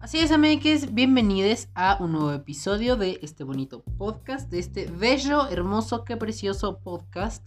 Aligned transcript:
Así 0.00 0.18
es, 0.18 0.32
amigues, 0.32 0.94
bienvenidos 0.94 1.68
a 1.74 1.98
un 2.00 2.12
nuevo 2.12 2.32
episodio 2.32 2.96
de 2.96 3.18
este 3.20 3.44
bonito 3.44 3.82
podcast, 3.98 4.50
de 4.50 4.58
este 4.58 4.86
bello, 4.86 5.46
hermoso, 5.48 6.04
qué 6.04 6.16
precioso 6.16 6.78
podcast. 6.78 7.44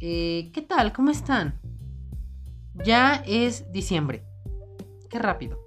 Eh, 0.00 0.50
¿Qué 0.54 0.62
tal? 0.62 0.94
¿Cómo 0.94 1.10
están? 1.10 1.60
Ya 2.82 3.22
es 3.26 3.70
diciembre. 3.72 4.24
Qué 5.10 5.18
rápido, 5.18 5.60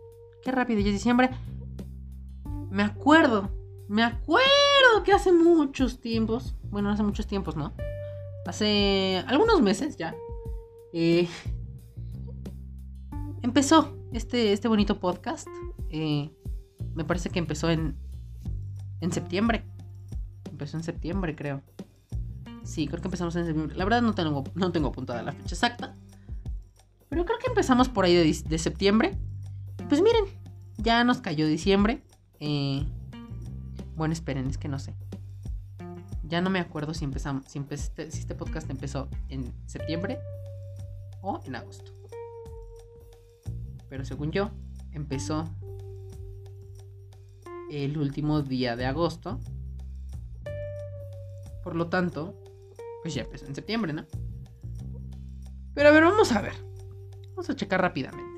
qué 0.44 0.52
rápido, 0.52 0.80
ya 0.80 0.88
es 0.88 0.96
diciembre. 0.96 1.30
Me 2.72 2.82
acuerdo, 2.82 3.52
me 3.88 4.02
acuerdo 4.02 5.04
que 5.04 5.14
hace 5.14 5.32
muchos 5.32 6.02
tiempos, 6.02 6.56
bueno, 6.72 6.90
hace 6.90 7.04
muchos 7.04 7.28
tiempos, 7.28 7.56
¿no? 7.56 7.72
Hace 8.48 9.24
algunos 9.28 9.62
meses 9.62 9.96
ya. 9.96 10.16
Eh, 10.92 11.30
empezó 13.44 13.96
este, 14.12 14.54
este 14.54 14.68
bonito 14.68 15.00
podcast. 15.00 15.48
Eh, 15.98 16.30
me 16.94 17.06
parece 17.06 17.30
que 17.30 17.40
empezó 17.40 17.70
en, 17.70 17.96
en 19.00 19.14
septiembre. 19.14 19.64
Empezó 20.52 20.76
en 20.76 20.84
septiembre, 20.84 21.38
creo. 21.38 21.62
Sí, 22.64 22.86
creo 22.86 23.00
que 23.00 23.08
empezamos 23.08 23.34
en 23.38 23.46
septiembre. 23.46 23.78
La 23.78 23.86
verdad 23.86 24.02
no 24.02 24.14
tengo, 24.14 24.44
no 24.56 24.74
tengo 24.74 24.90
apuntada 24.90 25.24
la 25.24 25.32
fecha 25.32 25.56
exacta. 25.56 25.96
Pero 27.08 27.24
creo 27.24 27.40
que 27.40 27.48
empezamos 27.48 27.88
por 27.88 28.04
ahí 28.04 28.14
de, 28.14 28.58
septiembre. 28.58 29.18
Pues 29.88 30.02
miren, 30.02 30.26
ya 30.78 31.06
nos 31.06 31.22
cayó 31.22 31.48
diciembre. 31.48 32.04
Eh, 32.42 32.86
bueno, 33.96 34.12
esperen, 34.12 34.48
es 34.48 34.58
que 34.58 34.68
no 34.68 34.80
sé. 34.80 34.94
Ya 36.24 36.42
no 36.42 36.50
me 36.50 36.60
acuerdo 36.60 36.94
si 36.94 37.06
empezamos, 37.06 37.46
si, 37.48 37.62
si 37.70 38.20
este 38.20 38.36
podcast 38.36 38.70
empezó 38.70 39.08
en 39.30 39.54
septiembre 39.66 40.20
o 41.22 41.40
en 41.46 41.56
agosto. 41.56 41.94
Pero 43.88 44.04
según 44.04 44.32
yo, 44.32 44.52
empezó 44.92 45.46
el 47.72 47.98
último 47.98 48.42
día 48.42 48.76
de 48.76 48.86
agosto. 48.86 49.40
Por 51.64 51.76
lo 51.76 51.88
tanto, 51.88 52.40
pues 53.02 53.14
ya 53.14 53.24
empezó 53.24 53.46
en 53.46 53.56
septiembre, 53.56 53.94
¿no? 53.94 54.06
Pero 55.74 55.90
a 55.90 55.92
ver, 55.92 56.04
vamos 56.04 56.32
a 56.32 56.42
ver. 56.42 56.54
Vamos 57.30 57.50
a 57.50 57.56
checar 57.56 57.82
rápidamente. 57.82 58.36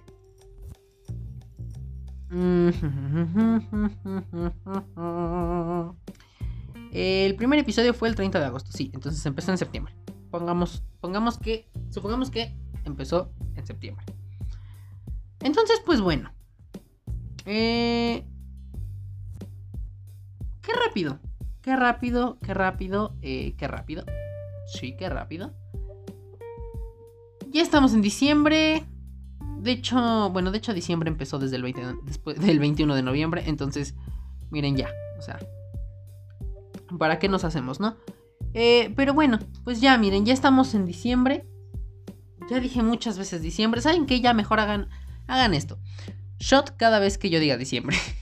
El 6.91 7.35
primer 7.35 7.59
episodio 7.59 7.93
fue 7.93 8.09
el 8.09 8.15
30 8.15 8.39
de 8.39 8.45
agosto, 8.45 8.71
sí, 8.71 8.91
entonces 8.93 9.25
empezó 9.25 9.51
en 9.51 9.57
septiembre. 9.57 9.93
Pongamos, 10.31 10.83
pongamos 10.99 11.37
que, 11.37 11.69
supongamos 11.89 12.29
que 12.31 12.53
empezó 12.85 13.31
en 13.55 13.65
septiembre. 13.65 14.05
Entonces, 15.41 15.81
pues 15.85 16.01
bueno. 16.01 16.33
Eh, 17.45 18.25
rápido. 20.77 21.19
Qué 21.61 21.75
rápido, 21.75 22.37
qué 22.41 22.53
rápido, 22.53 23.15
eh, 23.21 23.55
qué 23.57 23.67
rápido. 23.67 24.05
Sí, 24.67 24.95
qué 24.97 25.09
rápido. 25.09 25.53
Ya 27.49 27.61
estamos 27.61 27.93
en 27.93 28.01
diciembre. 28.01 28.85
De 29.59 29.71
hecho, 29.71 30.29
bueno, 30.29 30.51
de 30.51 30.59
hecho 30.59 30.73
diciembre 30.73 31.09
empezó 31.09 31.39
desde 31.39 31.55
el 31.55 31.63
20, 31.63 31.81
después 32.03 32.39
del 32.39 32.59
21 32.59 32.95
de 32.95 33.01
noviembre. 33.01 33.43
Entonces, 33.47 33.95
miren 34.51 34.75
ya. 34.77 34.89
O 35.17 35.21
sea, 35.21 35.39
¿para 36.97 37.19
qué 37.19 37.27
nos 37.27 37.43
hacemos, 37.43 37.79
no? 37.79 37.97
Eh, 38.53 38.93
pero 38.95 39.13
bueno, 39.13 39.39
pues 39.63 39.81
ya, 39.81 39.97
miren, 39.97 40.25
ya 40.25 40.33
estamos 40.33 40.73
en 40.73 40.85
diciembre. 40.85 41.45
Ya 42.49 42.59
dije 42.59 42.81
muchas 42.81 43.17
veces 43.17 43.41
diciembre. 43.41 43.81
¿Saben 43.81 44.05
qué? 44.05 44.21
Ya 44.21 44.33
mejor 44.33 44.59
hagan 44.59 44.89
Hagan 45.27 45.53
esto. 45.53 45.77
Shot 46.39 46.77
cada 46.77 46.99
vez 46.99 47.17
que 47.17 47.29
yo 47.29 47.39
diga 47.39 47.57
diciembre. 47.57 47.97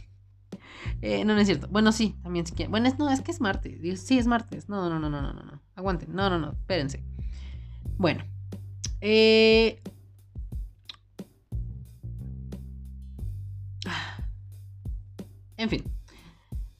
eh, 1.01 1.25
no, 1.25 1.35
no 1.35 1.39
es 1.39 1.47
cierto. 1.47 1.67
Bueno, 1.69 1.91
sí, 1.91 2.15
también 2.23 2.45
si 2.45 2.53
quieren. 2.53 2.71
Bueno, 2.71 2.87
es, 2.87 2.97
no, 2.97 3.09
es 3.09 3.21
que 3.21 3.31
es 3.31 3.41
martes. 3.41 3.99
Sí, 4.01 4.17
es 4.17 4.27
martes. 4.27 4.69
No, 4.69 4.89
no, 4.89 4.99
no, 4.99 5.09
no, 5.09 5.21
no, 5.21 5.33
no. 5.33 5.61
Aguanten. 5.75 6.13
No, 6.13 6.29
no, 6.29 6.39
no. 6.39 6.51
Espérense. 6.51 7.03
Bueno. 7.97 8.23
Eh... 9.01 9.81
En 15.57 15.69
fin. 15.69 15.83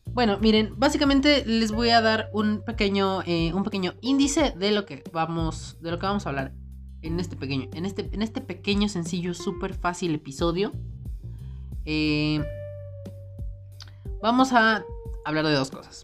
Bueno, 0.08 0.38
miren, 0.40 0.74
básicamente 0.78 1.46
les 1.46 1.72
voy 1.72 1.90
a 1.90 2.02
dar 2.02 2.30
un 2.34 2.64
pequeño, 2.66 3.22
eh, 3.26 3.53
un 3.53 3.64
pequeño 3.64 3.96
índice 4.02 4.53
de 4.58 4.72
lo 4.72 4.86
que 4.86 5.03
vamos, 5.12 5.78
de 5.82 5.92
lo 5.92 6.00
que 6.00 6.06
vamos 6.06 6.26
a 6.26 6.30
hablar 6.30 6.53
en 7.02 7.20
este 7.20 7.36
pequeño, 7.36 7.70
en 7.74 7.86
este, 7.86 8.09
en 8.14 8.22
este 8.22 8.42
pequeño, 8.42 8.88
sencillo, 8.90 9.34
súper 9.34 9.74
fácil 9.74 10.16
episodio. 10.16 10.74
Eh, 11.86 12.44
vamos 14.25 14.53
a 14.53 14.84
hablar 15.24 15.46
de 15.46 15.53
dos 15.53 15.69
cosas. 15.69 16.03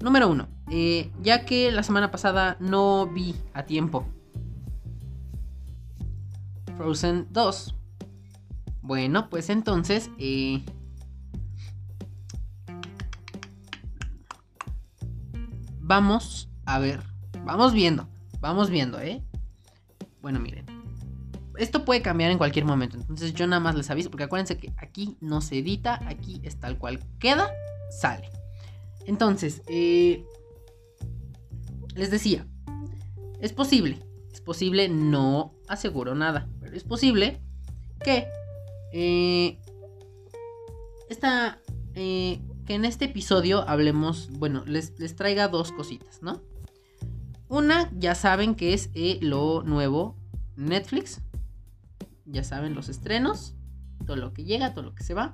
Número 0.00 0.26
uno, 0.30 0.48
eh, 0.70 1.12
ya 1.20 1.44
que 1.44 1.70
la 1.70 1.82
semana 1.82 2.10
pasada 2.10 2.56
no 2.60 3.06
vi 3.08 3.34
a 3.52 3.64
tiempo 3.64 4.06
Frozen 6.78 7.26
2. 7.30 7.74
Bueno, 8.80 9.28
pues 9.28 9.50
entonces... 9.50 10.10
Eh, 10.16 10.64
vamos 15.78 16.48
a 16.64 16.78
ver. 16.78 17.02
Vamos 17.44 17.74
viendo. 17.74 18.08
Vamos 18.40 18.70
viendo, 18.70 18.98
¿eh? 18.98 19.22
Bueno, 20.22 20.40
miren. 20.40 20.79
Esto 21.60 21.84
puede 21.84 22.00
cambiar 22.00 22.30
en 22.30 22.38
cualquier 22.38 22.64
momento. 22.64 22.96
Entonces 22.96 23.34
yo 23.34 23.46
nada 23.46 23.60
más 23.60 23.74
les 23.74 23.90
aviso. 23.90 24.10
Porque 24.10 24.24
acuérdense 24.24 24.56
que 24.56 24.72
aquí 24.78 25.18
no 25.20 25.42
se 25.42 25.58
edita. 25.58 26.00
Aquí 26.08 26.40
es 26.42 26.58
tal 26.58 26.78
cual 26.78 27.00
queda. 27.18 27.50
Sale. 27.90 28.30
Entonces, 29.06 29.62
eh, 29.66 30.24
les 31.94 32.10
decía. 32.10 32.46
Es 33.40 33.52
posible. 33.52 33.98
Es 34.32 34.40
posible. 34.40 34.88
No 34.88 35.54
aseguro 35.68 36.14
nada. 36.14 36.48
Pero 36.60 36.74
es 36.76 36.84
posible 36.84 37.40
que... 38.02 38.26
Eh, 38.92 39.58
esta... 41.10 41.58
Eh, 41.94 42.40
que 42.64 42.74
en 42.74 42.86
este 42.86 43.04
episodio 43.04 43.68
hablemos... 43.68 44.30
Bueno, 44.30 44.64
les, 44.66 44.98
les 44.98 45.14
traiga 45.14 45.48
dos 45.48 45.72
cositas, 45.72 46.22
¿no? 46.22 46.40
Una, 47.48 47.90
ya 47.98 48.14
saben 48.14 48.54
que 48.54 48.72
es 48.72 48.90
lo 49.20 49.62
nuevo 49.62 50.16
Netflix. 50.56 51.20
Ya 52.30 52.44
saben 52.44 52.74
los 52.74 52.88
estrenos. 52.88 53.54
Todo 54.06 54.16
lo 54.16 54.32
que 54.32 54.44
llega, 54.44 54.72
todo 54.72 54.84
lo 54.84 54.94
que 54.94 55.04
se 55.04 55.14
va. 55.14 55.32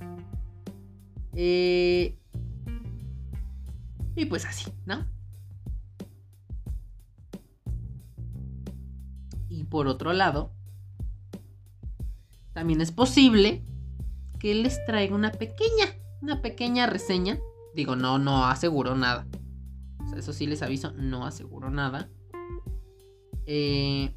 Eh, 1.34 2.18
y 4.14 4.24
pues 4.26 4.44
así, 4.44 4.72
¿no? 4.86 5.06
Y 9.48 9.64
por 9.64 9.86
otro 9.86 10.12
lado, 10.12 10.52
también 12.52 12.80
es 12.80 12.92
posible 12.92 13.64
que 14.38 14.54
les 14.54 14.84
traiga 14.86 15.14
una 15.14 15.32
pequeña, 15.32 15.86
una 16.22 16.42
pequeña 16.42 16.86
reseña. 16.86 17.38
Digo, 17.74 17.94
no, 17.94 18.18
no 18.18 18.46
aseguro 18.46 18.96
nada 18.96 19.26
eso 20.18 20.32
sí 20.32 20.46
les 20.46 20.62
aviso, 20.62 20.92
no 20.92 21.26
aseguro 21.26 21.70
nada. 21.70 22.08
Eh, 23.46 24.12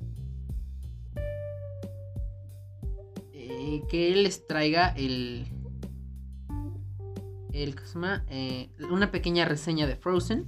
eh, 3.69 3.83
que 3.87 4.15
les 4.15 4.47
traiga 4.47 4.89
el. 4.89 5.45
El, 7.53 7.75
¿cómo 7.75 7.87
se 7.87 7.93
llama? 7.93 8.25
Eh, 8.29 8.71
una 8.89 9.11
pequeña 9.11 9.45
reseña 9.45 9.85
de 9.85 9.95
Frozen. 9.95 10.47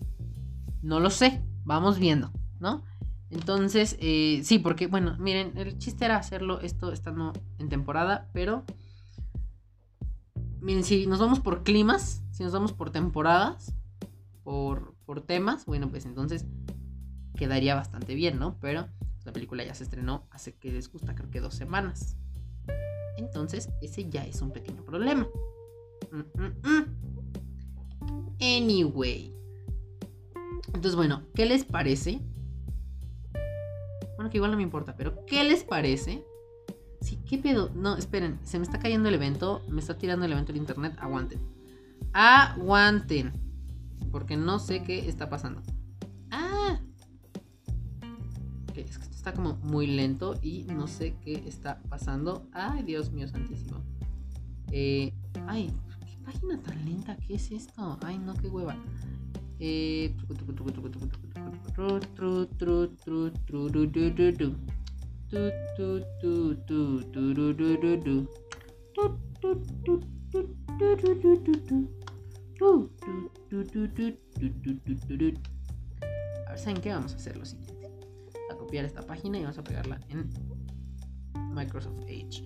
No 0.82 1.00
lo 1.00 1.12
sé, 1.12 1.44
vamos 1.64 2.00
viendo, 2.00 2.32
¿no? 2.60 2.84
Entonces, 3.30 3.96
sí, 4.00 4.60
porque, 4.60 4.88
bueno, 4.88 5.16
miren, 5.20 5.56
el 5.56 5.78
chiste 5.78 6.06
era 6.06 6.18
hacerlo 6.18 6.60
esto 6.62 6.92
estando 6.92 7.34
en 7.60 7.70
temporada, 7.70 8.30
pero. 8.34 8.64
Miren, 10.60 10.84
si 10.84 11.06
nos 11.06 11.20
vamos 11.20 11.40
por 11.40 11.64
climas, 11.64 12.24
si 12.32 12.44
nos 12.44 12.54
vamos 12.54 12.74
por 12.74 12.92
temporadas, 12.92 13.76
por, 14.44 14.96
por 15.06 15.22
temas, 15.22 15.66
bueno, 15.66 15.90
pues 15.90 16.06
entonces 16.06 16.46
quedaría 17.36 17.76
bastante 17.76 18.16
bien, 18.16 18.40
¿no? 18.40 18.58
Pero 18.60 18.88
la 19.26 19.34
película 19.34 19.64
ya 19.64 19.76
se 19.76 19.84
estrenó 19.84 20.28
hace 20.32 20.56
que 20.56 20.72
les 20.72 20.92
gusta, 20.92 21.14
creo 21.14 21.30
que 21.30 21.40
dos 21.40 21.54
semanas. 21.54 22.18
Entonces, 23.22 23.70
ese 23.82 24.10
ya 24.10 24.26
es 24.26 24.42
un 24.42 24.52
pequeño 24.52 24.84
problema. 24.84 25.28
Mm, 26.12 26.42
mm, 26.42 26.54
mm. 26.64 27.02
Anyway. 28.42 29.34
Entonces, 30.68 30.96
bueno, 30.96 31.22
¿qué 31.36 31.46
les 31.46 31.64
parece? 31.64 32.20
Bueno, 34.16 34.32
que 34.32 34.38
igual 34.38 34.52
no 34.52 34.58
me 34.58 34.64
importa, 34.64 34.96
pero 34.96 35.26
¿qué 35.26 35.44
les 35.44 35.64
parece? 35.64 36.26
Sí, 37.02 37.20
¿qué 37.28 37.38
pedo? 37.38 37.70
No, 37.76 37.98
esperen, 37.98 38.40
se 38.44 38.58
me 38.58 38.66
está 38.66 38.80
cayendo 38.80 39.10
el 39.10 39.16
evento, 39.16 39.62
me 39.68 39.80
está 39.80 39.98
tirando 39.98 40.26
el 40.26 40.32
evento 40.32 40.54
de 40.54 40.60
internet, 40.60 40.96
aguanten. 41.00 41.40
Aguanten. 42.14 43.34
Porque 44.12 44.38
no 44.38 44.60
sé 44.60 44.84
qué 44.84 45.08
está 45.08 45.30
pasando. 45.30 45.62
Ah. 46.32 46.80
es 48.76 48.98
que 48.98 49.11
está 49.22 49.34
como 49.34 49.54
muy 49.58 49.86
lento 49.86 50.34
y 50.42 50.64
no 50.64 50.88
sé 50.88 51.14
qué 51.24 51.44
está 51.48 51.80
pasando. 51.90 52.48
Ay, 52.54 52.82
Dios 52.82 53.12
mío 53.12 53.28
santísimo. 53.28 53.78
Eh, 54.72 55.14
Ay, 55.46 55.72
qué 56.08 56.18
página 56.26 56.60
tan 56.60 56.84
lenta, 56.84 57.16
¿qué 57.18 57.36
es 57.36 57.52
esto? 57.52 58.00
Ay, 58.02 58.18
no, 58.18 58.34
qué 58.34 58.48
hueva. 58.48 58.76
Eh, 59.60 60.16
a 76.48 76.50
ver, 76.50 76.60
¿saben 76.60 76.82
qué? 76.82 76.90
Vamos 76.92 77.14
a 77.14 77.18
hacer 77.18 77.38
lo 77.38 77.46
siguiente. 77.46 77.81
Copiar 78.58 78.86
esta 78.86 79.02
página 79.02 79.38
y 79.38 79.42
vamos 79.42 79.58
a 79.58 79.64
pegarla 79.64 80.00
en 80.10 80.30
Microsoft 81.54 82.02
Edge. 82.08 82.46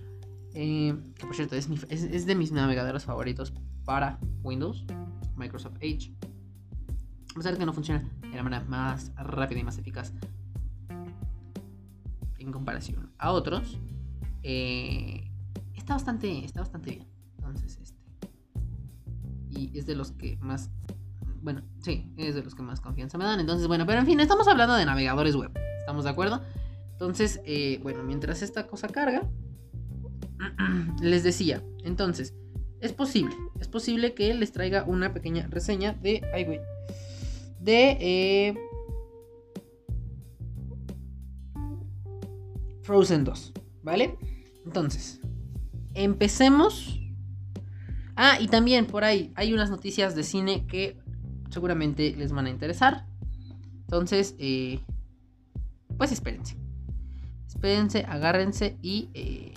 Eh, 0.53 0.95
que 1.15 1.25
por 1.25 1.35
cierto, 1.35 1.55
es, 1.55 1.69
es, 1.89 2.25
de 2.25 2.35
mis 2.35 2.51
navegadores 2.51 3.03
favoritos 3.03 3.53
para 3.83 4.19
Windows, 4.43 4.85
Microsoft 5.35 5.77
Edge. 5.81 6.13
A 7.31 7.35
pesar 7.35 7.53
de 7.53 7.59
que 7.59 7.65
no 7.65 7.73
funciona 7.73 8.09
de 8.21 8.35
la 8.35 8.43
manera 8.43 8.63
más 8.63 9.11
rápida 9.15 9.59
y 9.59 9.63
más 9.63 9.77
eficaz 9.77 10.13
en 12.37 12.51
comparación 12.51 13.11
a 13.17 13.31
otros, 13.31 13.77
eh, 14.43 15.29
está, 15.73 15.95
bastante, 15.95 16.45
está 16.45 16.61
bastante 16.61 16.91
bien. 16.91 17.07
Entonces, 17.37 17.77
este. 17.81 17.99
Y 19.49 19.77
es 19.77 19.85
de 19.85 19.95
los 19.95 20.11
que 20.11 20.37
más 20.37 20.69
bueno, 21.45 21.61
sí, 21.79 22.11
es 22.17 22.33
de 22.33 22.41
los 22.41 22.55
que 22.55 22.63
más 22.63 22.81
confianza 22.81 23.19
me 23.19 23.23
dan. 23.23 23.39
Entonces, 23.39 23.67
bueno, 23.67 23.85
pero 23.85 23.99
en 23.99 24.07
fin, 24.07 24.19
estamos 24.19 24.47
hablando 24.47 24.73
de 24.73 24.83
navegadores 24.83 25.35
web. 25.35 25.51
¿Estamos 25.85 26.03
de 26.03 26.09
acuerdo? 26.09 26.41
Entonces, 26.93 27.41
eh, 27.45 27.79
bueno, 27.83 28.01
mientras 28.01 28.41
esta 28.41 28.65
cosa 28.65 28.87
carga, 28.87 29.29
les 30.99 31.23
decía, 31.23 31.61
entonces, 31.83 32.33
es 32.81 32.91
posible, 32.91 33.35
es 33.59 33.67
posible 33.67 34.15
que 34.15 34.33
les 34.33 34.51
traiga 34.51 34.83
una 34.85 35.13
pequeña 35.13 35.45
reseña 35.47 35.93
de, 35.93 36.23
ay, 36.33 36.59
de 37.59 37.97
eh, 38.01 38.57
Frozen 42.81 43.25
2, 43.25 43.53
¿vale? 43.83 44.17
Entonces, 44.65 45.21
empecemos. 45.93 46.99
Ah, 48.15 48.39
y 48.39 48.47
también 48.47 48.87
por 48.87 49.03
ahí 49.03 49.31
hay 49.35 49.53
unas 49.53 49.69
noticias 49.69 50.15
de 50.15 50.23
cine 50.23 50.65
que 50.65 50.97
seguramente 51.51 52.15
les 52.15 52.31
van 52.31 52.47
a 52.47 52.49
interesar. 52.49 53.05
Entonces, 53.81 54.33
eh, 54.39 54.79
pues 55.97 56.11
espérense. 56.11 56.57
Espérense, 57.47 58.05
agárrense 58.07 58.77
y, 58.81 59.09
eh, 59.13 59.53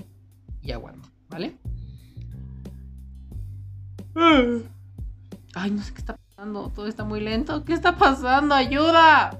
y 0.63 0.73
aguanten, 0.73 1.11
¿vale? 1.29 1.57
Ay, 5.55 5.71
no 5.71 5.83
sé 5.83 5.93
qué 5.93 5.99
está 5.99 6.17
pasando. 6.17 6.71
Todo 6.75 6.87
está 6.87 7.05
muy 7.05 7.21
lento. 7.21 7.65
¿Qué 7.65 7.73
está 7.73 7.97
pasando? 7.97 8.55
¡Ayuda! 8.55 9.39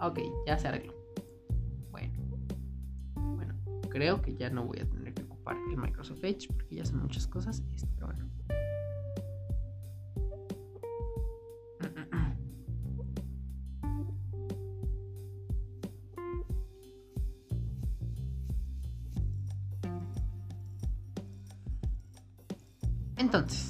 Ok, 0.00 0.20
ya 0.46 0.58
se 0.58 0.68
arregló. 0.68 0.94
Bueno. 1.90 2.12
Bueno, 3.14 3.54
creo 3.90 4.22
que 4.22 4.34
ya 4.34 4.50
no 4.50 4.64
voy 4.64 4.78
a 4.80 4.88
tener 4.88 5.14
que 5.14 5.22
ocupar 5.22 5.56
el 5.70 5.76
Microsoft 5.76 6.24
Edge 6.24 6.48
porque 6.48 6.76
ya 6.76 6.84
son 6.84 7.02
muchas 7.02 7.26
cosas. 7.26 7.62
Pero 7.94 8.06
bueno. 8.06 8.26
Entonces. 23.36 23.65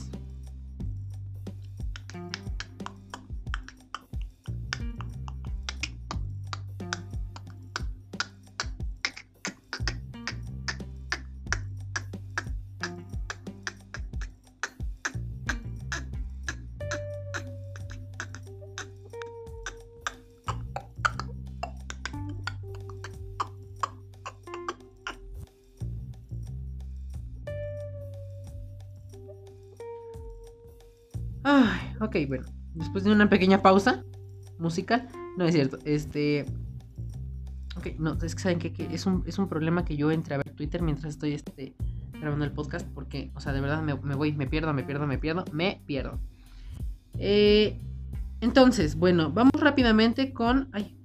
Bueno. 32.24 32.46
Después 32.74 33.04
de 33.04 33.12
una 33.12 33.28
pequeña 33.28 33.62
pausa 33.62 34.04
musical. 34.58 35.08
No 35.36 35.44
es 35.44 35.54
cierto. 35.54 35.78
Este. 35.84 36.46
Ok, 37.76 37.88
no, 37.98 38.14
es 38.22 38.34
que 38.34 38.42
saben 38.42 38.58
que, 38.58 38.72
es, 38.90 39.04
un, 39.04 39.22
es 39.26 39.38
un 39.38 39.48
problema 39.48 39.84
que 39.84 39.96
yo 39.96 40.10
entre 40.10 40.34
a 40.34 40.38
ver 40.38 40.50
Twitter 40.50 40.80
mientras 40.80 41.12
estoy 41.12 41.32
este, 41.32 41.74
grabando 42.18 42.44
el 42.44 42.52
podcast. 42.52 42.86
Porque, 42.94 43.30
o 43.34 43.40
sea, 43.40 43.52
de 43.52 43.60
verdad 43.60 43.82
me, 43.82 43.92
voy, 43.92 44.32
me 44.32 44.46
pierdo, 44.46 44.72
me 44.72 44.82
pierdo, 44.82 45.06
me 45.06 45.18
pierdo, 45.18 45.44
me 45.52 45.82
pierdo. 45.84 46.18
Eh, 47.18 47.78
entonces, 48.40 48.96
bueno, 48.96 49.30
vamos 49.30 49.60
rápidamente 49.60 50.32
con. 50.32 50.68
Ay. 50.72 50.96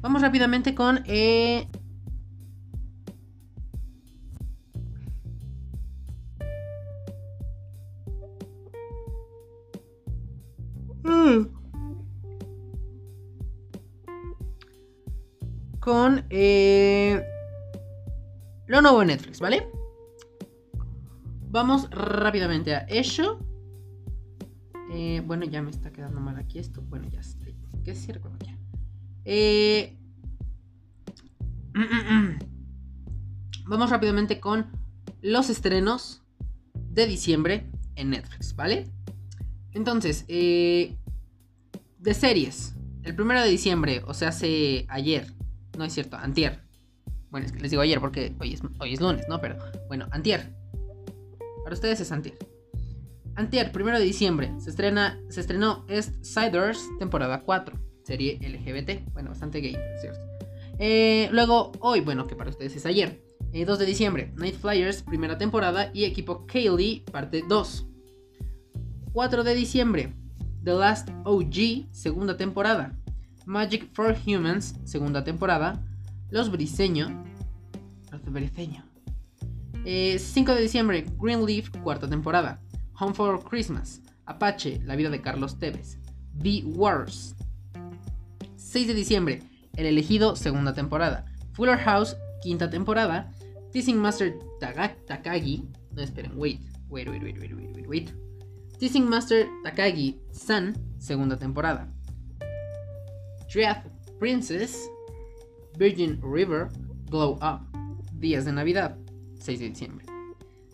Vamos 0.00 0.22
rápidamente 0.22 0.74
con. 0.74 1.02
Eh, 1.06 1.68
nuevo 18.82 19.04
Netflix, 19.04 19.40
¿vale? 19.40 19.68
Vamos 21.50 21.88
rápidamente 21.90 22.74
a 22.74 22.80
eso. 22.80 23.40
Eh, 24.92 25.22
bueno, 25.26 25.44
ya 25.44 25.62
me 25.62 25.70
está 25.70 25.92
quedando 25.92 26.20
mal 26.20 26.36
aquí 26.36 26.58
esto. 26.58 26.82
Bueno, 26.82 27.08
ya 27.08 27.20
estoy. 27.20 27.56
¿Qué 27.84 27.94
cuando 28.20 28.44
ya? 28.44 28.56
Eh, 29.24 29.96
vamos 33.66 33.90
rápidamente 33.90 34.40
con 34.40 34.66
los 35.22 35.50
estrenos 35.50 36.22
de 36.74 37.06
diciembre 37.06 37.70
en 37.96 38.10
Netflix, 38.10 38.54
¿vale? 38.54 38.90
Entonces, 39.72 40.24
eh, 40.28 40.96
de 41.98 42.14
series. 42.14 42.74
El 43.02 43.14
primero 43.14 43.40
de 43.40 43.48
diciembre, 43.48 44.02
o 44.06 44.14
sea, 44.14 44.28
hace 44.28 44.86
ayer. 44.88 45.32
No 45.78 45.84
es 45.84 45.92
cierto, 45.92 46.16
antier. 46.16 46.69
Bueno, 47.30 47.46
es 47.46 47.52
que 47.52 47.60
les 47.60 47.70
digo 47.70 47.82
ayer 47.82 48.00
porque 48.00 48.34
hoy 48.40 48.54
es, 48.54 48.62
hoy 48.78 48.94
es 48.94 49.00
lunes, 49.00 49.26
¿no? 49.28 49.40
Pero 49.40 49.56
bueno, 49.88 50.06
antier. 50.10 50.54
Para 51.62 51.74
ustedes 51.74 52.00
es 52.00 52.10
antier. 52.12 52.36
Antier, 53.36 53.70
primero 53.72 53.98
de 53.98 54.04
diciembre, 54.04 54.52
se, 54.58 54.70
estrena, 54.70 55.20
se 55.28 55.40
estrenó 55.40 55.84
East 55.88 56.22
Siders, 56.22 56.80
temporada 56.98 57.42
4. 57.42 57.78
Serie 58.02 58.38
LGBT. 58.40 59.12
Bueno, 59.12 59.30
bastante 59.30 59.60
gay, 59.60 59.76
cierto. 60.00 60.20
Eh, 60.78 61.28
luego, 61.30 61.72
hoy, 61.80 62.00
bueno, 62.00 62.26
que 62.26 62.34
para 62.34 62.50
ustedes 62.50 62.74
es 62.74 62.86
ayer. 62.86 63.22
2 63.52 63.52
eh, 63.52 63.64
de 63.64 63.86
diciembre, 63.86 64.32
Night 64.36 64.56
Flyers, 64.56 65.02
primera 65.02 65.38
temporada. 65.38 65.90
Y 65.94 66.04
equipo 66.04 66.46
Kaylee, 66.46 67.04
parte 67.10 67.44
2. 67.48 67.86
4 69.12 69.44
de 69.44 69.54
diciembre, 69.54 70.14
The 70.64 70.72
Last 70.74 71.08
OG, 71.24 71.92
segunda 71.92 72.36
temporada. 72.36 72.96
Magic 73.46 73.88
for 73.92 74.16
Humans, 74.26 74.76
segunda 74.84 75.24
temporada. 75.24 75.84
Los 76.30 76.50
Briseño. 76.50 77.24
Los 78.12 78.24
Briseño. 78.24 78.84
5 79.82 79.84
eh, 79.84 80.54
de 80.54 80.60
diciembre, 80.60 81.06
Greenleaf, 81.18 81.70
cuarta 81.82 82.08
temporada. 82.08 82.60
Home 82.98 83.14
for 83.14 83.42
Christmas. 83.42 84.00
Apache, 84.26 84.80
la 84.84 84.94
vida 84.94 85.10
de 85.10 85.20
Carlos 85.20 85.58
Tevez. 85.58 85.98
The 86.40 86.62
Wars. 86.66 87.34
6 88.56 88.86
de 88.86 88.94
diciembre, 88.94 89.42
El 89.76 89.86
elegido, 89.86 90.36
segunda 90.36 90.72
temporada. 90.72 91.24
Fuller 91.52 91.78
House, 91.78 92.16
quinta 92.42 92.70
temporada. 92.70 93.32
Teasing 93.72 93.98
Master 93.98 94.38
Takagi. 94.60 95.68
No 95.92 96.02
esperen, 96.02 96.32
wait, 96.36 96.60
wait, 96.88 97.08
wait, 97.08 97.22
wait, 97.22 97.40
wait, 97.40 97.74
wait, 97.74 97.88
wait. 97.88 98.14
Teasing 98.78 99.08
Master 99.08 99.48
Takagi 99.64 100.20
San, 100.30 100.76
segunda 100.98 101.36
temporada. 101.36 101.88
Dread 103.52 103.82
Princess, 104.20 104.88
Virgin 105.78 106.20
River, 106.22 106.68
Glow 107.10 107.38
Up, 107.42 107.60
Días 108.12 108.44
de 108.44 108.52
Navidad, 108.52 108.96
6 109.38 109.60
de 109.60 109.68
diciembre. 109.70 110.06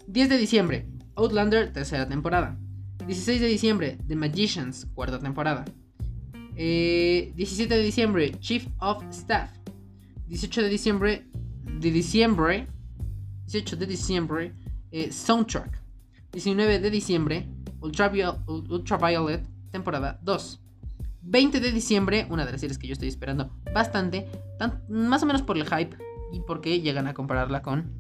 10 0.07 0.29
de 0.29 0.39
diciembre, 0.39 0.87
Outlander, 1.17 1.73
tercera 1.73 2.07
temporada. 2.09 2.59
16 3.07 3.41
de 3.41 3.47
diciembre, 3.47 3.99
The 4.09 4.17
Magicians, 4.17 4.87
cuarta 4.95 5.19
temporada. 5.19 5.65
17 6.57 6.57
eh, 6.57 7.77
de 7.77 7.83
diciembre, 7.83 8.33
Chief 8.41 8.67
of 8.81 9.03
Staff. 9.11 9.51
18 10.29 10.63
de 10.63 10.69
diciembre, 10.69 11.27
de 11.81 11.91
diciembre, 11.91 12.67
18 13.47 13.77
de 13.77 13.87
diciembre, 13.87 14.53
eh, 14.91 15.13
Soundtrack. 15.13 15.81
19 16.33 16.81
de 16.81 16.91
diciembre, 16.91 17.49
Ultraviolet, 17.81 19.47
temporada 19.71 20.19
2. 20.23 20.66
20 21.27 21.59
de 21.59 21.73
diciembre, 21.73 22.27
una 22.31 22.47
de 22.47 22.53
las 22.53 22.61
series 22.61 22.79
que 22.79 22.87
yo 22.87 22.93
estoy 22.93 23.09
esperando 23.09 23.51
bastante, 23.75 24.29
más 24.89 25.23
o 25.23 25.27
menos 25.27 25.43
por 25.43 25.59
el 25.59 25.65
hype 25.65 25.97
y 26.33 26.41
porque 26.41 26.81
llegan 26.81 27.09
a 27.09 27.15
compararla 27.15 27.63
con, 27.63 27.93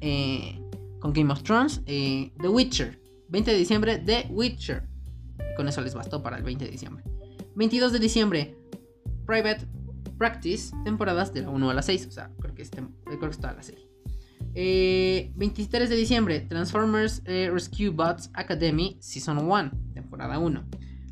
eh, 0.00 0.58
con 0.98 1.12
Game 1.12 1.30
of 1.30 1.42
Thrones, 1.42 1.82
eh, 1.86 2.32
The 2.40 2.48
Witcher. 2.48 3.00
20 3.28 3.50
de 3.50 3.58
diciembre, 3.58 3.98
The 3.98 4.28
Witcher. 4.30 4.88
Con 5.56 5.68
eso 5.68 5.80
les 5.82 5.94
bastó 5.94 6.22
para 6.22 6.38
el 6.38 6.42
20 6.42 6.64
de 6.64 6.70
diciembre. 6.70 7.04
22 7.54 7.92
de 7.92 7.98
diciembre, 7.98 8.56
Private 9.26 9.66
Practice, 10.16 10.74
temporadas 10.84 11.34
de 11.34 11.42
la 11.42 11.50
1 11.50 11.70
a 11.70 11.74
la 11.74 11.82
6. 11.82 12.06
O 12.06 12.10
sea, 12.10 12.30
creo 12.40 12.54
que, 12.54 12.64
creo 12.64 13.20
que 13.20 13.26
está 13.26 13.52
la 13.52 13.62
serie. 13.62 13.88
23 14.54 15.88
de 15.88 15.96
diciembre, 15.96 16.40
Transformers 16.40 17.22
Rescue 17.24 17.88
Bots 17.88 18.30
Academy 18.34 18.98
Season 19.00 19.38
1, 19.38 19.70
temporada 19.94 20.38
1. 20.38 20.64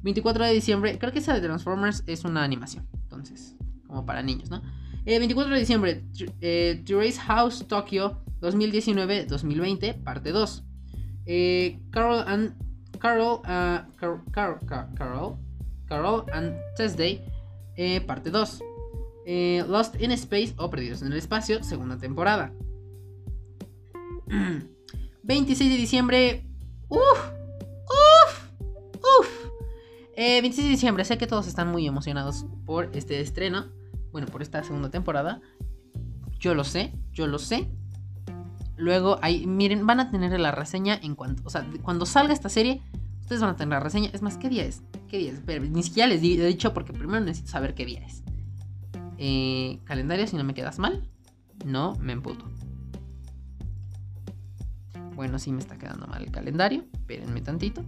24 0.02 0.44
de 0.46 0.52
diciembre, 0.52 0.98
creo 0.98 1.12
que 1.12 1.18
esa 1.18 1.34
de 1.34 1.40
Transformers 1.40 2.02
es 2.06 2.24
una 2.24 2.42
animación, 2.42 2.88
entonces, 3.02 3.56
como 3.86 4.06
para 4.06 4.22
niños, 4.22 4.50
¿no? 4.50 4.62
24 5.04 5.54
de 5.54 5.60
diciembre, 5.60 6.04
eh, 6.40 6.84
House 7.26 7.66
Tokyo 7.66 8.22
2019-2020, 8.40 10.02
parte 10.02 10.30
2. 10.30 10.64
Carol 11.90 12.24
and 12.26 12.54
Carol, 12.98 13.40
Carol, 13.96 14.58
Carol, 14.94 15.38
Carol, 15.86 16.26
and 16.32 16.54
Tuesday, 16.76 17.20
parte 18.06 18.30
2. 18.30 18.62
Lost 19.68 20.00
in 20.00 20.12
Space 20.12 20.54
o 20.56 20.70
Perdidos 20.70 21.02
en 21.02 21.12
el 21.12 21.18
Espacio, 21.18 21.62
segunda 21.62 21.96
temporada. 21.98 22.52
26 25.22 25.70
de 25.70 25.76
diciembre. 25.76 26.46
Uf, 26.88 27.00
uf. 27.00 27.39
26 30.20 30.64
de 30.64 30.70
diciembre. 30.70 31.04
Sé 31.04 31.18
que 31.18 31.26
todos 31.26 31.46
están 31.46 31.68
muy 31.68 31.86
emocionados 31.86 32.46
por 32.66 32.90
este 32.94 33.20
estreno. 33.20 33.66
Bueno, 34.12 34.26
por 34.26 34.42
esta 34.42 34.62
segunda 34.62 34.90
temporada. 34.90 35.40
Yo 36.38 36.54
lo 36.54 36.64
sé, 36.64 36.92
yo 37.12 37.26
lo 37.26 37.38
sé. 37.38 37.70
Luego, 38.76 39.18
ahí, 39.22 39.46
miren, 39.46 39.86
van 39.86 40.00
a 40.00 40.10
tener 40.10 40.38
la 40.38 40.52
reseña 40.52 40.98
en 41.02 41.14
cuanto. 41.14 41.42
O 41.46 41.50
sea, 41.50 41.66
cuando 41.82 42.06
salga 42.06 42.32
esta 42.32 42.48
serie, 42.48 42.82
ustedes 43.20 43.40
van 43.40 43.50
a 43.50 43.56
tener 43.56 43.70
la 43.70 43.80
reseña. 43.80 44.10
Es 44.12 44.22
más, 44.22 44.36
¿qué 44.36 44.48
día 44.48 44.64
es? 44.64 44.82
¿Qué 45.08 45.18
día 45.18 45.32
es? 45.32 45.70
Ni 45.70 45.82
siquiera 45.82 46.08
les 46.08 46.22
he 46.22 46.46
dicho 46.46 46.72
porque 46.72 46.92
primero 46.92 47.20
necesito 47.20 47.50
saber 47.50 47.74
qué 47.74 47.84
día 47.84 48.00
es. 48.06 48.22
Eh, 49.18 49.80
calendario, 49.84 50.26
si 50.26 50.36
no 50.36 50.44
me 50.44 50.54
quedas 50.54 50.78
mal. 50.78 51.08
No 51.64 51.94
me 51.96 52.12
emputo. 52.12 52.46
Bueno, 55.14 55.38
sí 55.38 55.52
me 55.52 55.60
está 55.60 55.76
quedando 55.76 56.06
mal 56.06 56.22
el 56.22 56.30
calendario. 56.30 56.84
Espérenme 56.94 57.42
tantito. 57.42 57.84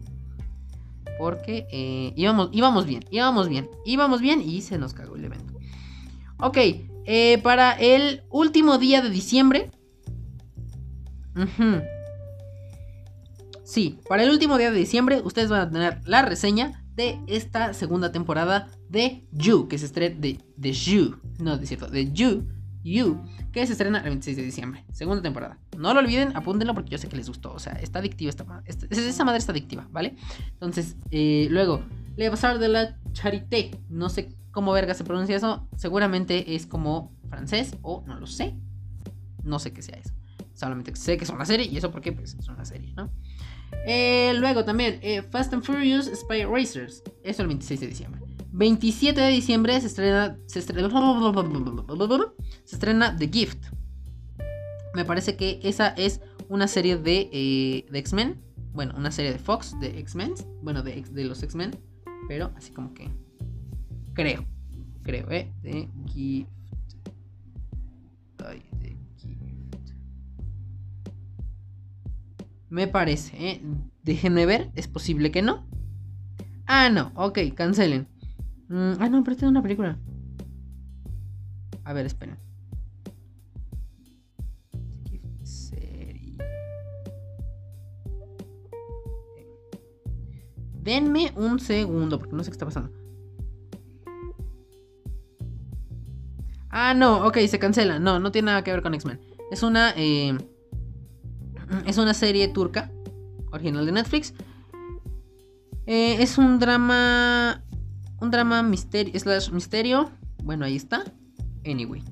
Porque 1.19 1.67
eh, 1.71 2.13
íbamos, 2.17 2.51
íbamos 2.53 2.87
bien, 2.87 3.05
íbamos 3.11 3.49
bien, 3.49 3.69
íbamos 3.85 4.21
bien 4.21 4.41
y 4.41 4.61
se 4.63 4.79
nos 4.79 4.95
cagó 4.95 5.17
el 5.17 5.25
evento. 5.25 5.55
Ok, 6.39 6.59
eh, 7.05 7.39
para 7.43 7.73
el 7.73 8.23
último 8.31 8.79
día 8.79 9.03
de 9.03 9.11
diciembre. 9.11 9.71
Sí, 13.65 14.01
para 14.09 14.23
el 14.25 14.31
último 14.31 14.59
día 14.59 14.71
de 14.71 14.79
diciembre 14.79 15.23
ustedes 15.25 15.49
van 15.49 15.61
a 15.63 15.71
tener 15.71 16.01
la 16.05 16.23
reseña 16.23 16.85
de 16.95 17.21
esta 17.27 17.73
segunda 17.73 18.13
temporada 18.13 18.69
de 18.89 19.27
You, 19.33 19.67
que 19.67 19.79
se 19.79 19.87
estrena 19.87 20.17
de, 20.19 20.41
de 20.57 20.73
You, 20.73 21.17
no, 21.39 21.55
es 21.55 21.69
cierto, 21.69 21.87
de 21.89 22.13
You, 22.13 22.49
You, 22.85 23.21
que 23.53 23.67
se 23.67 23.73
estrena 23.73 23.99
el 23.99 24.05
26 24.05 24.37
de 24.37 24.43
diciembre, 24.43 24.85
segunda 24.93 25.23
temporada. 25.23 25.59
No 25.79 25.95
lo 25.95 26.01
olviden, 26.01 26.37
apúntenlo 26.37 26.75
porque 26.75 26.91
yo 26.91 26.99
sé 26.99 27.09
que 27.09 27.17
les 27.17 27.29
gustó. 27.29 27.53
O 27.53 27.59
sea, 27.59 27.73
está 27.75 28.01
adictiva 28.01 28.31
esta 28.31 28.45
madre. 28.45 28.65
esa 28.91 29.25
madre 29.25 29.39
está 29.39 29.53
adictiva, 29.53 29.87
¿vale? 29.91 30.17
Entonces, 30.53 30.97
eh, 31.11 31.47
luego, 31.51 31.83
Le 32.17 32.29
Bazar 32.29 32.59
de 32.59 32.69
la 32.69 32.99
Charité. 33.13 33.71
No 33.89 34.09
sé 34.09 34.35
cómo 34.51 34.73
verga 34.73 34.95
se 34.95 35.05
pronuncia 35.05 35.37
eso. 35.37 35.69
Seguramente 35.77 36.55
es 36.55 36.67
como 36.67 37.13
francés 37.29 37.77
o 37.83 38.03
no 38.07 38.19
lo 38.19 38.27
sé. 38.27 38.55
No 39.45 39.59
sé 39.59 39.73
qué 39.73 39.83
sea 39.83 39.99
eso. 39.99 40.13
Solamente 40.55 40.95
sé 40.97 41.17
que 41.17 41.25
es 41.25 41.31
una 41.31 41.45
serie 41.45 41.67
y 41.67 41.77
eso 41.77 41.91
porque 41.91 42.13
pues, 42.13 42.35
es 42.35 42.49
una 42.49 42.65
serie, 42.65 42.93
¿no? 42.95 43.11
Eh, 43.87 44.35
luego 44.37 44.65
también, 44.65 44.99
eh, 45.03 45.23
Fast 45.23 45.53
and 45.55 45.65
Furious 45.65 46.07
Spy 46.07 46.45
Racers. 46.45 47.03
Eso 47.23 47.43
el 47.43 47.49
26 47.49 47.81
de 47.81 47.87
diciembre. 47.87 48.22
27 48.53 49.21
de 49.21 49.29
diciembre 49.29 49.81
se 49.81 49.87
estrena, 49.87 50.39
se 50.47 50.59
estrena, 50.59 50.91
se 52.65 52.77
estrena 52.77 53.17
The 53.17 53.29
Gift. 53.29 53.65
Me 54.95 55.05
parece 55.05 55.37
que 55.37 55.59
esa 55.63 55.89
es 55.89 56.21
una 56.49 56.69
serie 56.69 56.99
de, 56.99 57.31
eh, 57.33 57.87
de 57.91 57.99
X-Men. 57.99 58.43
Bueno, 58.75 58.95
una 58.97 59.11
serie 59.11 59.33
de 59.33 59.39
Fox 59.39 59.79
de 59.81 59.99
X-Men. 60.01 60.35
Bueno, 60.63 60.83
de, 60.83 61.03
de 61.03 61.25
los 61.25 61.43
X-Men. 61.43 61.73
Pero 62.29 62.53
así 62.57 62.73
como 62.73 62.93
que... 62.93 63.11
Creo. 64.13 64.45
Creo, 65.03 65.31
¿eh? 65.31 65.51
The 65.63 65.89
Gift. 66.07 66.49
Me 72.69 72.87
parece, 72.87 73.37
¿eh? 73.39 73.63
Déjenme 74.03 74.47
ver. 74.47 74.71
Es 74.75 74.89
posible 74.89 75.31
que 75.31 75.43
no. 75.43 75.67
Ah, 76.67 76.89
no. 76.89 77.13
Ok, 77.15 77.39
cancelen. 77.55 78.09
Mm, 78.73 78.95
ah, 79.01 79.09
no, 79.11 79.23
pero 79.23 79.37
tengo 79.37 79.51
una 79.51 79.63
película. 79.63 79.99
A 81.85 81.93
ver, 81.93 82.07
esperen. 82.07 82.39
Denme 90.83 91.33
un 91.37 91.61
segundo, 91.61 92.19
porque 92.19 92.35
no 92.35 92.43
sé 92.43 92.51
qué 92.51 92.55
está 92.55 92.65
pasando. 92.65 92.91
Ah, 96.71 96.95
no, 96.95 97.27
ok, 97.27 97.39
se 97.47 97.59
cancela. 97.59 97.99
No, 97.99 98.19
no 98.19 98.33
tiene 98.33 98.47
nada 98.47 98.65
que 98.65 98.73
ver 98.73 98.83
con 98.83 98.95
X-Men. 98.95 99.21
Es 99.51 99.63
una. 99.63 99.93
Eh, 99.97 100.37
es 101.87 101.99
una 101.99 102.15
serie 102.15 102.49
turca. 102.49 102.91
Original 103.53 103.85
de 103.85 103.93
Netflix. 103.93 104.33
Eh, 105.87 106.23
es 106.23 106.39
un 106.39 106.59
drama 106.59 107.63
un 108.23 108.31
drama 108.31 108.63
misterio, 108.63 109.19
slash 109.19 109.51
misterio. 109.51 110.11
Bueno, 110.45 110.65
ahí 110.65 110.77
está. 110.77 111.05
Anyway. 111.67 112.03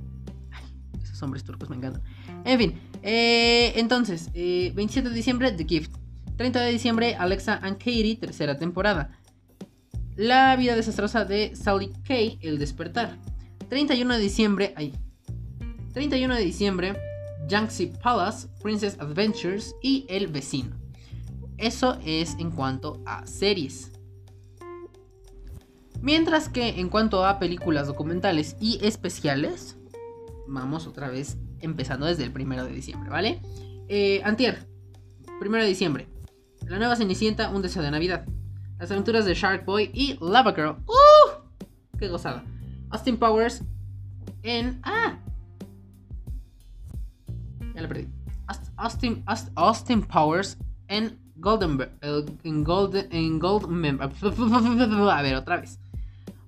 esos 1.02 1.22
hombres 1.22 1.44
turcos 1.44 1.70
me 1.70 1.76
encantan. 1.76 2.02
En 2.44 2.58
fin. 2.58 2.80
Eh, 3.02 3.72
entonces, 3.76 4.30
27 4.32 4.98
eh, 4.98 5.10
de 5.10 5.16
diciembre, 5.16 5.52
The 5.52 5.64
Gift. 5.64 5.92
30 6.36 6.60
de 6.62 6.72
diciembre, 6.72 7.14
Alexa 7.14 7.60
and 7.62 7.78
Katie, 7.78 8.16
tercera 8.16 8.58
temporada. 8.58 9.18
La 10.16 10.56
vida 10.56 10.74
desastrosa 10.74 11.24
de 11.24 11.54
Sally 11.54 11.92
Kay, 12.04 12.38
El 12.42 12.58
despertar. 12.58 13.16
31 13.68 14.14
de 14.14 14.20
diciembre, 14.20 14.74
ahí. 14.76 14.92
31 15.92 16.34
de 16.34 16.44
diciembre, 16.44 16.96
Yangtze 17.46 17.92
Palace, 18.02 18.48
Princess 18.62 18.98
Adventures 18.98 19.74
y 19.82 20.06
El 20.08 20.26
vecino. 20.26 20.76
Eso 21.56 21.98
es 22.04 22.36
en 22.38 22.50
cuanto 22.50 23.00
a 23.06 23.26
series. 23.26 23.92
Mientras 26.02 26.48
que 26.48 26.80
en 26.80 26.88
cuanto 26.88 27.24
a 27.26 27.38
películas 27.38 27.86
documentales 27.86 28.56
y 28.60 28.78
especiales, 28.84 29.76
vamos 30.48 30.86
otra 30.86 31.08
vez 31.08 31.36
empezando 31.60 32.06
desde 32.06 32.24
el 32.24 32.32
primero 32.32 32.64
de 32.64 32.72
diciembre, 32.72 33.10
¿vale? 33.10 33.40
Eh, 33.88 34.22
Antier, 34.24 34.66
primero 35.38 35.62
de 35.62 35.68
diciembre. 35.68 36.08
La 36.66 36.78
nueva 36.78 36.96
Cenicienta, 36.96 37.50
un 37.50 37.62
deseo 37.62 37.82
de 37.82 37.90
Navidad. 37.90 38.26
Las 38.78 38.90
aventuras 38.90 39.24
de 39.26 39.34
Shark 39.34 39.66
Boy 39.66 39.90
y 39.92 40.18
Lava 40.20 40.54
Girl. 40.54 40.76
¡Uh! 40.86 41.98
¡Qué 41.98 42.08
gozada! 42.08 42.44
Austin 42.90 43.16
Powers 43.16 43.62
en. 44.42 44.80
¡Ah! 44.82 45.18
Ya 47.74 47.82
la 47.82 47.88
perdí. 47.88 48.08
Austin, 48.76 49.22
Austin 49.54 50.02
Powers 50.02 50.56
en 50.88 51.18
Golden. 51.36 51.90
En 52.00 52.64
Golden. 52.64 53.06
En. 53.10 54.00
A 55.10 55.22
ver, 55.22 55.34
otra 55.34 55.60
vez. 55.60 55.78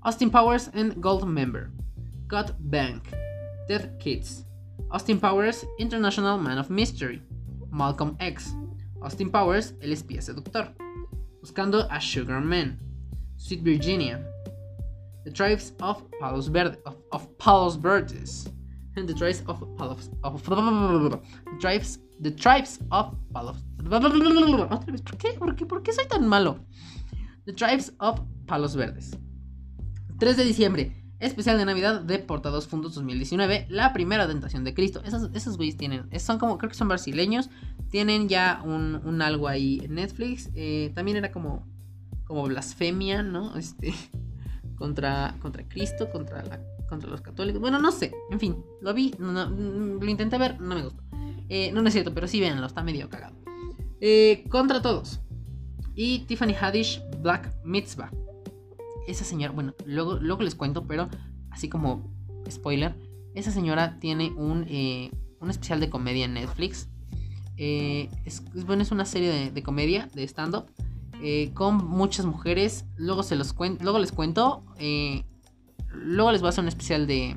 Austin 0.05 0.31
Powers 0.31 0.69
and 0.75 1.01
Gold 1.01 1.29
Member, 1.29 1.71
God 2.27 2.57
Bank, 2.59 3.09
Dead 3.69 4.01
Kids, 4.01 4.45
Austin 4.91 5.21
Powers, 5.21 5.65
International 5.79 6.39
Man 6.39 6.59
of 6.59 6.71
Mystery, 6.71 7.23
Malcolm 7.71 8.17
X, 8.19 8.53
Austin 9.01 9.31
Powers, 9.31 9.75
El 9.81 9.91
espía 9.91 10.21
seductor, 10.21 10.75
Buscando 11.41 11.87
a 11.89 12.01
Sugar 12.01 12.41
Man, 12.41 12.81
Sweet 13.37 13.63
Virginia, 13.63 14.25
The 15.25 15.31
Tribes 15.31 15.73
of 15.81 16.03
Palos 16.19 16.49
Verdes, 16.49 16.79
of, 16.85 16.97
of 17.13 17.39
Palos 17.39 17.77
Verdes, 17.77 18.49
and 18.97 19.09
the 19.09 19.15
Tribes 19.15 19.45
of 19.47 19.63
Palos, 19.77 20.11
of, 20.25 20.43
the 20.43 21.21
Tribes, 21.61 21.99
the 22.19 22.31
Tribes 22.33 22.81
of 22.91 23.15
Palos. 23.33 23.59
¿Por 23.79 25.17
qué? 25.17 25.39
¿Por 25.39 25.55
qué? 25.55 25.65
¿Por 25.65 25.81
qué 25.83 25.93
soy 25.93 26.07
tan 26.09 26.27
malo? 26.27 26.59
The 27.47 27.53
Tribes 27.53 27.93
of 28.01 28.21
Palos 28.49 28.75
Verdes. 28.75 29.13
3 30.23 30.37
de 30.37 30.45
diciembre, 30.45 30.93
Especial 31.19 31.59
de 31.59 31.65
Navidad 31.65 32.01
de 32.01 32.21
Portados 32.21 32.69
Fundos 32.69 32.95
2019, 32.95 33.67
La 33.69 33.93
Primera 33.93 34.29
Tentación 34.29 34.63
de 34.63 34.73
Cristo. 34.73 35.03
Esos, 35.05 35.31
esos 35.35 35.57
güeyes 35.57 35.77
tienen, 35.77 36.09
son 36.21 36.39
como, 36.39 36.59
creo 36.59 36.71
que 36.71 36.77
son 36.77 36.87
brasileños, 36.87 37.51
tienen 37.91 38.29
ya 38.29 38.63
un, 38.65 39.21
algo 39.21 39.49
ahí 39.49 39.81
en 39.83 39.97
Netflix. 39.97 40.49
Eh, 40.55 40.93
también 40.95 41.17
era 41.17 41.33
como, 41.33 41.67
como 42.23 42.45
blasfemia, 42.45 43.25
¿no? 43.25 43.57
Este, 43.59 43.93
contra, 44.77 45.35
contra 45.43 45.69
Cristo, 45.69 46.09
contra, 46.09 46.45
contra 46.89 47.11
los 47.11 47.21
católicos. 47.21 47.61
Bueno, 47.61 47.81
no 47.81 47.91
sé, 47.91 48.13
en 48.31 48.39
fin, 48.39 48.65
lo 48.81 48.95
vi, 48.95 49.13
lo 49.19 50.09
intenté 50.09 50.39
ver, 50.39 50.61
no 50.61 50.77
me 50.77 50.83
gustó. 50.85 51.03
Eh, 51.49 51.73
no, 51.73 51.85
es 51.85 51.93
cierto, 51.93 52.15
pero 52.15 52.29
sí 52.29 52.39
véanlo, 52.39 52.69
está 52.69 52.85
medio 52.85 53.11
cagado. 53.11 53.35
Eh, 54.01 54.45
contra 54.49 54.81
todos. 54.81 55.19
Y 55.97 56.21
Tiffany 56.21 56.55
Haddish 56.55 57.03
Black 57.19 57.53
Mitzvah 57.65 58.13
esa 59.07 59.25
señora, 59.25 59.53
bueno, 59.53 59.75
luego, 59.85 60.15
luego 60.17 60.43
les 60.43 60.55
cuento, 60.55 60.87
pero 60.87 61.09
así 61.51 61.69
como 61.69 62.13
spoiler, 62.51 62.97
esa 63.35 63.51
señora 63.51 63.99
tiene 63.99 64.31
un, 64.33 64.67
eh, 64.69 65.11
un 65.41 65.51
especial 65.51 65.81
de 65.81 65.91
comedia 65.91 66.25
en 66.27 66.35
Netflix. 66.35 66.89
Eh, 67.57 68.09
es, 68.25 68.43
bueno, 68.67 68.83
es 68.83 68.91
una 68.91 69.05
serie 69.05 69.51
de, 69.51 69.63
comedia, 69.63 70.09
de 70.15 70.25
stand-up, 70.25 70.67
eh, 71.23 71.51
con 71.55 71.77
muchas 71.77 72.27
mujeres. 72.27 72.85
Luego, 72.97 73.23
se 73.23 73.37
los 73.37 73.55
luego 73.81 73.99
les 73.99 74.13
cuento. 74.13 74.65
luego 75.89 76.33
les 76.33 76.41
voy 76.41 76.49
a 76.49 76.51
hacer 76.51 76.63
un 76.63 76.69
especial 76.69 77.07
de... 77.07 77.37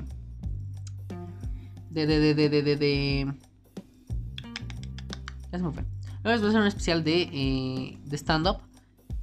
De, 1.90 2.06
de, 2.06 2.34
de, 2.34 2.48
de, 2.50 2.76
de, 2.76 3.34
me 5.52 5.72
fue. 5.72 5.84
Luego 6.22 6.30
les 6.30 6.40
voy 6.40 6.46
a 6.46 6.50
hacer 6.50 6.60
un 6.60 6.66
especial 6.66 7.04
de, 7.04 7.98
de 8.04 8.16
stand-up. 8.16 8.58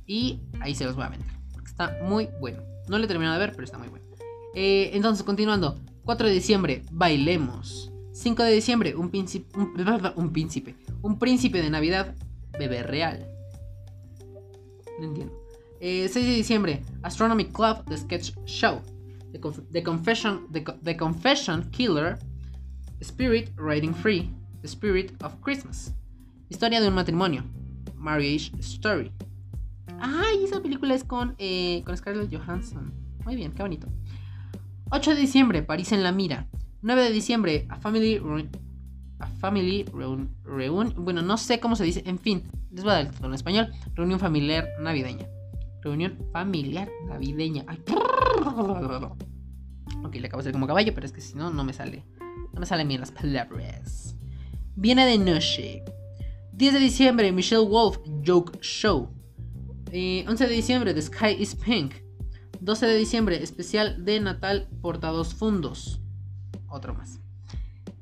Y 0.08 0.40
ahí 0.60 0.74
se 0.74 0.86
los 0.86 0.96
voy 0.96 1.06
a 1.06 1.10
vender. 1.10 1.33
Está 1.74 1.98
muy 2.04 2.30
bueno. 2.40 2.62
No 2.88 3.00
lo 3.00 3.06
he 3.06 3.08
terminado 3.08 3.34
de 3.34 3.48
ver, 3.48 3.56
pero 3.56 3.64
está 3.64 3.80
muy 3.80 3.88
bueno. 3.88 4.06
Eh, 4.54 4.92
entonces, 4.94 5.24
continuando. 5.24 5.80
4 6.06 6.28
de 6.28 6.34
diciembre, 6.34 6.84
bailemos. 6.92 7.92
5 8.12 8.44
de 8.44 8.52
diciembre, 8.52 8.96
un 8.96 9.10
príncipe. 9.10 9.48
Un, 10.16 10.32
príncipe. 10.32 10.76
Un 11.02 11.18
príncipe 11.18 11.64
de 11.64 11.72
Navidad, 11.72 12.14
bebé 12.60 12.84
real. 12.84 13.28
No 15.00 15.06
entiendo. 15.06 15.34
6 15.80 16.16
eh, 16.16 16.20
de 16.20 16.36
diciembre, 16.36 16.84
Astronomy 17.02 17.46
Club, 17.46 17.84
The 17.90 17.98
Sketch 17.98 18.34
Show. 18.46 18.82
The, 19.32 19.82
Confession, 19.82 20.48
the, 20.52 20.96
Confession 20.96 21.72
Killer, 21.72 22.20
Spirit 23.02 23.50
Riding 23.58 23.96
Free, 23.96 24.30
The 24.62 24.68
Spirit 24.68 25.12
of 25.24 25.42
Christmas. 25.42 25.92
Historia 26.50 26.80
de 26.80 26.88
un 26.88 26.94
matrimonio, 26.94 27.44
Marriage 27.96 28.52
Story. 28.60 29.12
Ay, 30.00 30.44
esa 30.44 30.62
película 30.62 30.94
es 30.94 31.04
con, 31.04 31.36
eh, 31.38 31.84
con 31.86 31.96
Scarlett 31.98 32.34
Johansson. 32.34 32.94
Muy 33.26 33.36
bien, 33.36 33.54
qué 33.54 33.62
bonito. 33.62 33.88
8 34.92 35.12
de 35.12 35.22
diciembre, 35.22 35.64
París 35.64 35.92
en 35.92 36.04
la 36.04 36.12
mira. 36.12 36.48
9 36.82 37.04
de 37.04 37.12
diciembre, 37.12 37.66
A 37.70 37.78
Family 37.78 38.22
A 39.20 39.28
Family 39.28 39.86
Reunion. 40.44 40.94
Bueno, 40.98 41.22
no 41.22 41.38
sé 41.38 41.60
cómo 41.60 41.76
se 41.76 41.84
dice. 41.84 42.04
En 42.06 42.20
fin, 42.20 42.44
les 42.72 42.84
voy 42.84 42.92
a 42.92 42.96
dar 42.96 43.06
el 43.06 43.12
título 43.12 43.30
en 43.30 43.36
español. 43.36 43.68
Reunión 43.96 44.20
familiar 44.20 44.68
navideña. 44.82 45.28
Reunión 45.82 46.18
familiar 46.32 46.90
navideña. 47.08 47.66
Ay. 47.68 47.80
Ok, 50.04 50.16
le 50.16 50.28
acabo 50.28 50.42
de 50.42 50.50
hacer 50.50 50.54
como 50.54 50.68
caballo, 50.68 50.94
pero 50.94 51.06
es 51.06 51.14
que 51.14 51.22
si 51.22 51.36
no, 51.36 51.50
no 51.50 51.64
me 51.64 51.72
sale. 51.72 52.04
No 52.52 52.60
me 52.60 52.66
salen 52.66 52.88
bien 52.90 53.00
las 53.00 53.12
palabras. 53.12 54.18
Viene 54.76 55.06
de 55.06 55.18
noche. 55.18 55.84
10 56.52 56.74
de 56.74 56.80
diciembre, 56.80 57.32
Michelle 57.32 57.66
Wolf, 57.66 58.00
Joke 58.26 58.60
Show. 58.62 59.13
11 59.96 60.48
de 60.48 60.54
diciembre, 60.56 60.94
The 60.94 61.04
Sky 61.04 61.36
is 61.38 61.54
Pink. 61.54 61.94
12 62.62 62.88
de 62.88 62.98
diciembre, 62.98 63.44
especial 63.44 64.04
de 64.04 64.20
Natal 64.20 64.68
Portados 64.82 65.36
Fundos. 65.36 66.02
Otro 66.68 66.96
más. 66.96 67.20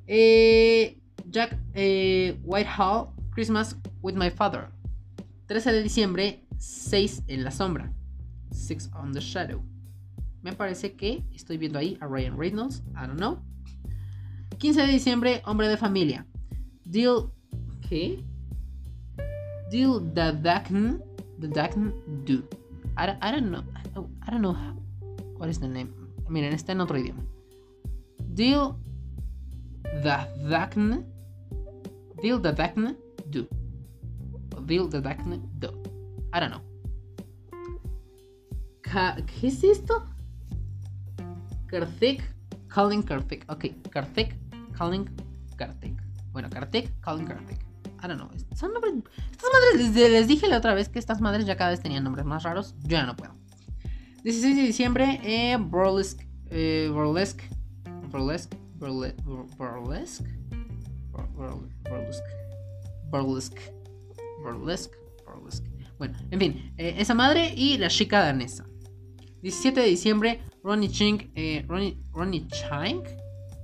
Eh, 0.08 1.02
Jack 1.30 1.58
eh, 1.74 2.39
Whitehall, 2.44 3.10
Christmas 3.32 3.76
with 4.02 4.13
My 4.13 4.30
Father. 4.30 4.70
13 5.48 5.74
de 5.74 5.84
diciembre, 5.84 6.46
6 6.60 7.24
en 7.28 7.44
la 7.44 7.52
sombra. 7.52 7.92
Six 8.52 8.89
on 8.94 9.12
the 9.12 9.20
Shadow. 9.20 9.62
Me 10.44 10.54
parece 10.54 10.96
que 10.96 11.26
estoy 11.34 11.58
viendo 11.58 11.78
ahí 11.78 11.98
a 12.00 12.08
Ryan 12.08 12.38
Reynolds. 12.38 12.84
I 12.96 13.06
don't 13.06 13.18
know. 13.18 13.39
15 14.60 14.82
de 14.82 14.88
diciembre, 14.88 15.42
Hombre 15.46 15.68
de 15.68 15.76
Familia. 15.76 16.26
Deal. 16.86 17.32
¿Qué? 17.89 18.24
Deal 19.70 20.13
the 20.13 20.32
Dakn 20.42 21.11
the 21.41 21.47
Dagn 21.47 21.93
do. 22.23 22.43
I, 22.95 23.17
I 23.21 23.32
don't 23.32 23.51
know. 23.51 23.63
I 24.25 24.32
don't 24.32 24.41
know 24.41 24.56
what 25.38 25.49
is 25.49 25.60
the 25.60 25.67
name. 25.67 25.89
Miren, 26.30 26.54
está 26.54 26.71
en 26.71 26.82
otro 26.82 26.97
idioma. 26.97 27.23
Deal 28.34 28.77
the 30.04 30.27
Dagn 30.47 31.06
do. 33.30 33.47
Deal 34.65 34.88
the 34.88 35.01
Dagn 35.01 35.41
do. 35.60 35.69
I 36.32 36.39
don't 36.39 36.51
know. 36.51 36.62
¿Qué 38.84 39.47
es 39.47 39.63
esto? 39.63 40.06
Karthik 41.67 42.21
calling 42.67 43.01
Karthik. 43.01 43.45
Ok, 43.49 43.65
Karthik 43.89 44.36
calling 44.77 45.10
Karthik. 45.58 45.95
Bueno, 46.32 46.49
Karthik 46.49 46.91
calling 47.01 47.25
Karthik. 47.25 47.71
I 48.04 48.08
don't 48.08 48.18
know. 48.18 48.30
Son 48.56 48.74
nombres. 48.74 48.94
Estas 49.32 49.50
madres, 49.54 49.94
les, 50.12 50.28
dije 50.28 50.48
la 50.48 50.58
otra 50.58 50.74
vez 50.74 50.90
que 50.90 51.00
estas 51.00 51.22
madres 51.22 51.46
ya 51.46 51.56
cada 51.56 51.72
vez 51.72 51.82
tenían 51.82 52.04
nombres 52.04 52.26
más 52.26 52.44
raros. 52.44 52.76
Yo 52.84 52.98
ya 52.98 53.06
no 53.06 53.16
puedo. 53.16 53.36
16 54.24 54.56
de 54.56 54.62
diciembre, 54.64 55.20
eh, 55.24 55.58
Burlesque. 55.58 56.28
Eh, 56.50 56.90
burlesque. 56.92 57.44
Burlesque. 58.10 58.58
Burlesque. 58.76 59.22
Burlesque. 59.58 60.26
Burlesque. 63.10 63.62
Burlesque. 64.44 64.98
Burlesque. 65.26 65.70
Bueno, 65.98 66.18
en 66.32 66.40
fin, 66.40 66.74
eh, 66.78 66.96
esa 66.98 67.14
madre 67.14 67.54
y 67.56 67.78
la 67.78 67.88
chica 67.88 68.22
danesa. 68.22 68.66
17 69.44 69.82
de 69.82 69.88
diciembre, 69.88 70.40
Ronnie 70.64 70.90
Ching, 70.90 71.32
eh, 71.36 71.66
Ronnie, 71.68 71.98
Ronnie 72.12 72.48
Chang, 72.48 73.04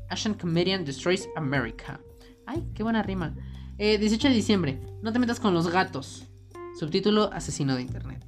Asian 0.09 0.33
Comedian 0.33 0.85
Destroys 0.85 1.27
America. 1.35 1.99
Ay, 2.45 2.63
qué 2.73 2.83
buena 2.83 3.03
rima. 3.03 3.35
18 3.77 4.27
eh, 4.27 4.29
de 4.29 4.35
diciembre, 4.35 4.81
no 5.01 5.13
te 5.13 5.19
metas 5.19 5.39
con 5.39 5.53
los 5.53 5.67
gatos. 5.69 6.25
Subtítulo 6.79 7.31
Asesino 7.31 7.75
de 7.75 7.83
Internet. 7.83 8.25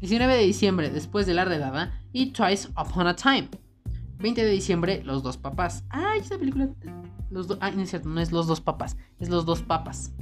19 0.00 0.34
de 0.34 0.42
diciembre, 0.42 0.90
después 0.90 1.26
de 1.26 1.34
la 1.34 1.44
redada. 1.44 2.00
Y 2.12 2.32
Twice 2.32 2.68
Upon 2.70 3.06
a 3.06 3.14
Time. 3.14 3.48
20 4.18 4.44
de 4.44 4.50
diciembre, 4.50 5.02
Los 5.04 5.22
dos 5.22 5.36
papás. 5.36 5.84
Ay, 5.90 6.20
esa 6.20 6.38
película. 6.38 6.68
Los 7.30 7.48
no 7.48 7.82
es 7.82 7.90
cierto, 7.90 8.08
no 8.08 8.20
es 8.20 8.32
Los 8.32 8.48
dos 8.48 8.60
papás, 8.60 8.96
es 9.20 9.28
Los 9.28 9.46
dos 9.46 9.62
papas. 9.62 10.12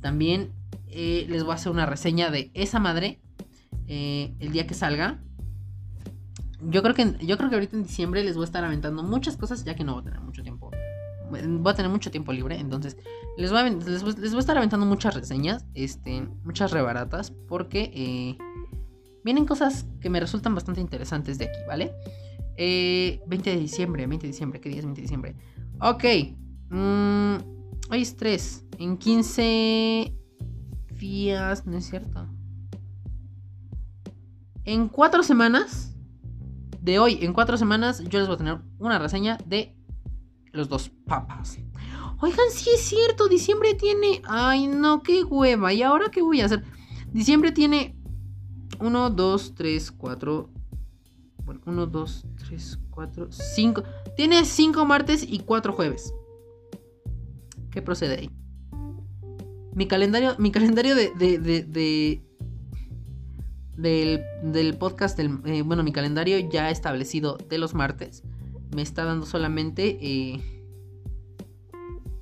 También 0.00 0.52
eh, 0.88 1.26
les 1.28 1.44
voy 1.44 1.52
a 1.52 1.54
hacer 1.54 1.70
una 1.70 1.86
reseña 1.86 2.30
de 2.30 2.50
esa 2.54 2.80
madre 2.80 3.20
eh, 3.86 4.34
el 4.40 4.50
día 4.50 4.66
que 4.66 4.74
salga. 4.74 5.22
Yo 6.60 6.82
creo 6.82 6.94
que, 6.94 7.16
yo 7.24 7.38
creo 7.38 7.48
que 7.48 7.54
ahorita 7.54 7.76
en 7.76 7.84
diciembre 7.84 8.24
les 8.24 8.34
voy 8.34 8.42
a 8.42 8.46
estar 8.46 8.64
aventando 8.64 9.04
muchas 9.04 9.36
cosas, 9.36 9.64
ya 9.64 9.76
que 9.76 9.84
no 9.84 9.94
voy 9.94 10.02
a 10.02 10.04
tener 10.04 10.20
mucho 10.20 10.42
tiempo 10.42 10.71
voy 11.32 11.72
a 11.72 11.74
tener 11.74 11.90
mucho 11.90 12.10
tiempo 12.10 12.32
libre, 12.32 12.58
entonces 12.58 12.96
les 13.36 13.50
voy 13.50 13.60
a, 13.60 14.38
estar 14.38 14.56
aventando 14.56 14.86
muchas 14.86 15.14
reseñas, 15.14 15.64
este, 15.74 16.28
muchas 16.44 16.70
rebaratas, 16.70 17.30
porque 17.30 17.90
eh, 17.94 18.38
vienen 19.24 19.46
cosas 19.46 19.86
que 20.00 20.10
me 20.10 20.20
resultan 20.20 20.54
bastante 20.54 20.80
interesantes 20.80 21.38
de 21.38 21.46
aquí, 21.46 21.58
¿vale? 21.66 21.92
20 22.56 22.58
eh, 22.58 23.20
de 23.26 23.56
diciembre, 23.56 24.06
20 24.06 24.26
de 24.26 24.32
diciembre, 24.32 24.60
¿qué 24.60 24.68
día 24.68 24.78
es 24.78 24.84
20 24.84 25.00
de 25.00 25.02
diciembre? 25.02 25.36
Ok, 25.80 26.04
mm, 26.70 27.36
hoy 27.90 28.02
es 28.02 28.16
3, 28.16 28.64
en 28.78 28.98
15 28.98 30.14
días, 30.98 31.66
no 31.66 31.78
es 31.78 31.86
cierto. 31.88 32.28
En 34.64 34.88
4 34.88 35.22
semanas, 35.22 35.96
de 36.80 36.98
hoy, 36.98 37.18
en 37.22 37.32
4 37.32 37.56
semanas, 37.56 38.02
yo 38.04 38.18
les 38.18 38.28
voy 38.28 38.34
a 38.34 38.38
tener 38.38 38.58
una 38.78 38.98
reseña 38.98 39.38
de 39.46 39.74
los 40.52 40.68
dos 40.68 40.90
papas. 41.06 41.58
Oigan, 42.20 42.50
sí 42.52 42.70
es 42.74 42.82
cierto, 42.82 43.28
diciembre 43.28 43.74
tiene... 43.74 44.22
Ay, 44.28 44.68
no, 44.68 45.02
qué 45.02 45.24
hueva. 45.24 45.72
¿Y 45.72 45.82
ahora 45.82 46.10
qué 46.10 46.22
voy 46.22 46.40
a 46.40 46.46
hacer? 46.46 46.62
Diciembre 47.12 47.50
tiene 47.50 47.96
1, 48.78 49.10
2, 49.10 49.54
3, 49.54 49.90
4... 49.92 50.50
Bueno, 51.44 51.60
1, 51.66 51.86
2, 51.86 52.26
3, 52.46 52.78
4, 52.90 53.28
5... 53.32 53.82
Tiene 54.16 54.44
5 54.44 54.84
martes 54.84 55.26
y 55.28 55.40
4 55.40 55.72
jueves. 55.72 56.14
¿Qué 57.70 57.82
procede 57.82 58.18
ahí? 58.18 58.30
Mi 59.74 59.88
calendario, 59.88 60.36
mi 60.38 60.52
calendario 60.52 60.94
de, 60.94 61.10
de, 61.16 61.38
de, 61.38 62.22
del, 63.74 64.22
del, 64.44 64.76
podcast, 64.76 65.16
del, 65.16 65.40
eh, 65.46 65.62
bueno, 65.62 65.82
mi 65.82 65.92
calendario 65.92 66.38
ya 66.38 66.70
establecido 66.70 67.38
de 67.48 67.56
los 67.56 67.74
martes 67.74 68.22
me 68.74 68.82
está 68.82 69.04
dando 69.04 69.26
solamente 69.26 69.98
eh, 70.00 70.40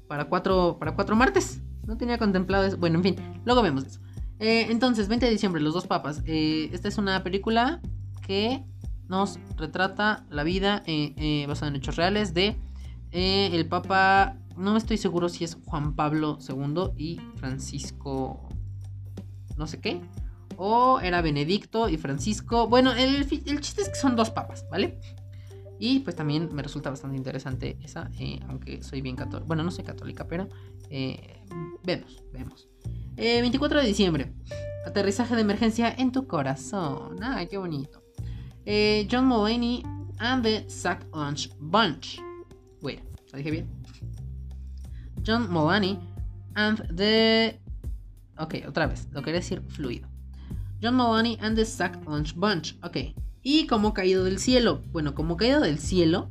para, 0.09 0.27
cuatro, 0.27 0.77
para 0.79 0.95
cuatro 0.95 1.17
martes. 1.17 1.63
No 1.87 1.97
tenía 1.97 2.19
contemplado 2.19 2.65
eso. 2.65 2.77
Bueno, 2.77 2.99
en 2.99 3.03
fin, 3.03 3.17
luego 3.45 3.63
vemos 3.63 3.85
eso. 3.85 4.01
Eh, 4.39 4.67
entonces, 4.71 5.09
20 5.09 5.27
de 5.27 5.33
diciembre, 5.33 5.63
Los 5.63 5.75
dos 5.75 5.87
papas. 5.87 6.23
Eh, 6.27 6.71
esta 6.73 6.89
es 6.89 6.99
una 6.99 7.23
película 7.23 7.81
que 8.27 8.65
nos 9.09 9.39
retrata 9.57 10.25
la 10.31 10.45
vida 10.45 10.85
basada 11.49 11.69
en 11.69 11.77
hechos 11.77 11.97
reales 11.97 12.33
de 12.33 12.57
el 13.11 13.67
Papa, 13.67 14.37
no 14.57 14.77
estoy 14.77 14.99
seguro 14.99 15.29
si 15.29 15.43
es 15.43 15.59
Juan 15.67 15.97
Pablo 15.97 16.39
II 16.49 16.93
y 16.97 17.21
Francisco, 17.35 18.49
no 19.57 19.67
sé 19.67 19.81
qué, 19.81 20.01
o 20.57 21.01
era 21.01 21.23
Benedicto 21.23 21.89
y 21.89 21.97
Francisco. 21.97 22.69
Bueno, 22.69 22.93
el, 22.93 23.27
el 23.47 23.61
chiste 23.61 23.83
es 23.83 23.89
que 23.89 23.97
son 23.97 24.15
dos 24.15 24.31
papas, 24.31 24.65
¿vale? 24.71 25.01
Y 25.83 26.01
pues 26.01 26.15
también 26.15 26.51
me 26.53 26.63
resulta 26.63 26.91
bastante 26.91 27.17
interesante 27.17 27.79
esa, 27.83 28.11
eh, 28.19 28.39
aunque 28.49 28.83
soy 28.83 29.01
bien 29.01 29.17
católica. 29.17 29.47
Bueno, 29.47 29.63
no 29.63 29.71
soy 29.71 29.83
católica, 29.83 30.29
pero 30.29 30.47
eh, 30.91 31.43
vemos, 31.83 32.23
vemos. 32.35 32.69
24 33.17 33.79
eh, 33.79 33.83
de 33.83 33.89
diciembre. 33.89 34.35
Aterrizaje 34.87 35.35
de 35.35 35.41
emergencia 35.41 35.91
en 35.97 36.13
tu 36.13 36.27
corazón. 36.27 37.17
Ay, 37.23 37.47
qué 37.47 37.57
bonito. 37.57 38.03
John 39.11 39.25
Mulaney 39.25 39.83
and 40.19 40.43
the 40.43 40.69
Sack 40.69 41.07
Lunch 41.15 41.51
Bunch. 41.59 42.21
Bueno, 42.83 43.01
¿lo 43.33 43.39
dije 43.39 43.51
bien? 43.51 43.71
John 45.27 45.51
Mulaney 45.51 45.99
and 46.57 46.95
the... 46.95 47.59
Ok, 48.39 48.57
otra 48.69 48.87
vez. 48.87 49.09
Lo 49.13 49.23
quería 49.23 49.41
decir 49.41 49.63
fluido. 49.63 50.07
John 50.83 50.97
Mulaney 50.97 51.39
and 51.41 51.57
the 51.57 51.65
Sack 51.65 52.07
Lunch 52.07 52.35
Bunch. 52.35 52.77
Ok, 52.83 53.15
y 53.43 53.67
como 53.67 53.95
caído 53.95 54.25
del 54.25 54.39
cielo. 54.39 54.83
Bueno, 54.93 55.15
como 55.15 55.37
caído 55.37 55.61
del 55.61 55.79
cielo. 55.79 56.31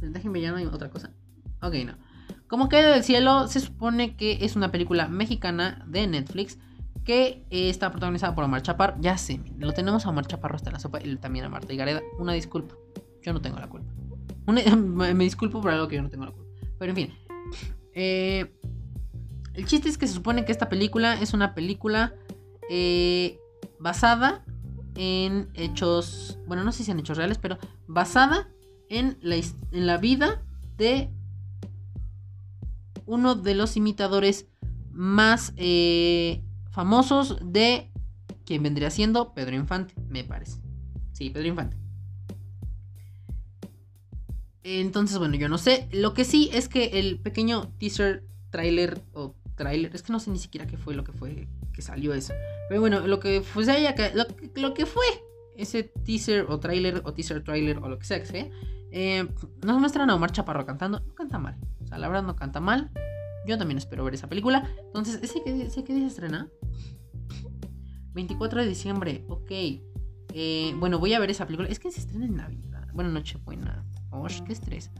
Déjenme 0.00 0.40
ya 0.40 0.50
no 0.50 0.56
hay 0.56 0.66
otra 0.66 0.90
cosa. 0.90 1.12
Ok, 1.60 1.74
no. 1.86 1.94
Como 2.48 2.68
caído 2.68 2.90
del 2.90 3.04
cielo 3.04 3.48
se 3.48 3.60
supone 3.60 4.16
que 4.16 4.44
es 4.44 4.56
una 4.56 4.70
película 4.70 5.08
mexicana 5.08 5.84
de 5.86 6.06
Netflix 6.06 6.58
que 7.04 7.46
está 7.50 7.90
protagonizada 7.90 8.34
por 8.34 8.44
Omar 8.44 8.62
Chaparro. 8.62 8.96
Ya 9.00 9.16
sé, 9.16 9.40
lo 9.58 9.72
tenemos 9.72 10.04
a 10.06 10.10
Omar 10.10 10.26
Chaparro 10.26 10.56
hasta 10.56 10.70
la 10.70 10.78
sopa 10.78 11.00
y 11.02 11.16
también 11.16 11.44
a 11.44 11.48
Marta 11.48 11.72
y 11.72 11.76
Gareda. 11.76 12.00
Una 12.18 12.32
disculpa. 12.32 12.74
Yo 13.22 13.32
no 13.32 13.40
tengo 13.40 13.58
la 13.58 13.68
culpa. 13.68 13.92
me 14.46 15.24
disculpo 15.24 15.60
por 15.60 15.70
algo 15.70 15.88
que 15.88 15.96
yo 15.96 16.02
no 16.02 16.10
tengo 16.10 16.24
la 16.24 16.32
culpa. 16.32 16.50
Pero 16.78 16.90
en 16.90 16.96
fin. 16.96 17.14
Eh, 17.94 18.52
el 19.54 19.66
chiste 19.66 19.88
es 19.88 19.98
que 19.98 20.06
se 20.06 20.14
supone 20.14 20.44
que 20.44 20.52
esta 20.52 20.68
película 20.68 21.20
es 21.20 21.34
una 21.34 21.54
película 21.54 22.14
eh, 22.70 23.38
basada 23.78 24.44
en 24.94 25.50
hechos, 25.54 26.38
bueno, 26.46 26.64
no 26.64 26.72
sé 26.72 26.84
si 26.84 26.90
en 26.90 26.98
hechos 26.98 27.16
reales, 27.16 27.38
pero 27.38 27.58
basada 27.86 28.48
en 28.88 29.18
la, 29.22 29.36
en 29.36 29.86
la 29.86 29.96
vida 29.98 30.42
de 30.76 31.10
uno 33.06 33.34
de 33.34 33.54
los 33.54 33.76
imitadores 33.76 34.46
más 34.90 35.52
eh, 35.56 36.42
famosos 36.70 37.38
de 37.42 37.90
quien 38.44 38.62
vendría 38.62 38.90
siendo 38.90 39.34
Pedro 39.34 39.56
Infante, 39.56 39.94
me 40.08 40.24
parece. 40.24 40.60
Sí, 41.12 41.30
Pedro 41.30 41.48
Infante. 41.48 41.76
Entonces, 44.64 45.18
bueno, 45.18 45.34
yo 45.36 45.48
no 45.48 45.58
sé. 45.58 45.88
Lo 45.92 46.14
que 46.14 46.24
sí 46.24 46.50
es 46.52 46.68
que 46.68 46.98
el 47.00 47.18
pequeño 47.18 47.72
teaser, 47.78 48.24
trailer 48.50 49.02
o 49.12 49.34
trailer, 49.62 49.94
es 49.94 50.02
que 50.02 50.12
no 50.12 50.18
sé 50.18 50.30
ni 50.30 50.38
siquiera 50.38 50.66
qué 50.66 50.76
fue 50.76 50.94
lo 50.94 51.04
que 51.04 51.12
fue 51.12 51.46
que 51.72 51.82
salió 51.82 52.12
eso. 52.14 52.34
Pero 52.68 52.80
bueno, 52.80 53.06
lo 53.06 53.20
que 53.20 53.42
fue, 53.42 53.64
lo, 53.64 54.24
lo 54.60 54.74
que 54.74 54.86
fue 54.86 55.04
ese 55.56 55.84
teaser 55.84 56.46
o 56.48 56.58
trailer 56.58 57.00
o 57.04 57.12
teaser 57.12 57.44
trailer 57.44 57.78
o 57.78 57.88
lo 57.88 57.98
que 57.98 58.04
sea 58.04 58.18
que 58.18 58.26
sea, 58.26 58.48
eh, 58.90 59.28
nos 59.64 59.78
muestran 59.78 60.10
a 60.10 60.16
Omar 60.16 60.32
Chaparro 60.32 60.66
cantando. 60.66 61.00
No 61.00 61.14
canta 61.14 61.38
mal. 61.38 61.56
O 61.82 61.86
sea, 61.86 61.98
la 61.98 62.08
verdad 62.08 62.24
no 62.24 62.34
canta 62.34 62.60
mal. 62.60 62.90
Yo 63.46 63.56
también 63.56 63.78
espero 63.78 64.04
ver 64.04 64.14
esa 64.14 64.28
película. 64.28 64.68
Entonces, 64.86 65.20
¿ese 65.22 65.42
que, 65.42 65.62
ese 65.62 65.84
que 65.84 65.94
se 65.94 66.06
estrena? 66.06 66.48
24 68.14 68.62
de 68.62 68.68
diciembre, 68.68 69.24
ok. 69.28 69.50
Eh, 70.34 70.74
bueno, 70.76 70.98
voy 70.98 71.14
a 71.14 71.20
ver 71.20 71.30
esa 71.30 71.46
película. 71.46 71.68
Es 71.68 71.78
que 71.78 71.90
se 71.90 72.00
estrena 72.00 72.26
en 72.26 72.36
Navidad. 72.36 72.88
Bueno, 72.92 73.10
Nochebuena. 73.10 73.84
Oh, 74.10 74.26
qué 74.46 74.52
estrés. 74.52 74.90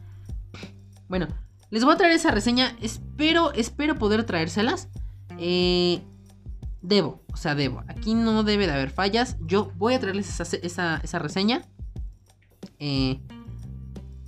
Bueno, 1.09 1.29
les 1.73 1.85
voy 1.85 1.95
a 1.95 1.97
traer 1.97 2.13
esa 2.13 2.31
reseña. 2.31 2.77
Espero, 2.83 3.51
espero 3.55 3.99
poder 3.99 4.25
traérselas. 4.25 4.91
Eh, 5.39 6.03
debo, 6.83 7.23
o 7.33 7.37
sea, 7.39 7.55
debo. 7.55 7.83
Aquí 7.89 8.13
no 8.13 8.43
debe 8.43 8.67
de 8.67 8.75
haber 8.75 8.91
fallas. 8.91 9.39
Yo 9.41 9.73
voy 9.77 9.95
a 9.95 9.99
traerles 9.99 10.39
esa, 10.39 11.19
reseña. 11.19 11.63
Eh, 12.79 13.23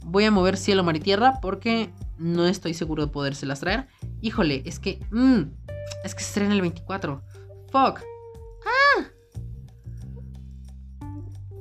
voy 0.07 0.25
a 0.25 0.31
mover 0.31 0.57
cielo, 0.57 0.85
mar 0.85 0.97
y 0.97 1.01
tierra 1.01 1.39
porque 1.43 1.93
no 2.17 2.47
estoy 2.47 2.73
seguro 2.73 3.05
de 3.05 3.13
podérselas 3.13 3.61
traer. 3.61 3.89
Híjole, 4.23 4.63
es 4.65 4.79
que... 4.79 5.05
Mm, 5.11 5.43
es 6.03 6.15
que 6.15 6.23
se 6.23 6.29
estrena 6.29 6.55
el 6.55 6.63
24. 6.63 7.23
Fuck. 7.71 8.01
Ah. 8.65 9.05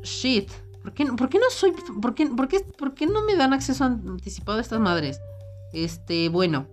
Shit. 0.02 0.50
¿Por 0.82 0.94
qué, 0.94 1.06
¿Por 1.08 1.28
qué, 1.28 1.40
no 1.40 1.50
soy... 1.50 1.74
Por 2.02 2.16
qué, 2.16 2.28
por, 2.28 2.48
qué, 2.48 2.62
¿Por 2.62 2.94
qué 2.94 3.06
no 3.06 3.26
me 3.26 3.36
dan 3.36 3.52
acceso 3.52 3.84
anticipado 3.84 4.60
a 4.60 4.62
estas 4.62 4.80
madres? 4.80 5.20
Este, 5.74 6.30
bueno. 6.30 6.68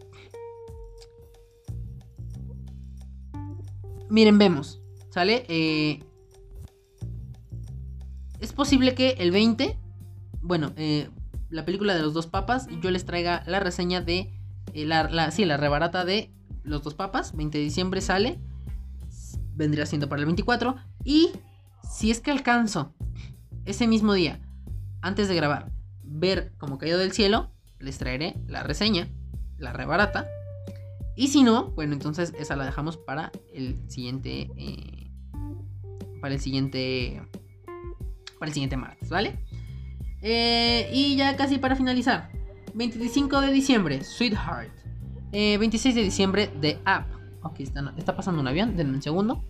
Miren, 4.09 4.39
vemos. 4.39 4.81
¿Sale? 5.11 5.45
Eh, 5.49 6.05
es 8.39 8.53
posible 8.53 8.95
que 8.95 9.11
el 9.19 9.33
20, 9.33 9.79
bueno, 10.41 10.73
eh, 10.77 11.11
la 11.51 11.65
película 11.65 11.95
de 11.95 12.03
los 12.03 12.15
dos 12.15 12.27
papas, 12.27 12.69
yo 12.81 12.91
les 12.91 13.05
traiga 13.05 13.43
la 13.47 13.61
reseña 13.61 14.01
de, 14.01 14.33
eh, 14.73 14.87
la, 14.87 15.31
sí, 15.31 15.45
la 15.45 15.57
rebarata 15.57 16.05
de 16.05 16.33
los 16.63 16.83
dos 16.83 16.95
papas, 16.95 17.35
20 17.37 17.59
de 17.59 17.65
diciembre 17.65 18.01
sale, 18.01 18.39
vendría 19.55 19.85
siendo 19.85 20.09
para 20.09 20.21
el 20.21 20.27
24, 20.27 20.77
y 21.05 21.31
si 21.83 22.11
es 22.11 22.21
que 22.21 22.31
alcanzo 22.31 22.95
ese 23.65 23.87
mismo 23.87 24.15
día, 24.15 24.41
antes 25.03 25.29
de 25.29 25.35
grabar, 25.35 25.73
ver 26.03 26.53
como 26.57 26.79
caído 26.79 26.99
del 26.99 27.13
cielo, 27.13 27.51
les 27.81 27.99
traeré 27.99 28.37
la 28.47 28.63
reseña, 28.63 29.09
la 29.59 29.73
rebarata, 29.73 30.27
y 31.21 31.29
si 31.29 31.43
no, 31.43 31.67
bueno, 31.73 31.93
entonces 31.93 32.33
esa 32.39 32.57
la 32.57 32.65
dejamos 32.65 32.97
para 32.97 33.31
el 33.53 33.79
siguiente. 33.91 34.51
Eh, 34.57 35.11
para 36.23 36.33
el 36.33 36.41
siguiente. 36.41 37.23
Para 38.39 38.49
el 38.49 38.55
siguiente 38.55 38.79
martes, 38.79 39.11
¿vale? 39.11 39.39
Eh, 40.23 40.91
y 40.95 41.17
ya 41.17 41.37
casi 41.37 41.59
para 41.59 41.77
finalizar. 41.77 42.31
25 42.73 43.41
de 43.43 43.53
diciembre, 43.53 44.03
Sweetheart. 44.03 44.73
26 45.33 45.95
eh, 45.95 45.99
de 45.99 46.05
diciembre, 46.05 46.51
The 46.61 46.81
App. 46.87 47.07
Ok, 47.43 47.61
está, 47.61 47.93
está 47.99 48.17
pasando 48.17 48.41
un 48.41 48.49
avión, 48.49 48.75
denme 48.77 48.95
un 48.95 49.03
segundo. 49.03 49.45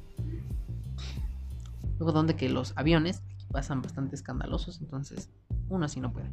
Luego, 1.98 2.10
donde 2.10 2.34
que 2.34 2.48
los 2.48 2.72
aviones 2.76 3.22
pasan 3.52 3.80
bastante 3.80 4.16
escandalosos, 4.16 4.80
entonces 4.80 5.30
uno 5.68 5.84
así 5.84 6.00
no 6.00 6.12
puede. 6.12 6.30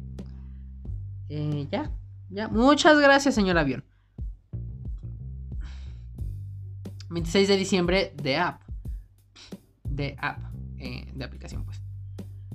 Ya, 1.28 1.90
ya. 2.30 2.48
Muchas 2.48 2.98
gracias, 2.98 3.34
señor 3.34 3.58
avión. 3.58 3.84
26 7.10 7.48
de 7.48 7.56
diciembre, 7.56 8.12
de 8.22 8.36
app. 8.36 8.62
De 9.84 10.16
app. 10.18 10.38
Eh, 10.78 11.10
de 11.14 11.24
aplicación, 11.24 11.64
pues. 11.64 11.80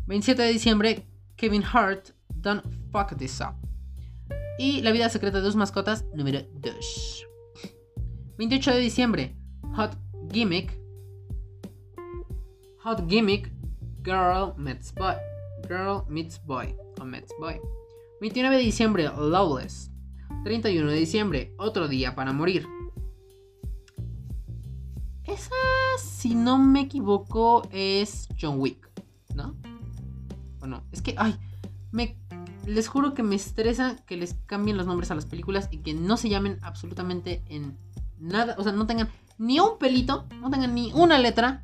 27 0.07 0.41
de 0.41 0.49
diciembre, 0.49 1.07
Kevin 1.35 1.63
Hart, 1.63 2.09
Don't 2.35 2.63
Fuck 2.91 3.17
This 3.17 3.41
Up. 3.41 3.55
Y 4.59 4.81
La 4.81 4.91
vida 4.91 5.09
secreta 5.09 5.37
de 5.37 5.43
dos 5.43 5.55
mascotas, 5.55 6.05
número 6.13 6.41
2. 6.61 7.27
28 8.37 8.71
de 8.71 8.79
diciembre, 8.79 9.35
Hot 9.75 9.97
Gimmick. 10.31 10.79
Hot 12.83 13.07
Gimmick, 13.07 13.51
Girl 14.03 14.53
Meets 14.57 14.93
Boy. 14.93 15.15
Girl 15.67 16.03
Meets 16.07 16.43
Boy. 16.45 16.75
O 16.99 17.05
Meets 17.05 17.33
Boy. 17.39 17.59
29 18.23 18.55
de 18.55 18.63
diciembre, 18.63 19.11
Lawless. 19.17 19.91
31 20.45 20.89
de 20.89 20.97
diciembre, 20.97 21.53
Otro 21.57 21.89
Día 21.89 22.15
para 22.15 22.31
Morir. 22.31 22.65
Esa, 25.25 25.51
si 26.01 26.33
no 26.33 26.57
me 26.57 26.79
equivoco, 26.79 27.67
es 27.69 28.29
John 28.39 28.61
Wick, 28.61 28.89
¿no? 29.35 29.57
Bueno, 30.59 30.85
es 30.93 31.01
que, 31.01 31.15
ay, 31.17 31.35
me, 31.91 32.17
les 32.65 32.87
juro 32.87 33.13
que 33.13 33.23
me 33.23 33.35
estresa 33.35 33.97
que 34.05 34.15
les 34.15 34.35
cambien 34.45 34.77
los 34.77 34.87
nombres 34.87 35.11
a 35.11 35.15
las 35.15 35.25
películas 35.25 35.67
y 35.69 35.79
que 35.79 35.93
no 35.93 36.15
se 36.15 36.29
llamen 36.29 36.59
absolutamente 36.61 37.43
en 37.49 37.77
nada, 38.19 38.55
o 38.57 38.63
sea, 38.63 38.71
no 38.71 38.87
tengan 38.87 39.09
ni 39.37 39.59
un 39.59 39.77
pelito, 39.77 40.29
no 40.39 40.49
tengan 40.49 40.73
ni 40.73 40.93
una 40.93 41.19
letra 41.19 41.61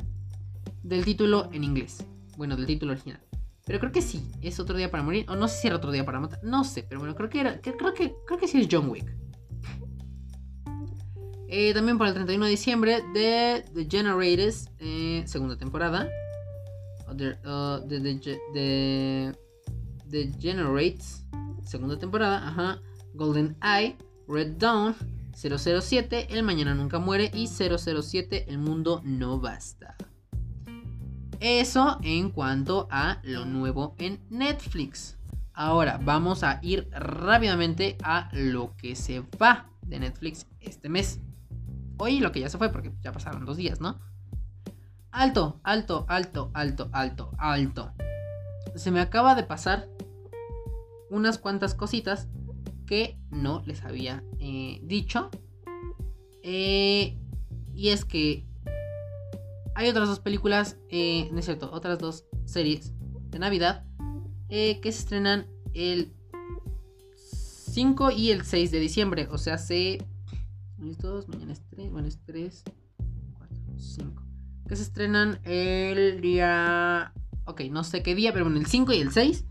del 0.83 1.05
título 1.05 1.47
en 1.53 1.63
inglés. 1.63 2.05
Bueno, 2.35 2.57
del 2.57 2.65
título 2.65 2.91
original. 2.91 3.28
Pero 3.69 3.79
creo 3.81 3.91
que 3.91 4.01
sí, 4.01 4.27
es 4.41 4.59
otro 4.59 4.75
día 4.75 4.89
para 4.89 5.03
morir. 5.03 5.27
O 5.29 5.35
no 5.35 5.47
sé 5.47 5.61
si 5.61 5.67
era 5.67 5.75
otro 5.75 5.91
día 5.91 6.03
para 6.03 6.19
matar. 6.19 6.39
No 6.41 6.63
sé, 6.63 6.81
pero 6.81 7.01
bueno, 7.01 7.13
creo 7.13 7.29
que 7.29 7.39
era. 7.39 7.61
Creo 7.61 7.93
que, 7.93 8.15
creo 8.25 8.39
que 8.39 8.47
sí 8.47 8.61
es 8.61 8.67
John 8.71 8.89
Wick. 8.89 9.15
Eh, 11.47 11.71
también 11.75 11.99
para 11.99 12.09
el 12.09 12.15
31 12.15 12.45
de 12.45 12.49
diciembre 12.49 13.03
de 13.13 13.63
The 13.75 13.85
Generators, 13.87 14.71
eh, 14.79 15.21
segunda 15.27 15.55
temporada. 15.55 16.09
De 17.13 17.35
The, 20.09 20.31
Generates, 20.39 21.27
segunda 21.63 21.99
temporada. 21.99 22.47
Ajá. 22.47 22.81
Golden 23.13 23.55
Eye, 23.61 23.95
Red 24.27 24.53
Dawn, 24.57 24.95
007, 25.35 26.29
El 26.31 26.41
Mañana 26.41 26.73
Nunca 26.73 26.97
Muere 26.97 27.29
y 27.35 27.45
007, 27.45 28.45
El 28.47 28.57
Mundo 28.57 29.03
No 29.05 29.39
Basta. 29.39 29.95
Eso 31.39 31.99
en 32.03 32.31
cuanto 32.31 32.89
a 32.91 33.19
lo 33.23 33.45
nuevo 33.45 33.95
en 33.97 34.19
Netflix. 34.29 35.17
Ahora 35.53 35.97
vamos 36.03 36.43
a 36.43 36.59
ir 36.61 36.89
rápidamente 36.91 37.97
a 38.03 38.29
lo 38.33 38.75
que 38.75 38.95
se 38.95 39.21
va 39.41 39.69
de 39.81 39.99
Netflix 39.99 40.47
este 40.59 40.89
mes. 40.89 41.21
Hoy 41.97 42.19
lo 42.19 42.33
que 42.33 42.41
ya 42.41 42.49
se 42.49 42.57
fue, 42.57 42.69
porque 42.69 42.93
ya 43.01 43.13
pasaron 43.13 43.45
dos 43.45 43.55
días, 43.55 43.79
¿no? 43.79 43.99
Alto, 45.11 45.61
alto, 45.63 46.05
alto, 46.09 46.51
alto, 46.53 46.89
alto, 46.91 47.31
alto. 47.37 47.93
Se 48.75 48.91
me 48.91 48.99
acaba 48.99 49.33
de 49.33 49.43
pasar 49.43 49.87
unas 51.09 51.37
cuantas 51.37 51.73
cositas 51.73 52.27
que 52.85 53.17
no 53.29 53.63
les 53.65 53.85
había 53.85 54.23
eh, 54.39 54.81
dicho. 54.83 55.29
Eh, 56.43 57.17
y 57.73 57.89
es 57.89 58.03
que 58.03 58.48
hay 59.79 59.89
otras 59.89 60.09
dos 60.09 60.19
películas, 60.19 60.77
eh, 60.89 61.29
no 61.31 61.39
es 61.39 61.45
cierto, 61.45 61.71
otras 61.71 61.99
dos 61.99 62.25
series 62.45 62.93
de 63.29 63.39
Navidad 63.39 63.85
que 64.49 64.79
se 64.83 64.89
estrenan 64.89 65.47
el 65.73 66.11
5 67.15 68.11
y 68.11 68.31
el 68.31 68.43
6 68.43 68.71
de 68.71 68.79
diciembre. 68.79 69.27
O 69.31 69.37
sea, 69.37 69.57
se. 69.57 70.05
¿Listos? 70.79 71.27
Mañana 71.29 71.53
es 71.53 71.61
3. 71.69 71.91
Bueno, 71.91 72.07
es 72.07 72.19
3, 72.25 72.63
4, 73.37 73.57
5. 73.77 74.23
Que 74.67 74.75
se 74.75 74.83
estrenan 74.83 75.39
el 75.43 76.19
día. 76.19 77.13
Ok, 77.45 77.61
no 77.71 77.83
sé 77.83 78.03
qué 78.03 78.15
día, 78.15 78.33
pero 78.33 78.45
bueno, 78.45 78.59
el 78.59 78.65
5 78.65 78.93
y 78.93 78.99
el 78.99 79.11
6. 79.11 79.45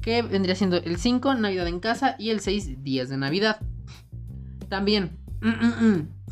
Que 0.00 0.22
vendría 0.22 0.54
siendo 0.54 0.76
el 0.76 0.98
5, 0.98 1.34
Navidad 1.34 1.66
en 1.66 1.80
casa. 1.80 2.16
Y 2.18 2.30
el 2.30 2.40
6, 2.40 2.82
días 2.82 3.08
de 3.08 3.16
Navidad. 3.16 3.60
También. 4.68 5.18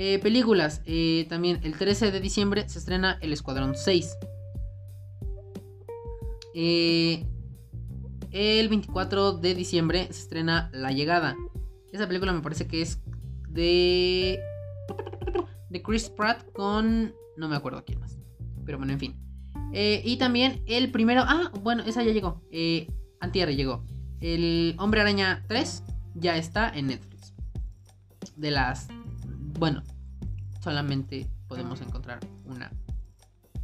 Eh, 0.00 0.20
películas. 0.20 0.80
Eh, 0.86 1.26
también 1.28 1.58
el 1.64 1.76
13 1.76 2.12
de 2.12 2.20
diciembre 2.20 2.68
se 2.68 2.78
estrena 2.78 3.18
El 3.20 3.32
Escuadrón 3.32 3.74
6. 3.74 4.16
Eh, 6.54 7.26
el 8.30 8.68
24 8.68 9.32
de 9.32 9.56
diciembre 9.56 10.06
se 10.12 10.20
estrena 10.20 10.70
La 10.72 10.92
Llegada. 10.92 11.36
Esa 11.92 12.06
película 12.06 12.32
me 12.32 12.42
parece 12.42 12.68
que 12.68 12.80
es 12.80 13.00
de. 13.48 14.38
de 15.68 15.82
Chris 15.82 16.10
Pratt 16.10 16.48
con. 16.52 17.12
no 17.36 17.48
me 17.48 17.56
acuerdo 17.56 17.84
quién 17.84 17.98
más. 17.98 18.16
Pero 18.64 18.78
bueno, 18.78 18.92
en 18.92 19.00
fin. 19.00 19.16
Y 19.72 20.16
también 20.16 20.62
el 20.68 20.92
primero. 20.92 21.22
Ah, 21.26 21.50
bueno, 21.62 21.82
esa 21.82 22.04
ya 22.04 22.12
llegó. 22.12 22.40
Antierre 23.18 23.56
llegó. 23.56 23.84
El 24.20 24.76
Hombre 24.78 25.00
Araña 25.00 25.44
3 25.48 25.82
ya 26.14 26.36
está 26.36 26.70
en 26.70 26.86
Netflix. 26.86 27.34
De 28.36 28.52
las. 28.52 28.86
Bueno, 29.58 29.82
solamente 30.62 31.28
podemos 31.48 31.80
encontrar 31.80 32.20
una 32.44 32.70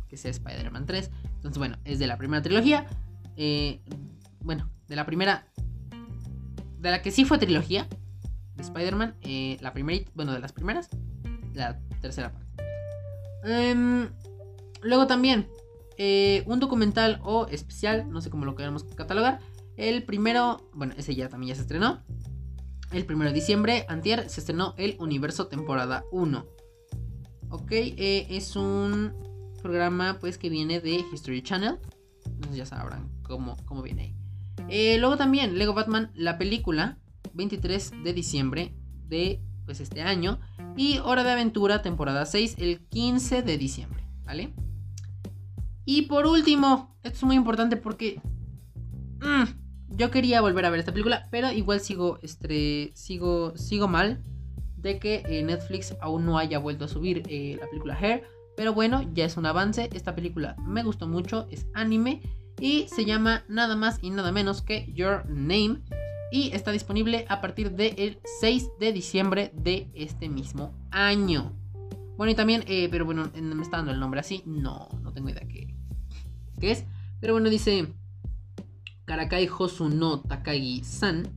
que 0.08 0.16
sea 0.16 0.30
Spider-Man 0.32 0.86
3. 0.86 1.10
Entonces, 1.36 1.58
bueno, 1.58 1.76
es 1.84 2.00
de 2.00 2.08
la 2.08 2.18
primera 2.18 2.42
trilogía. 2.42 2.86
Eh, 3.36 3.80
bueno, 4.40 4.70
de 4.88 4.96
la 4.96 5.06
primera, 5.06 5.46
de 6.78 6.90
la 6.90 7.00
que 7.00 7.12
sí 7.12 7.24
fue 7.24 7.38
trilogía 7.38 7.86
de 8.56 8.62
Spider-Man, 8.62 9.14
eh, 9.22 9.56
la 9.60 9.72
primera, 9.72 10.04
bueno, 10.14 10.32
de 10.32 10.40
las 10.40 10.52
primeras, 10.52 10.88
la 11.52 11.78
tercera 12.00 12.32
parte. 12.32 12.64
Em, 13.44 14.08
luego 14.82 15.06
también, 15.06 15.48
eh, 15.96 16.42
un 16.46 16.58
documental 16.58 17.20
o 17.22 17.46
especial, 17.48 18.10
no 18.10 18.20
sé 18.20 18.30
cómo 18.30 18.44
lo 18.44 18.56
queremos 18.56 18.82
catalogar. 18.96 19.38
El 19.76 20.02
primero, 20.02 20.68
bueno, 20.72 20.94
ese 20.96 21.14
ya 21.14 21.28
también 21.28 21.50
ya 21.50 21.54
se 21.54 21.62
estrenó. 21.62 22.02
El 22.94 23.06
primero 23.06 23.30
de 23.30 23.34
diciembre, 23.34 23.84
antier, 23.88 24.30
se 24.30 24.38
estrenó 24.38 24.72
El 24.78 24.94
Universo 25.00 25.48
temporada 25.48 26.04
1. 26.12 26.46
Ok, 27.48 27.72
eh, 27.72 28.28
es 28.30 28.54
un 28.54 29.12
programa 29.60 30.18
pues 30.20 30.38
que 30.38 30.48
viene 30.48 30.78
de 30.78 31.04
History 31.12 31.42
Channel. 31.42 31.80
Entonces 32.24 32.56
ya 32.56 32.66
sabrán 32.66 33.10
cómo, 33.24 33.56
cómo 33.64 33.82
viene 33.82 34.02
ahí. 34.02 34.16
Eh, 34.68 34.98
luego 35.00 35.16
también 35.16 35.58
Lego 35.58 35.74
Batman, 35.74 36.12
la 36.14 36.38
película, 36.38 37.00
23 37.32 38.04
de 38.04 38.12
diciembre 38.12 38.76
de 39.08 39.42
pues, 39.64 39.80
este 39.80 40.02
año. 40.02 40.38
Y 40.76 40.98
Hora 40.98 41.24
de 41.24 41.32
Aventura, 41.32 41.82
temporada 41.82 42.24
6, 42.24 42.54
el 42.58 42.86
15 42.86 43.42
de 43.42 43.58
diciembre, 43.58 44.04
¿vale? 44.22 44.54
Y 45.84 46.02
por 46.02 46.28
último, 46.28 46.96
esto 47.02 47.16
es 47.16 47.24
muy 47.24 47.34
importante 47.34 47.76
porque 47.76 48.20
mm, 49.20 49.63
yo 49.88 50.10
quería 50.10 50.40
volver 50.40 50.64
a 50.64 50.70
ver 50.70 50.80
esta 50.80 50.92
película, 50.92 51.28
pero 51.30 51.52
igual 51.52 51.80
sigo, 51.80 52.18
este, 52.22 52.92
sigo, 52.94 53.56
sigo 53.56 53.88
mal 53.88 54.22
de 54.76 54.98
que 54.98 55.22
eh, 55.26 55.42
Netflix 55.42 55.96
aún 56.00 56.26
no 56.26 56.38
haya 56.38 56.58
vuelto 56.58 56.84
a 56.84 56.88
subir 56.88 57.22
eh, 57.28 57.56
la 57.60 57.68
película 57.68 57.98
Hair. 57.98 58.24
Pero 58.56 58.72
bueno, 58.72 59.02
ya 59.14 59.24
es 59.24 59.36
un 59.36 59.46
avance. 59.46 59.88
Esta 59.92 60.14
película 60.14 60.56
me 60.64 60.82
gustó 60.82 61.08
mucho, 61.08 61.48
es 61.50 61.66
anime 61.74 62.22
y 62.60 62.86
se 62.88 63.04
llama 63.04 63.44
nada 63.48 63.74
más 63.76 63.98
y 64.00 64.10
nada 64.10 64.30
menos 64.30 64.62
que 64.62 64.92
Your 64.92 65.28
Name 65.28 65.80
y 66.30 66.50
está 66.52 66.70
disponible 66.70 67.26
a 67.28 67.40
partir 67.40 67.72
del 67.72 68.18
6 68.40 68.70
de 68.78 68.92
diciembre 68.92 69.52
de 69.54 69.90
este 69.94 70.28
mismo 70.28 70.74
año. 70.90 71.52
Bueno, 72.16 72.30
y 72.30 72.34
también, 72.34 72.62
eh, 72.66 72.88
pero 72.90 73.04
bueno, 73.04 73.30
me 73.34 73.62
está 73.62 73.78
dando 73.78 73.92
el 73.92 73.98
nombre 73.98 74.20
así, 74.20 74.42
no, 74.46 74.88
no 75.02 75.12
tengo 75.12 75.30
idea 75.30 75.46
qué, 75.48 75.74
qué 76.60 76.70
es. 76.70 76.84
Pero 77.20 77.32
bueno, 77.32 77.50
dice 77.50 77.92
Karakai 79.04 79.48
Hosu 79.48 79.88
no 79.88 80.20
Takagi-san. 80.20 81.28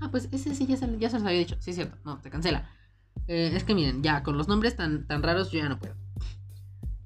Ah, 0.00 0.10
pues 0.10 0.28
ese 0.32 0.54
sí 0.54 0.66
ya 0.66 0.76
se, 0.76 0.98
ya 0.98 1.10
se 1.10 1.18
los 1.18 1.26
había 1.26 1.38
dicho, 1.38 1.56
sí 1.58 1.70
es 1.70 1.76
cierto, 1.76 1.96
no, 2.04 2.20
se 2.22 2.30
cancela. 2.30 2.70
Eh, 3.28 3.52
es 3.54 3.64
que 3.64 3.74
miren, 3.74 4.02
ya 4.02 4.22
con 4.22 4.36
los 4.36 4.46
nombres 4.46 4.76
tan, 4.76 5.06
tan 5.06 5.22
raros 5.22 5.50
yo 5.50 5.58
ya 5.58 5.68
no 5.68 5.78
puedo. 5.78 5.94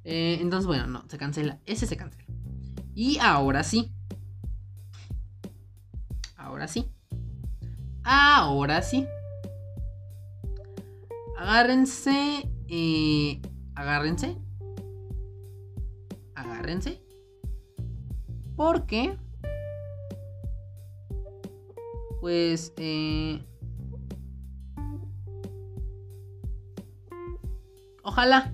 Eh, 0.04 0.38
entonces, 0.40 0.66
bueno, 0.66 0.86
no, 0.86 1.04
se 1.08 1.18
cancela, 1.18 1.60
ese 1.66 1.86
se 1.86 1.96
cancela. 1.96 2.24
Y 2.94 3.18
ahora 3.18 3.62
sí. 3.62 3.92
Ahora 6.36 6.66
sí. 6.68 6.90
Ahora 8.02 8.82
sí. 8.82 9.06
Agárrense. 11.38 12.50
Eh, 12.68 13.40
agárrense. 13.74 14.36
Agárrense. 16.34 17.02
Porque. 18.56 19.16
Pues. 22.20 22.72
Eh, 22.76 23.44
ojalá. 28.02 28.52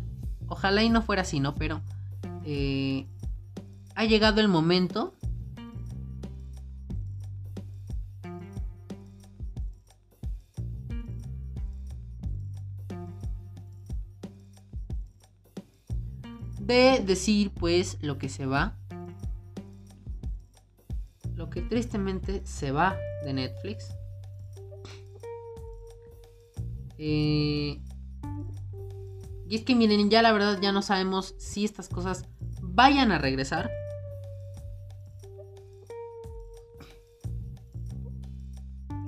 Ojalá 0.49 0.83
y 0.83 0.91
no 0.91 1.03
fuera 1.03 1.23
así, 1.23 1.41
¿no? 1.41 1.55
Pero. 1.55 1.81
Eh, 2.45 3.07
ha 3.97 4.05
llegado 4.05 4.41
el 4.41 4.49
momento 4.49 5.15
de 16.67 17.01
decir 17.05 17.53
pues 17.53 17.97
lo 18.03 18.19
que 18.19 18.29
se 18.29 18.45
va. 18.45 18.77
Lo 21.35 21.49
que 21.49 21.63
tristemente 21.63 22.45
se 22.45 22.73
va 22.73 22.97
de 23.27 23.33
Netflix. 23.33 23.89
Eh, 26.99 27.81
y 29.49 29.55
es 29.55 29.63
que 29.63 29.75
miren, 29.75 30.09
ya 30.09 30.23
la 30.23 30.33
verdad 30.33 30.59
ya 30.63 30.73
no 30.73 30.81
sabemos 30.81 31.35
si 31.39 31.65
estas 31.65 31.89
cosas 31.89 32.25
vayan 32.63 33.13
a 33.13 33.19
regresar. 33.19 33.71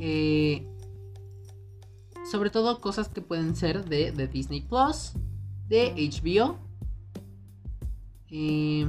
Eh, 0.00 0.66
sobre 2.30 2.50
todo 2.50 2.80
cosas 2.80 3.08
que 3.08 3.20
pueden 3.20 3.56
ser 3.56 3.84
de, 3.84 4.12
Disney 4.28 4.60
Plus, 4.60 5.12
de 5.68 5.92
HBO. 5.94 6.58
Eh, 8.30 8.86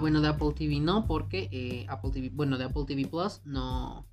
bueno, 0.00 0.20
de 0.20 0.28
Apple 0.28 0.52
TV 0.56 0.80
no, 0.80 1.06
porque 1.06 1.48
eh, 1.52 1.86
Apple 1.88 2.10
TV, 2.10 2.30
bueno, 2.32 2.58
de 2.58 2.64
Apple 2.64 2.84
TV 2.86 3.06
Plus 3.06 3.40
no. 3.44 4.06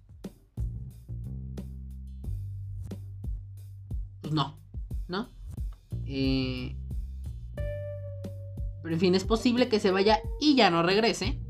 Pues 4.21 4.33
no, 4.33 4.59
¿no? 5.07 5.29
Eh, 6.05 6.75
pero 8.87 8.95
en 8.95 8.99
fin, 8.99 9.15
es 9.15 9.23
posible 9.23 9.67
que 9.67 9.79
se 9.79 9.91
vaya 9.91 10.21
y 10.39 10.55
ya 10.55 10.69
no 10.69 10.83
regrese. 10.83 11.41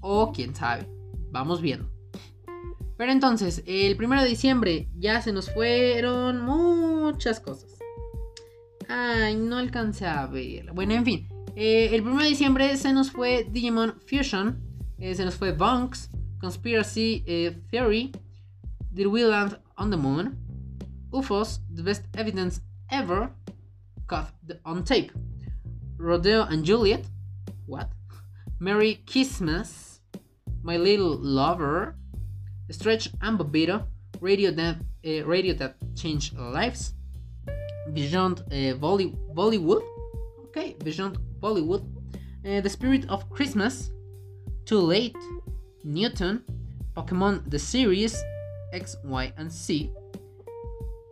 O 0.00 0.32
quién 0.32 0.54
sabe. 0.54 0.88
Vamos 1.30 1.60
viendo. 1.60 1.88
Pero 2.96 3.12
entonces, 3.12 3.62
el 3.66 3.96
1 3.96 4.22
de 4.22 4.28
diciembre 4.28 4.88
ya 4.98 5.22
se 5.22 5.32
nos 5.32 5.50
fueron 5.52 6.44
muchas 6.44 7.40
cosas. 7.40 7.78
Ay, 8.88 9.36
no 9.36 9.56
alcancé 9.56 10.06
a 10.06 10.26
ver. 10.26 10.72
Bueno, 10.72 10.94
en 10.94 11.04
fin. 11.04 11.28
Eh, 11.62 11.94
el 11.94 12.00
1 12.00 12.22
de 12.22 12.28
diciembre 12.30 12.74
se 12.78 12.90
nos 12.90 13.10
fue 13.10 13.44
Digimon 13.44 14.00
Fusion. 14.06 14.62
Eh, 14.98 15.14
se 15.14 15.26
nos 15.26 15.34
fue 15.34 15.52
Bunks. 15.52 16.08
Conspiracy 16.40 17.22
eh, 17.26 17.54
Theory. 17.70 18.12
The 18.94 19.06
Wheeland 19.06 19.58
on 19.76 19.90
the 19.90 19.96
Moon. 19.98 20.38
UFOs, 21.10 21.60
the 21.74 21.82
best 21.82 22.06
evidence 22.16 22.62
ever 22.90 23.30
caught 24.06 24.32
on 24.64 24.84
tape. 24.84 25.12
Rodeo 25.98 26.44
and 26.44 26.64
Juliet. 26.64 27.04
What? 27.66 27.90
Merry 28.58 29.04
Christmas. 29.04 30.00
My 30.62 30.78
Little 30.78 31.18
Lover. 31.18 31.94
Stretch 32.70 33.10
and 33.20 33.38
Bobito. 33.38 33.84
Radio 34.22 34.50
that, 34.52 34.78
radio 35.26 35.52
that 35.52 35.76
changed 35.94 36.38
lives. 36.38 36.94
Beyond 37.92 38.44
Bolly 38.80 39.14
Bollywood. 39.34 39.82
Okay, 40.46 40.74
Beyond 40.82 41.18
Bollywood. 41.40 41.84
Uh, 42.44 42.60
the 42.60 42.70
Spirit 42.70 43.08
of 43.08 43.28
Christmas. 43.30 43.90
Too 44.64 44.78
Late. 44.78 45.16
Newton. 45.84 46.42
Pokemon 46.96 47.50
the 47.50 47.58
series. 47.58 48.22
X, 48.72 48.96
Y, 49.04 49.32
and 49.36 49.50
Z. 49.50 49.90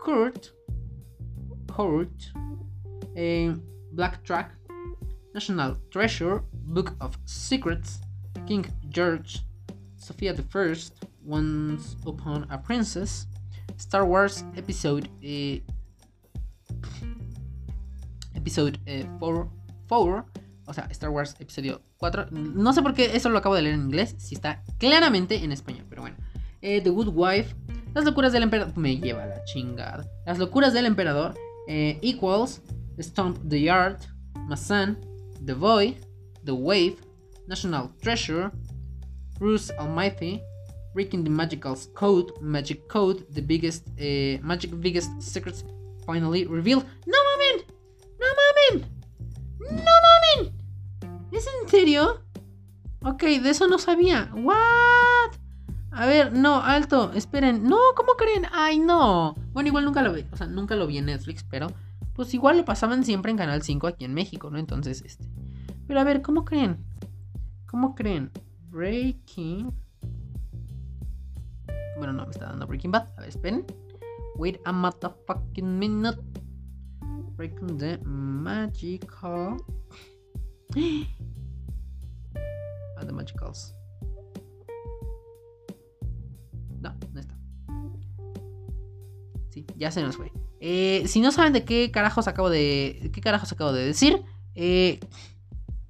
Kurt. 0.01 0.53
Kurt. 1.67 2.33
Uh, 3.17 3.55
Black 3.93 4.23
Track. 4.25 4.53
National 5.35 5.77
Treasure. 5.91 6.45
Book 6.53 6.95
of 7.01 7.19
Secrets. 7.25 7.99
King 8.47 8.67
George. 8.89 9.41
Sophia 9.97 10.33
the 10.33 10.43
First. 10.43 11.05
Once 11.25 11.97
Upon 12.07 12.47
a 12.51 12.59
Princess. 12.59 13.27
Star 13.77 14.05
Wars 14.05 14.45
Episode. 14.57 15.09
Uh, 15.25 15.61
episode 18.35 18.79
4. 18.87 18.95
Uh, 18.95 19.19
4 19.19 19.58
o 19.91 20.75
sea, 20.75 20.87
Star 20.91 21.11
Wars 21.11 21.35
Episodio 21.39 21.83
4. 21.97 22.27
No 22.31 22.73
sé 22.73 22.83
por 22.83 22.95
qué 22.95 23.17
eso 23.17 23.31
lo 23.31 23.39
acabo 23.39 23.55
de 23.55 23.63
leer 23.63 23.75
en 23.75 23.83
inglés, 23.83 24.15
si 24.19 24.35
está 24.35 24.63
claramente 24.79 25.37
en 25.43 25.53
español, 25.53 25.87
pero 25.89 26.03
bueno. 26.03 26.17
Eh, 26.61 26.81
the 26.83 26.91
Good 26.91 27.09
Wife, 27.15 27.55
Las 27.95 28.05
locuras 28.05 28.33
del 28.33 28.43
emperador, 28.43 28.77
me 28.77 28.97
lleva 28.99 29.27
la 29.27 29.43
chingada. 29.45 30.05
Las 30.27 30.39
locuras 30.39 30.73
del 30.73 30.87
emperador, 30.87 31.35
eh, 31.69 31.99
Equals, 32.03 32.61
Stomp 33.01 33.39
the 33.49 33.61
Yard, 33.61 33.99
Masan, 34.47 34.99
The 35.45 35.55
Void, 35.55 35.95
The 36.45 36.53
Wave, 36.53 36.97
National 37.47 37.91
Treasure, 38.01 38.51
Bruce 39.39 39.73
Almighty, 39.79 40.43
Breaking 40.95 41.25
the 41.25 41.31
Magical 41.31 41.77
Code, 41.95 42.33
Magic 42.41 42.87
Code, 42.89 43.25
The 43.33 43.41
Biggest, 43.41 43.87
eh, 43.97 44.41
Magic 44.43 44.73
Biggest 44.81 45.11
Secrets 45.21 45.65
Finally 46.05 46.45
Revealed. 46.45 46.85
¡No 47.07 47.17
¿Es 51.39 51.47
en 51.63 51.69
serio? 51.69 52.25
Ok, 53.05 53.23
de 53.23 53.51
eso 53.51 53.69
no 53.69 53.79
sabía. 53.79 54.29
¿What? 54.35 55.39
A 55.93 56.05
ver, 56.05 56.33
no, 56.33 56.61
alto, 56.61 57.13
esperen. 57.13 57.63
No, 57.63 57.79
¿cómo 57.95 58.15
creen? 58.15 58.47
Ay, 58.51 58.81
no. 58.81 59.37
Bueno, 59.53 59.69
igual 59.69 59.85
nunca 59.85 60.03
lo 60.03 60.13
vi, 60.13 60.27
o 60.33 60.37
sea, 60.37 60.49
nunca 60.49 60.75
lo 60.75 60.89
vi 60.89 60.99
en 60.99 61.07
Netflix, 61.07 61.45
pero 61.49 61.69
pues 62.15 62.35
igual 62.35 62.57
lo 62.57 62.65
pasaban 62.65 63.05
siempre 63.05 63.31
en 63.31 63.37
Canal 63.37 63.63
5 63.63 63.87
aquí 63.87 64.05
en 64.05 64.15
México, 64.15 64.51
¿no? 64.51 64.59
Entonces, 64.59 65.01
este. 65.07 65.29
Pero 65.87 66.01
a 66.01 66.05
ver, 66.05 66.23
¿cómo 66.23 66.45
creen? 66.45 66.85
¿Cómo 67.67 67.95
creen? 67.95 68.33
Breaking. 68.71 69.73
Bueno, 71.99 72.15
no, 72.15 72.25
me 72.25 72.33
está 72.33 72.47
dando 72.47 72.67
Breaking 72.67 72.91
Bad. 72.91 73.11
A 73.17 73.21
ver, 73.21 73.29
esperen. 73.29 73.65
Wait 74.35 74.59
a 74.65 74.73
motherfucking 74.73 75.79
minute. 75.79 76.19
Breaking 77.37 77.79
the 77.79 77.99
magical. 77.99 79.57
The 83.09 83.15
magicals. 83.15 83.75
No, 86.81 86.95
no 87.13 87.21
está. 87.21 87.37
Sí, 89.49 89.67
ya 89.77 89.91
se 89.91 90.03
nos 90.03 90.17
fue. 90.17 90.31
Eh, 90.61 91.05
si 91.07 91.21
no 91.21 91.33
saben 91.33 91.53
de 91.53 91.65
qué 91.65 91.91
carajos 91.91 92.29
acabo 92.29 92.51
de. 92.51 93.11
¿Qué 93.13 93.21
carajos 93.21 93.51
acabo 93.51 93.73
de 93.73 93.85
decir? 93.85 94.23
Eh, 94.55 95.01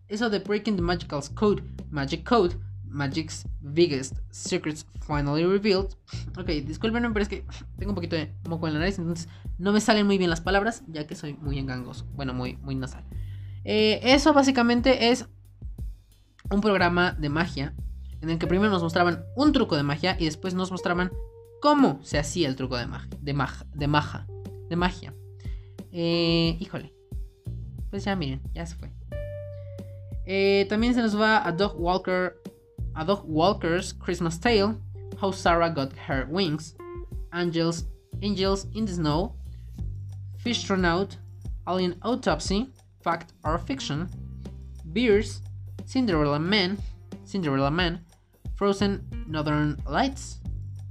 eso 0.09 0.31
de 0.31 0.39
Breaking 0.39 0.77
the 0.77 0.83
Magical's 0.83 1.29
Code, 1.31 1.63
Magic 1.91 2.27
Code, 2.27 2.57
Magic's 2.85 3.47
Biggest 3.61 4.17
Secrets 4.31 4.87
Finally 5.07 5.45
Revealed. 5.45 5.89
Ok, 6.39 6.47
disculpen, 6.65 7.13
pero 7.13 7.23
es 7.23 7.29
que 7.29 7.45
tengo 7.79 7.93
un 7.93 7.95
poquito 7.95 8.17
de 8.17 8.33
moco 8.49 8.69
en 8.69 8.75
la 8.75 8.81
nariz, 8.81 8.99
entonces 8.99 9.29
no 9.59 9.73
me 9.73 9.81
salen 9.81 10.07
muy 10.07 10.19
bien 10.19 10.31
las 10.31 10.41
palabras, 10.41 10.83
ya 10.87 11.07
que 11.07 11.15
soy 11.15 11.35
muy 11.35 11.59
engangoso. 11.59 12.07
Bueno, 12.15 12.33
muy, 12.33 12.57
muy 12.59 12.75
nasal. 12.75 13.05
Eh, 13.65 14.01
eso 14.03 14.33
básicamente 14.33 15.11
es 15.11 15.27
un 16.51 16.61
programa 16.61 17.13
de 17.13 17.29
magia 17.29 17.75
en 18.21 18.31
el 18.31 18.39
que 18.39 18.47
primero 18.47 18.71
nos 18.71 18.83
mostraban 18.83 19.25
un 19.37 19.53
truco 19.53 19.77
de 19.77 19.83
magia 19.83 20.17
y 20.19 20.25
después 20.25 20.55
nos 20.55 20.71
mostraban 20.71 21.13
cómo 21.61 22.01
se 22.03 22.19
hacía 22.19 22.49
el 22.49 22.57
truco 22.57 22.77
de 22.77 22.87
magia. 22.87 23.11
De, 23.21 23.33
magia, 23.33 23.67
de, 23.75 23.87
maja, 23.87 24.27
de 24.69 24.77
magia. 24.77 25.15
Eh, 25.93 26.57
híjole. 26.61 26.95
Pues 27.91 28.05
ya 28.05 28.17
miren, 28.17 28.43
ya 28.55 28.67
se 28.67 28.75
fue. 28.77 28.93
Eh, 30.27 30.67
también 30.69 30.95
se 30.95 31.01
nos 31.01 31.19
va 31.19 31.47
a 31.47 31.53
Dog 31.53 31.81
Walker. 31.81 32.37
A 32.95 33.05
Dog 33.05 33.25
Walker's 33.27 33.95
Christmas 33.95 34.39
Tale. 34.39 34.77
How 35.21 35.33
Sarah 35.33 35.71
Got 35.71 35.93
Her 36.09 36.27
Wings. 36.29 36.77
Angels, 37.33 37.87
Angels 38.21 38.67
in 38.73 38.85
the 38.85 38.93
Snow. 38.93 39.37
Fishtronaut. 40.39 41.17
Alien 41.67 41.97
Autopsy. 42.03 42.73
Fact 43.03 43.33
or 43.45 43.59
Fiction. 43.59 44.09
Beers. 44.93 45.41
Cinderella 45.89 46.39
Man. 46.39 46.77
Cinderella 47.25 47.71
Man. 47.71 48.05
Frozen 48.57 49.01
Northern 49.27 49.81
Lights. 49.89 50.41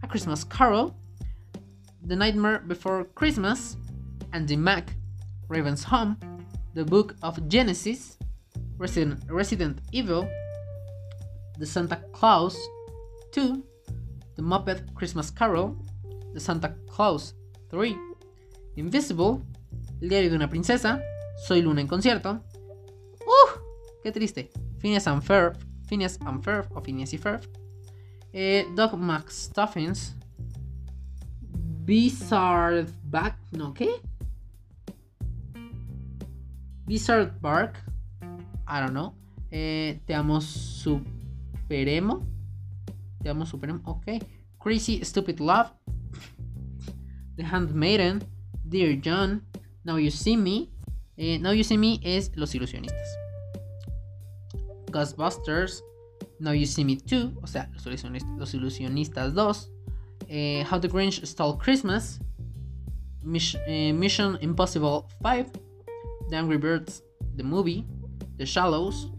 A 0.01 0.07
Christmas 0.07 0.43
Carol. 0.43 0.95
The 2.07 2.15
Nightmare 2.15 2.63
Before 2.67 3.05
Christmas. 3.13 3.77
Andy 4.33 4.55
Mac. 4.55 4.89
Raven's 5.49 5.83
Home. 5.83 6.17
The 6.73 6.83
Book 6.83 7.15
of 7.21 7.47
Genesis. 7.47 8.17
Resident, 8.77 9.23
Resident 9.29 9.81
Evil, 9.91 10.29
The 11.57 11.65
Santa 11.65 11.97
Claus 12.13 12.55
2, 13.31 13.63
The 14.35 14.41
Muppet 14.41 14.93
Christmas 14.93 15.31
Carol, 15.31 15.75
The 16.33 16.39
Santa 16.39 16.75
Claus 16.87 17.33
3, 17.71 17.95
Invisible, 18.75 19.41
El 20.01 20.09
diario 20.09 20.29
de 20.29 20.35
una 20.35 20.47
princesa, 20.47 21.01
Soy 21.47 21.61
Luna 21.61 21.81
en 21.81 21.87
concierto. 21.87 22.39
¡Uh! 23.25 23.59
¡Qué 24.03 24.11
triste! 24.11 24.51
Phineas 24.79 25.07
and 25.07 25.21
Ferb, 25.23 25.57
Phineas 25.87 26.19
and 26.25 26.43
Ferb 26.43 26.67
o 26.75 26.81
Phineas 26.81 27.13
y 27.13 27.17
Ferb. 27.17 27.41
Eh, 28.33 28.65
Doc 28.75 28.93
McStuffins. 28.93 30.13
Bizarre 31.85 32.85
Back. 33.05 33.37
¿No 33.51 33.73
qué? 33.73 34.01
Bizarre 36.85 37.31
Bark. 37.41 37.83
I 38.67 38.79
don't 38.79 38.91
know. 38.91 39.13
Eh, 39.51 40.01
te 40.05 40.13
amo 40.13 40.41
Superemo. 40.41 42.25
Te 43.23 43.29
amo 43.29 43.45
Superemo. 43.45 43.81
Ok. 43.85 44.23
Crazy 44.59 45.03
Stupid 45.03 45.39
Love. 45.39 45.71
The 47.37 47.43
Handmaiden. 47.43 48.21
Dear 48.63 48.99
John. 49.01 49.41
Now 49.83 49.97
You 49.97 50.11
See 50.11 50.35
Me. 50.35 50.69
Eh, 51.15 51.39
Now 51.39 51.51
You 51.51 51.63
See 51.63 51.77
Me 51.77 51.99
es 52.03 52.31
Los 52.35 52.53
Ilusionistas. 52.53 53.26
Ghostbusters. 54.91 55.83
Now 56.39 56.53
You 56.53 56.65
See 56.65 56.85
Me 56.85 56.97
2. 56.97 57.33
O 57.41 57.47
sea, 57.47 57.69
Los 57.73 57.85
Ilusionistas, 57.85 58.37
los 58.37 58.53
ilusionistas 58.53 59.33
2. 59.33 59.71
Eh, 60.27 60.65
How 60.69 60.79
the 60.79 60.87
Grinch 60.87 61.23
Stole 61.23 61.57
Christmas. 61.57 62.19
Eh, 63.67 63.93
Mission 63.93 64.37
Impossible 64.41 65.03
5. 65.21 65.51
The 66.29 66.35
Angry 66.35 66.57
Birds, 66.57 67.03
The 67.35 67.43
Movie. 67.43 67.85
The 68.37 68.45
Shallows. 68.45 69.11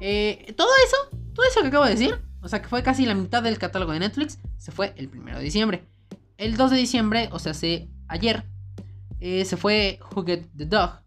Eh, 0.00 0.52
todo 0.56 0.68
eso, 0.86 1.18
todo 1.34 1.46
eso 1.46 1.62
que 1.62 1.68
acabo 1.68 1.84
de 1.84 1.92
decir, 1.92 2.20
o 2.42 2.48
sea 2.48 2.60
que 2.60 2.68
fue 2.68 2.82
casi 2.82 3.06
la 3.06 3.14
mitad 3.14 3.42
del 3.42 3.58
catálogo 3.58 3.92
de 3.92 4.00
Netflix, 4.00 4.38
se 4.58 4.70
fue 4.70 4.92
el 4.96 5.08
1 5.08 5.38
de 5.38 5.42
diciembre. 5.42 5.88
El 6.36 6.56
2 6.56 6.72
de 6.72 6.76
diciembre, 6.76 7.28
o 7.32 7.38
sea, 7.38 7.52
hace 7.52 7.88
ayer, 8.08 8.44
se 9.20 9.56
fue 9.56 9.98
Who 10.14 10.24
Get 10.24 10.50
the 10.56 10.66
Dog, 10.66 11.00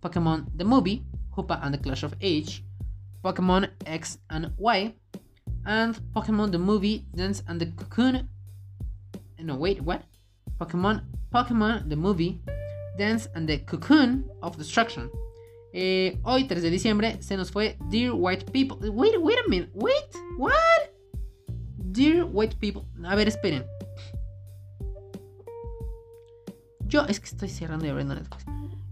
Pokémon 0.00 0.46
The 0.56 0.64
Movie, 0.64 1.04
Hoopa 1.36 1.60
and 1.62 1.74
the 1.74 1.78
Clash 1.78 2.02
of 2.02 2.14
Age, 2.20 2.64
Pokémon 3.24 3.68
X 3.86 4.18
and 4.30 4.52
Y, 4.58 4.94
and 5.66 5.98
Pokémon 6.14 6.50
The 6.50 6.58
Movie, 6.58 7.06
Dance 7.14 7.42
and 7.46 7.60
the 7.60 7.66
Cocoon. 7.66 8.28
No, 9.38 9.56
wait, 9.56 9.80
what? 9.82 10.02
Pokémon, 10.58 11.02
Pokémon 11.32 11.88
The 11.88 11.96
Movie, 11.96 12.40
Dance 12.98 13.28
and 13.34 13.48
the 13.48 13.58
Cocoon 13.58 14.24
of 14.42 14.56
Destruction. 14.56 15.10
Eh, 15.72 16.18
hoy, 16.24 16.44
3 16.44 16.62
de 16.62 16.70
diciembre, 16.70 17.22
se 17.22 17.36
nos 17.36 17.50
fue 17.50 17.76
Dear 17.88 18.12
White 18.12 18.50
People. 18.52 18.90
Wait, 18.90 19.16
wait 19.20 19.38
a 19.38 19.48
minute. 19.48 19.70
Wait, 19.74 20.14
what? 20.36 20.52
Dear 21.92 22.24
White 22.24 22.56
People. 22.58 22.82
A 23.04 23.14
ver, 23.14 23.28
esperen. 23.28 23.64
Yo, 26.86 27.04
es 27.06 27.20
que 27.20 27.26
estoy 27.26 27.48
cerrando 27.48 27.86
y 27.86 27.88
abriendo 27.88 28.14
Netflix. 28.14 28.44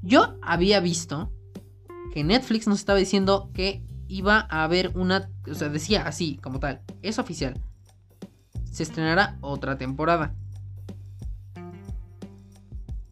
Yo 0.03 0.39
había 0.41 0.79
visto 0.81 1.33
que 2.13 2.25
Netflix 2.25 2.67
nos 2.67 2.79
estaba 2.79 2.99
diciendo 2.99 3.51
que 3.55 3.83
iba 4.09 4.47
a 4.51 4.65
haber 4.65 4.93
una. 4.95 5.31
O 5.51 5.55
sea, 5.55 5.69
decía 5.69 6.07
así, 6.07 6.39
como 6.43 6.61
tal. 6.61 6.83
Es 7.03 7.19
oficial. 7.19 7.61
Se 8.71 8.83
estrenará 8.83 9.39
otra 9.41 9.79
temporada. 9.79 10.35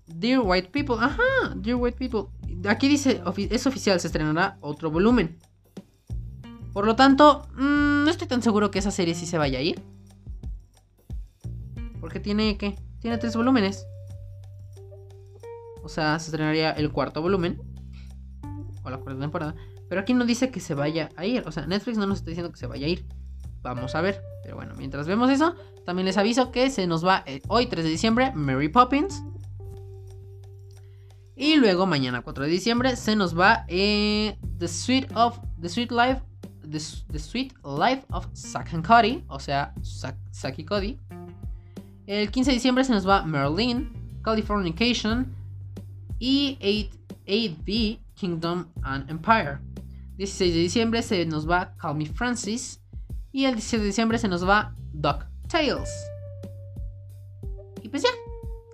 Dear 0.07 0.41
White 0.41 0.71
People. 0.71 0.97
Ajá, 0.99 1.55
Dear 1.57 1.77
White 1.77 1.99
People. 1.99 2.31
Aquí 2.69 2.89
dice, 2.89 3.23
es 3.51 3.67
oficial, 3.67 4.01
se 4.01 4.07
estrenará 4.07 4.57
otro 4.61 4.91
volumen. 4.91 5.39
Por 6.73 6.87
lo 6.87 6.97
tanto, 6.97 7.47
mm, 7.55 8.05
no 8.05 8.11
estoy 8.11 8.29
tan 8.29 8.43
seguro 8.43 8.71
que 8.71 8.79
esa 8.79 8.91
serie 8.91 9.15
sí 9.15 9.27
se 9.27 9.39
vaya 9.39 9.59
a 9.59 9.63
ir. 9.63 9.83
Porque 12.01 12.21
tiene, 12.21 12.57
¿qué? 12.57 12.77
Tiene 13.01 13.19
tres 13.19 13.37
volúmenes. 13.37 13.87
O 15.83 15.89
sea, 15.89 16.19
se 16.19 16.27
estrenaría 16.27 16.73
el 16.73 16.91
cuarto 16.91 17.23
volumen. 17.23 17.61
O 18.87 18.91
la 18.91 18.99
cuarta 18.99 19.21
temporada. 19.21 19.55
Pero 19.89 20.01
aquí 20.01 20.15
no 20.15 20.25
dice 20.25 20.51
que 20.51 20.61
se 20.61 20.75
vaya 20.75 21.11
a 21.17 21.27
ir. 21.27 21.43
O 21.47 21.53
sea, 21.53 21.67
Netflix 21.67 21.99
no 21.99 22.07
nos 22.07 22.19
está 22.19 22.31
diciendo 22.31 22.53
que 22.53 22.59
se 22.59 22.67
vaya 22.67 22.87
a 22.87 22.89
ir. 22.89 23.05
Vamos 23.63 23.95
a 23.97 24.01
ver. 24.01 24.23
Pero 24.45 24.55
bueno, 24.55 24.75
mientras 24.79 25.09
vemos 25.09 25.29
eso, 25.29 25.57
también 25.85 26.07
les 26.07 26.17
aviso 26.17 26.53
que 26.53 26.71
se 26.71 26.87
nos 26.87 27.05
va 27.05 27.25
eh, 27.27 27.43
hoy 27.49 27.67
3 27.67 27.85
de 27.85 27.91
diciembre 27.91 28.33
Mary 28.33 28.69
Poppins. 28.69 29.23
Y 31.35 31.57
luego 31.57 31.85
mañana 31.85 32.23
4 32.23 32.45
de 32.45 32.51
diciembre 32.51 32.97
se 32.97 33.17
nos 33.17 33.39
va 33.39 33.65
eh, 33.69 34.39
The 34.59 34.69
Sweet 34.69 35.17
of 35.17 35.39
The 35.61 35.69
Sweet 35.69 35.91
Life 35.91 36.23
The, 36.71 37.51
Life 37.65 38.05
of 38.11 38.27
Zack 38.35 38.75
and 38.75 38.87
Cody, 38.87 39.25
o 39.29 39.39
sea, 39.39 39.73
Zack, 39.83 40.65
Cody. 40.67 40.99
El 42.07 42.31
15 42.31 42.51
de 42.51 42.55
diciembre 42.55 42.85
se 42.85 42.93
nos 42.93 43.09
va 43.09 43.25
Merlin, 43.25 43.93
Californication 44.23 45.35
y 46.19 46.59
8, 47.27 48.01
Kingdom 48.17 48.67
and 48.83 49.09
Empire. 49.09 49.61
16 50.17 50.55
de 50.55 50.61
diciembre 50.61 51.03
se 51.03 51.25
nos 51.27 51.49
va 51.49 51.75
Call 51.77 51.97
Me 51.97 52.07
Francis 52.07 52.81
y 53.33 53.45
el 53.45 53.55
17 53.55 53.83
de 53.83 53.87
diciembre 53.87 54.19
se 54.19 54.29
nos 54.29 54.47
va 54.49 54.75
Duck 54.93 55.27
Tales. 55.49 55.91
Y 57.83 57.89
pues 57.89 58.03
ya, 58.03 58.09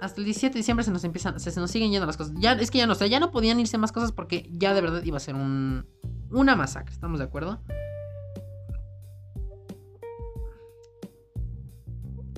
hasta 0.00 0.20
el 0.20 0.24
17 0.24 0.54
de 0.54 0.58
diciembre 0.58 0.84
se 0.84 0.90
nos 0.90 1.04
empiezan, 1.04 1.38
se, 1.38 1.60
nos 1.60 1.70
siguen 1.70 1.90
yendo 1.90 2.06
las 2.06 2.16
cosas. 2.16 2.32
Ya, 2.38 2.52
es 2.52 2.70
que 2.70 2.78
ya 2.78 2.86
no, 2.86 2.94
o 2.94 3.04
ya 3.04 3.20
no 3.20 3.30
podían 3.30 3.58
irse 3.60 3.76
más 3.76 3.92
cosas 3.92 4.12
porque 4.12 4.48
ya 4.52 4.72
de 4.72 4.80
verdad 4.80 5.02
iba 5.04 5.16
a 5.16 5.20
ser 5.20 5.34
un, 5.34 5.84
una 6.30 6.56
masacre, 6.56 6.94
¿estamos 6.94 7.18
de 7.18 7.24
acuerdo? 7.24 7.60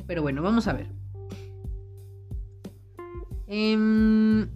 Pero 0.07 0.23
bueno, 0.23 0.43
vamos 0.43 0.67
a 0.67 0.73
ver. 0.73 0.89
Em, 3.47 4.49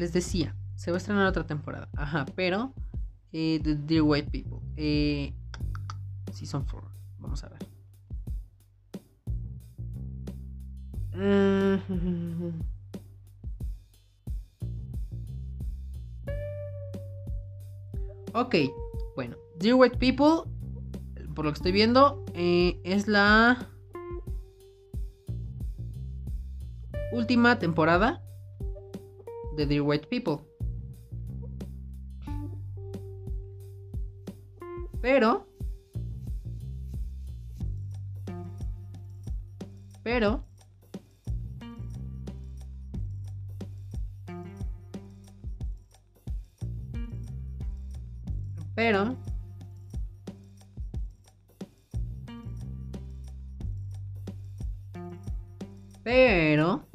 les 0.00 0.12
decía, 0.14 0.56
se 0.76 0.90
va 0.90 0.96
a 0.96 0.98
estrenar 0.98 1.26
otra 1.26 1.46
temporada. 1.46 1.88
Ajá, 1.94 2.24
pero 2.34 2.72
eh, 3.32 3.60
The 3.62 3.76
Dear 3.76 4.02
White 4.02 4.30
People. 4.30 4.58
Eh, 4.76 5.34
Season 6.32 6.64
4. 6.64 6.90
Vamos 7.18 7.44
a 7.44 7.50
ver. 7.50 7.60
Ok, 18.32 18.54
bueno, 19.16 19.36
Dear 19.58 19.74
White 19.74 19.96
People, 19.96 20.48
por 21.34 21.44
lo 21.44 21.50
que 21.50 21.56
estoy 21.56 21.72
viendo, 21.72 22.24
eh, 22.34 22.80
es 22.84 23.08
la 23.08 23.58
última 27.12 27.58
temporada 27.58 28.22
de 29.60 29.66
Dear 29.66 29.82
White 29.82 30.06
People. 30.08 30.38
Pero 35.02 35.46
Pero... 40.02 40.44
Pero... 48.74 49.16
Pero... 56.02 56.89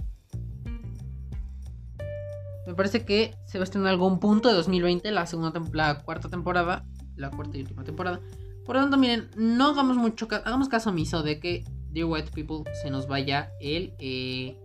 Parece 2.76 3.06
que 3.06 3.36
se 3.46 3.58
va 3.58 3.64
a 3.64 3.66
estrenar 3.66 3.90
algún 3.90 4.20
punto 4.20 4.50
de 4.50 4.56
2020, 4.56 5.12
la 5.12 5.26
segunda 5.26 5.54
la 5.74 6.02
cuarta 6.04 6.30
temporada, 6.30 6.86
la 7.16 7.32
cuarta 7.32 7.58
y 7.58 7.62
última 7.62 7.84
temporada. 7.84 8.20
Por 8.66 8.76
lo 8.76 8.82
tanto, 8.82 8.98
miren, 8.98 9.30
no 9.38 9.70
hagamos 9.70 9.98
mucho 9.98 10.28
hagamos 10.32 10.70
caso 10.70 10.90
omiso 10.90 11.24
de 11.24 11.40
que 11.40 11.64
Dear 11.92 12.08
White 12.08 12.32
People 12.34 12.70
se 12.82 12.90
nos 12.90 13.08
vaya 13.08 13.52
el, 13.62 13.94
eh, 14.00 14.58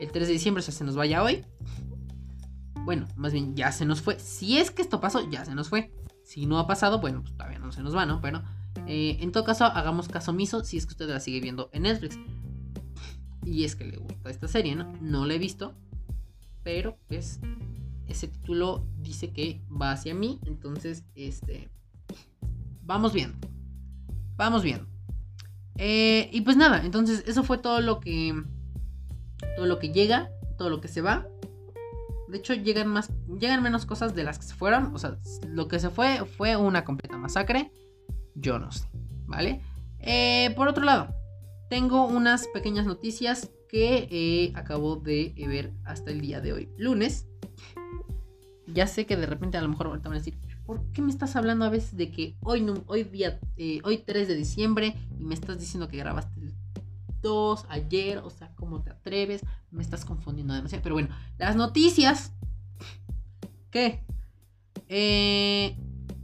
el 0.00 0.10
3 0.10 0.26
de 0.26 0.32
diciembre, 0.32 0.60
o 0.60 0.62
sea, 0.62 0.72
se 0.72 0.84
nos 0.84 0.96
vaya 0.96 1.22
hoy. 1.22 1.44
Bueno, 2.84 3.06
más 3.16 3.32
bien 3.32 3.54
ya 3.54 3.70
se 3.72 3.84
nos 3.84 4.00
fue. 4.00 4.18
Si 4.18 4.58
es 4.58 4.70
que 4.70 4.82
esto 4.82 5.00
pasó, 5.00 5.28
ya 5.28 5.44
se 5.44 5.54
nos 5.54 5.68
fue. 5.68 5.92
Si 6.24 6.46
no 6.46 6.58
ha 6.58 6.66
pasado, 6.66 7.00
bueno, 7.00 7.20
pues 7.22 7.34
todavía 7.34 7.58
no 7.58 7.72
se 7.72 7.82
nos 7.82 7.94
va, 7.94 8.06
¿no? 8.06 8.20
Pero 8.20 8.42
eh, 8.86 9.18
en 9.20 9.32
todo 9.32 9.44
caso, 9.44 9.64
hagamos 9.64 10.08
caso 10.08 10.30
omiso 10.30 10.64
si 10.64 10.78
es 10.78 10.86
que 10.86 10.92
usted 10.92 11.08
la 11.08 11.20
sigue 11.20 11.40
viendo 11.40 11.68
en 11.72 11.82
Netflix. 11.82 12.18
Y 13.44 13.64
es 13.64 13.76
que 13.76 13.84
le 13.84 13.98
gusta 13.98 14.30
esta 14.30 14.48
serie, 14.48 14.74
¿no? 14.74 14.92
No 15.00 15.26
la 15.26 15.34
he 15.34 15.38
visto. 15.38 15.74
Pero 16.62 16.98
pues 17.08 17.40
ese 18.08 18.28
título 18.28 18.86
dice 18.98 19.32
que 19.32 19.60
va 19.68 19.92
hacia 19.92 20.14
mí. 20.14 20.40
Entonces, 20.46 21.04
este... 21.14 21.68
Vamos 22.82 23.12
viendo. 23.12 23.38
Vamos 24.36 24.62
viendo. 24.62 24.86
Eh, 25.78 26.28
y 26.32 26.42
pues 26.42 26.56
nada, 26.56 26.82
entonces 26.84 27.24
eso 27.26 27.42
fue 27.44 27.58
todo 27.58 27.80
lo 27.80 28.00
que. 28.00 28.34
Todo 29.56 29.66
lo 29.66 29.78
que 29.78 29.92
llega, 29.92 30.30
todo 30.58 30.70
lo 30.70 30.80
que 30.80 30.88
se 30.88 31.00
va. 31.00 31.26
De 32.28 32.38
hecho, 32.38 32.54
llegan 32.54 32.88
más. 32.88 33.10
Llegan 33.38 33.62
menos 33.62 33.86
cosas 33.86 34.14
de 34.14 34.24
las 34.24 34.38
que 34.38 34.46
se 34.46 34.54
fueron. 34.54 34.94
O 34.94 34.98
sea, 34.98 35.16
lo 35.46 35.68
que 35.68 35.78
se 35.78 35.90
fue 35.90 36.24
fue 36.24 36.56
una 36.56 36.84
completa 36.84 37.16
masacre. 37.18 37.72
Yo 38.34 38.58
no 38.58 38.70
sé. 38.72 38.88
¿Vale? 39.26 39.62
Eh, 40.00 40.52
por 40.56 40.68
otro 40.68 40.84
lado, 40.84 41.14
tengo 41.70 42.06
unas 42.06 42.48
pequeñas 42.48 42.86
noticias 42.86 43.50
que 43.72 44.06
eh, 44.10 44.52
acabo 44.54 44.96
de 44.96 45.32
ver 45.48 45.72
hasta 45.84 46.10
el 46.10 46.20
día 46.20 46.42
de 46.42 46.52
hoy. 46.52 46.68
Lunes. 46.76 47.26
Ya 48.66 48.86
sé 48.86 49.06
que 49.06 49.16
de 49.16 49.26
repente 49.26 49.56
a 49.56 49.62
lo 49.62 49.68
mejor 49.68 49.86
ahorita 49.86 50.10
van 50.10 50.16
a 50.16 50.20
decir, 50.20 50.38
¿por 50.66 50.84
qué 50.92 51.00
me 51.00 51.10
estás 51.10 51.36
hablando 51.36 51.64
a 51.64 51.70
veces 51.70 51.96
de 51.96 52.10
que 52.10 52.36
hoy, 52.42 52.64
hoy, 52.86 53.04
día, 53.04 53.40
eh, 53.56 53.80
hoy 53.82 53.98
3 53.98 54.28
de 54.28 54.34
diciembre 54.34 54.94
y 55.18 55.24
me 55.24 55.34
estás 55.34 55.58
diciendo 55.58 55.88
que 55.88 55.96
grabaste 55.96 56.38
el 56.38 56.52
2 57.22 57.64
ayer? 57.70 58.18
O 58.18 58.28
sea, 58.28 58.54
¿cómo 58.56 58.82
te 58.82 58.90
atreves? 58.90 59.40
Me 59.70 59.82
estás 59.82 60.04
confundiendo 60.04 60.52
demasiado. 60.52 60.82
Pero 60.82 60.94
bueno, 60.94 61.08
las 61.38 61.56
noticias. 61.56 62.34
¿Qué? 63.70 64.04
Eh, 64.88 65.78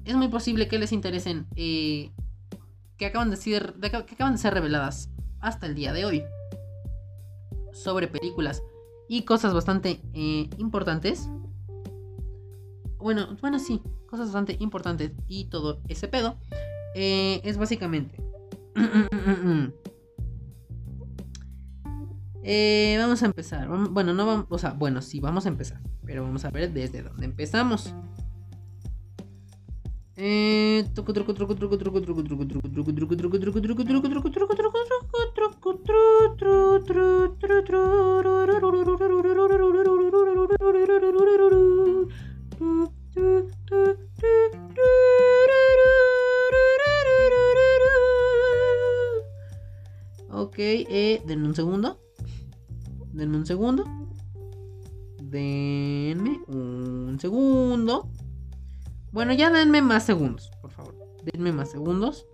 es 0.04 0.16
muy 0.16 0.28
posible 0.28 0.68
que 0.68 0.78
les 0.78 0.92
interesen. 0.92 1.46
Eh, 1.56 2.12
que, 2.98 3.06
acaban 3.06 3.30
de 3.30 3.36
ser, 3.36 3.74
que 3.80 3.86
acaban 3.86 4.34
de 4.34 4.38
ser 4.38 4.52
reveladas 4.52 5.08
hasta 5.40 5.64
el 5.64 5.74
día 5.74 5.94
de 5.94 6.04
hoy. 6.04 6.22
Sobre 7.78 8.08
películas 8.08 8.62
y 9.08 9.22
cosas 9.22 9.54
bastante 9.54 10.00
importantes. 10.12 11.28
Bueno, 12.98 13.36
bueno, 13.40 13.58
sí, 13.58 13.80
cosas 14.06 14.26
bastante 14.26 14.56
importantes 14.58 15.12
y 15.28 15.46
todo 15.46 15.80
ese 15.88 16.08
pedo, 16.08 16.36
eh, 16.94 17.40
es 17.44 17.56
básicamente... 17.56 18.22
Eh, 22.50 22.96
vamos 22.98 23.22
a 23.22 23.26
empezar. 23.26 23.68
Bueno, 23.68 24.14
no 24.14 24.24
vamos, 24.24 24.46
o 24.48 24.56
sea, 24.56 24.70
bueno, 24.70 25.02
sí, 25.02 25.20
vamos 25.20 25.44
a 25.44 25.50
empezar. 25.50 25.82
Pero 26.06 26.22
vamos 26.22 26.46
a 26.46 26.50
ver 26.50 26.72
desde 26.72 27.02
dónde 27.02 27.26
empezamos. 27.26 27.92
Ok, 50.30 50.58
eh, 50.58 51.22
denme 51.26 51.46
un 51.46 51.54
segundo. 51.54 52.00
Denme 53.12 53.36
un 53.36 53.46
segundo. 53.46 53.84
Denme 55.22 56.40
un 56.48 57.16
segundo. 57.20 58.07
Bueno, 59.18 59.32
ya 59.32 59.50
denme 59.50 59.82
más 59.82 60.06
segundos, 60.06 60.52
por 60.62 60.70
favor. 60.70 60.94
Denme 61.24 61.50
más 61.50 61.72
segundos. 61.72 62.24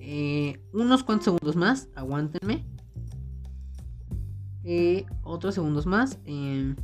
Eh, 0.00 0.62
unos 0.72 1.04
cuantos 1.04 1.26
segundos 1.26 1.54
más. 1.54 1.90
Aguántenme. 1.94 2.64
Eh, 4.64 5.04
otros 5.22 5.54
segundos 5.56 5.84
más. 5.84 6.18
Eh, 6.24 6.74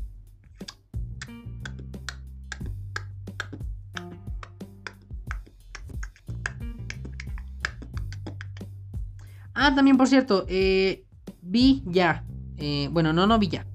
Ah, 9.54 9.74
también 9.74 9.96
por 9.96 10.08
cierto, 10.08 10.44
eh, 10.46 11.06
vi 11.40 11.82
ya. 11.86 12.22
Bueno, 12.90 13.14
no, 13.14 13.26
no 13.26 13.38
vi 13.38 13.48
ya. 13.48 13.66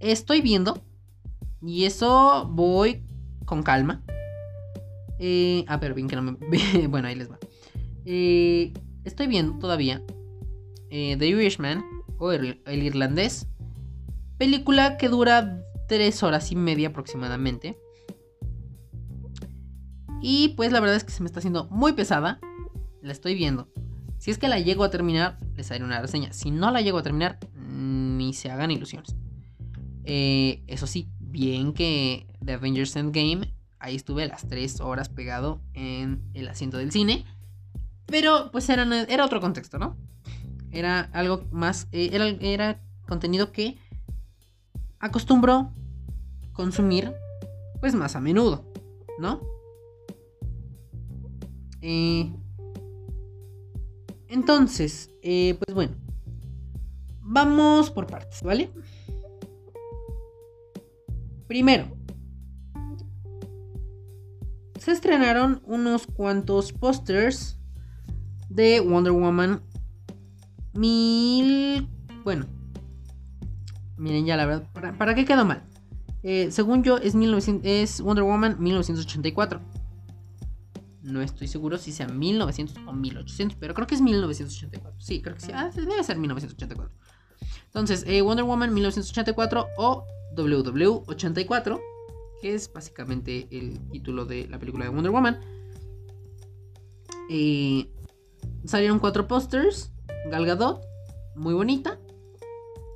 Estoy 0.00 0.40
viendo. 0.40 0.87
Y 1.62 1.84
eso 1.84 2.48
voy 2.50 3.02
con 3.44 3.62
calma. 3.62 4.02
Eh, 5.18 5.64
ah, 5.66 5.80
pero 5.80 5.94
bien 5.94 6.08
que 6.08 6.16
no 6.16 6.22
me... 6.22 6.36
bueno, 6.88 7.08
ahí 7.08 7.14
les 7.14 7.30
va. 7.30 7.38
estoy 8.04 9.26
viendo 9.26 9.58
todavía 9.58 10.02
The 10.90 11.26
Irishman 11.26 11.84
o 12.18 12.32
el, 12.32 12.62
el 12.66 12.82
irlandés. 12.82 13.48
Película 14.38 14.96
que 14.96 15.08
dura 15.08 15.62
tres 15.88 16.22
horas 16.22 16.52
y 16.52 16.56
media 16.56 16.88
aproximadamente. 16.88 17.76
Y 20.20 20.48
pues 20.50 20.72
la 20.72 20.80
verdad 20.80 20.96
es 20.96 21.04
que 21.04 21.10
se 21.12 21.22
me 21.22 21.26
está 21.26 21.40
haciendo 21.40 21.66
muy 21.70 21.92
pesada. 21.92 22.40
La 23.02 23.12
estoy 23.12 23.34
viendo. 23.34 23.68
Si 24.18 24.30
es 24.30 24.38
que 24.38 24.48
la 24.48 24.58
llego 24.58 24.84
a 24.84 24.90
terminar, 24.90 25.38
les 25.56 25.70
haré 25.70 25.84
una 25.84 26.00
reseña. 26.00 26.32
Si 26.32 26.50
no 26.50 26.70
la 26.70 26.80
llego 26.80 26.98
a 26.98 27.02
terminar, 27.02 27.38
ni 27.56 28.32
se 28.34 28.50
hagan 28.50 28.70
ilusiones. 28.70 29.16
Eh, 30.04 30.62
eso 30.66 30.86
sí, 30.86 31.08
bien 31.38 31.72
que 31.72 32.26
The 32.44 32.54
Avengers 32.54 32.96
Endgame, 32.96 33.52
ahí 33.78 33.94
estuve 33.94 34.26
las 34.26 34.48
3 34.48 34.80
horas 34.80 35.08
pegado 35.08 35.60
en 35.72 36.20
el 36.34 36.48
asiento 36.48 36.78
del 36.78 36.90
cine. 36.90 37.24
Pero 38.06 38.50
pues 38.50 38.68
era, 38.68 38.84
era 39.04 39.24
otro 39.24 39.40
contexto, 39.40 39.78
¿no? 39.78 39.96
Era 40.72 41.00
algo 41.12 41.44
más, 41.52 41.86
eh, 41.92 42.10
era, 42.40 42.80
contenido 43.06 43.52
que 43.52 43.78
acostumbro 44.98 45.72
consumir 46.52 47.14
pues 47.80 47.94
más 47.94 48.16
a 48.16 48.20
menudo, 48.20 48.64
¿no? 49.18 49.40
Eh, 51.80 52.32
entonces, 54.26 55.10
eh, 55.22 55.56
pues 55.64 55.74
bueno, 55.74 55.94
vamos 57.20 57.90
por 57.90 58.08
partes, 58.08 58.42
¿vale? 58.42 58.70
Primero, 61.48 61.96
se 64.78 64.92
estrenaron 64.92 65.62
unos 65.64 66.06
cuantos 66.06 66.72
pósters 66.72 67.58
de 68.48 68.80
Wonder 68.80 69.12
Woman 69.12 69.62
mil... 70.74 71.88
Bueno, 72.22 72.46
miren 73.96 74.26
ya 74.26 74.36
la 74.36 74.46
verdad, 74.46 74.68
¿para, 74.98 75.14
qué 75.14 75.24
quedó 75.24 75.44
mal? 75.44 75.64
Eh, 76.22 76.50
según 76.50 76.82
yo 76.82 76.98
es, 76.98 77.14
1900, 77.14 77.66
es 77.66 78.00
Wonder 78.02 78.24
Woman 78.24 78.56
1984 78.58 79.60
no 81.08 81.22
estoy 81.22 81.48
seguro 81.48 81.78
si 81.78 81.92
sea 81.92 82.06
1900 82.06 82.76
o 82.86 82.92
1800, 82.92 83.56
pero 83.58 83.74
creo 83.74 83.86
que 83.86 83.94
es 83.94 84.00
1984. 84.00 85.00
Sí, 85.00 85.22
creo 85.22 85.34
que 85.34 85.40
sí. 85.40 85.50
Ah, 85.54 85.70
debe 85.74 86.04
ser 86.04 86.18
1984. 86.18 86.92
Entonces, 87.66 88.04
eh, 88.06 88.20
Wonder 88.22 88.44
Woman 88.44 88.72
1984 88.74 89.66
o 89.76 90.04
WW84, 90.38 91.80
que 92.40 92.54
es 92.54 92.72
básicamente 92.72 93.48
el 93.50 93.78
título 93.90 94.24
de 94.24 94.48
la 94.48 94.58
película 94.58 94.84
de 94.84 94.90
Wonder 94.90 95.12
Woman. 95.12 95.40
Eh, 97.30 97.90
salieron 98.64 98.98
cuatro 98.98 99.26
pósters. 99.26 99.92
Gal 100.30 100.46
Gadot, 100.46 100.82
muy 101.36 101.54
bonita. 101.54 101.98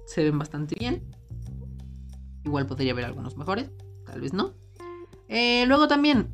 Se 0.07 0.25
ven 0.25 0.39
bastante 0.39 0.75
bien. 0.79 1.03
Igual 2.45 2.67
podría 2.67 2.93
haber 2.93 3.05
algunos 3.05 3.37
mejores, 3.37 3.71
tal 4.05 4.21
vez 4.21 4.33
no. 4.33 4.55
Eh, 5.29 5.65
luego 5.67 5.89
también, 5.89 6.29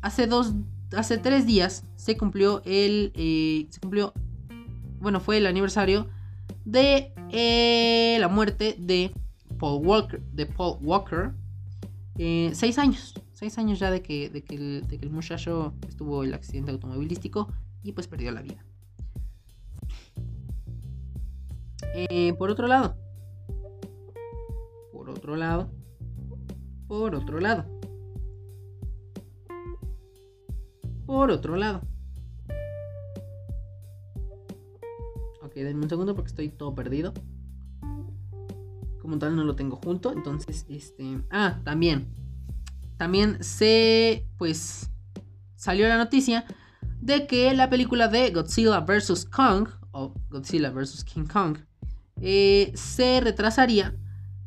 hace 0.00 0.26
dos 0.26 0.54
hace 0.96 1.18
tres 1.18 1.46
días 1.46 1.84
se 1.96 2.16
cumplió 2.16 2.62
el. 2.64 3.12
Eh, 3.14 3.66
se 3.70 3.80
cumplió. 3.80 4.12
Bueno, 5.00 5.20
fue 5.20 5.38
el 5.38 5.46
aniversario 5.46 6.08
de 6.64 7.12
eh, 7.30 8.16
la 8.20 8.28
muerte 8.28 8.76
de 8.78 9.12
Paul 9.62 9.86
Walker. 9.86 10.20
De 10.32 10.44
Paul 10.44 10.78
Walker. 10.82 11.30
Eh, 12.18 12.50
seis 12.52 12.78
años. 12.78 13.14
Seis 13.32 13.56
años 13.58 13.78
ya 13.78 13.92
de 13.92 14.02
que, 14.02 14.28
de 14.28 14.42
que, 14.42 14.56
el, 14.56 15.10
muchacho 15.10 15.72
estuvo 15.88 16.24
el 16.24 16.34
accidente 16.34 16.72
automovilístico 16.72 17.46
y 17.84 17.92
pues 17.92 18.08
perdió 18.08 18.32
la 18.32 18.42
vida. 18.42 18.64
por 22.36 22.50
otro 22.50 22.66
lado. 22.66 22.96
Por 24.90 25.10
otro 25.10 25.36
lado. 25.36 25.70
Por 26.88 27.14
otro 27.14 27.38
lado. 27.38 27.64
por 31.06 31.30
otro 31.30 31.54
lado. 31.54 31.82
Ok, 35.42 35.54
denme 35.54 35.84
un 35.84 35.88
segundo 35.88 36.16
porque 36.16 36.30
estoy 36.30 36.48
todo 36.48 36.74
perdido. 36.74 37.12
Como 39.02 39.18
tal 39.18 39.34
no 39.34 39.42
lo 39.42 39.56
tengo 39.56 39.76
junto. 39.76 40.12
Entonces, 40.12 40.64
este... 40.68 41.20
Ah, 41.30 41.58
también. 41.64 42.08
También 42.96 43.42
se... 43.42 44.24
Pues... 44.38 44.88
Salió 45.56 45.88
la 45.88 45.98
noticia 45.98 46.44
de 47.00 47.26
que 47.26 47.52
la 47.52 47.68
película 47.68 48.06
de 48.06 48.30
Godzilla 48.30 48.80
vs. 48.80 49.26
Kong, 49.26 49.68
o 49.90 50.14
Godzilla 50.30 50.70
vs. 50.70 51.04
King 51.04 51.26
Kong, 51.26 51.58
eh, 52.20 52.72
se 52.74 53.20
retrasaría 53.20 53.96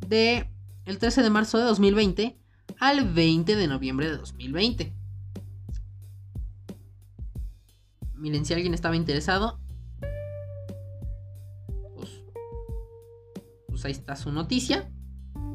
de 0.08 0.50
el 0.86 0.98
13 0.98 1.22
de 1.24 1.30
marzo 1.30 1.58
de 1.58 1.66
2020 1.66 2.38
al 2.80 3.14
20 3.14 3.56
de 3.56 3.68
noviembre 3.68 4.10
de 4.10 4.18
2020. 4.18 4.94
Miren, 8.16 8.46
si 8.46 8.54
alguien 8.54 8.74
estaba 8.74 8.96
interesado, 8.96 9.60
ahí 13.86 13.94
está 13.94 14.16
su 14.16 14.32
noticia. 14.32 14.92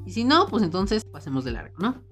Y 0.06 0.12
si 0.12 0.24
no, 0.24 0.46
pues 0.48 0.62
entonces 0.62 1.04
pasemos 1.04 1.44
de 1.44 1.52
largo, 1.52 1.76
¿no? 1.78 2.02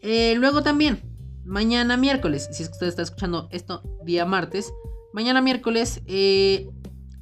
Eh, 0.00 0.34
luego 0.36 0.62
también, 0.62 1.00
mañana 1.44 1.96
miércoles, 1.96 2.48
si 2.52 2.62
es 2.62 2.68
que 2.68 2.74
usted 2.74 2.88
está 2.88 3.02
escuchando 3.02 3.48
esto 3.50 3.82
día 4.04 4.24
martes, 4.24 4.72
mañana 5.12 5.40
miércoles 5.40 6.02
eh, 6.06 6.68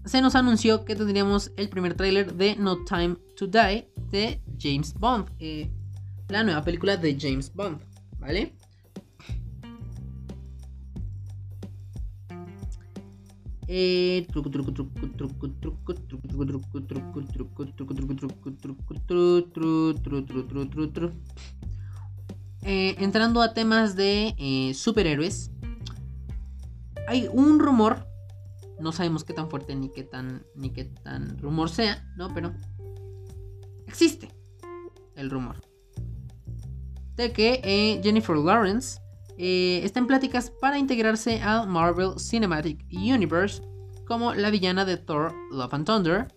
se 0.05 0.21
nos 0.21 0.35
anunció 0.35 0.85
que 0.85 0.97
tendríamos 0.97 1.53
el 1.57 1.69
primer 1.69 1.95
tráiler 1.95 2.35
de 2.35 2.57
No 2.57 2.85
Time 2.85 3.17
to 3.37 3.47
Die 3.47 3.89
de 4.11 4.43
James 4.59 4.95
Bond, 4.95 5.31
eh, 5.39 5.71
la 6.29 6.43
nueva 6.43 6.63
película 6.63 6.97
de 6.97 7.17
James 7.19 7.53
Bond, 7.55 7.81
¿vale? 8.19 8.57
Entrando 22.99 23.41
a 23.41 23.55
temas 23.55 23.97
de 23.97 24.35
eh, 24.37 24.75
superhéroes, 24.75 25.51
hay 27.09 27.31
un 27.33 27.59
rumor, 27.59 28.07
no 28.79 28.93
sabemos 28.93 29.25
qué 29.25 29.33
tan 29.33 29.49
fuerte 29.49 29.75
ni 29.75 29.89
qué 29.89 30.03
tan, 30.03 30.45
ni 30.55 30.69
qué 30.69 30.85
tan 30.85 31.39
rumor 31.39 31.71
sea, 31.71 32.07
¿no? 32.19 32.33
Pero 32.35 32.53
existe 33.87 34.29
el 35.17 35.31
rumor 35.31 35.57
de 37.17 37.33
que 37.33 37.61
eh, 37.65 38.01
Jennifer 38.03 38.37
Lawrence 38.37 39.01
eh, 39.39 39.81
está 39.85 40.01
en 40.01 40.07
pláticas 40.07 40.51
para 40.51 40.79
integrarse 40.79 41.43
al 41.43 41.69
Marvel 41.69 42.19
Cinematic 42.19 42.85
Universe 42.93 43.63
como 44.07 44.35
la 44.35 44.51
villana 44.51 44.85
de 44.85 44.97
Thor 44.97 45.35
Love 45.51 45.75
and 45.75 45.87
Thunder. 45.87 46.29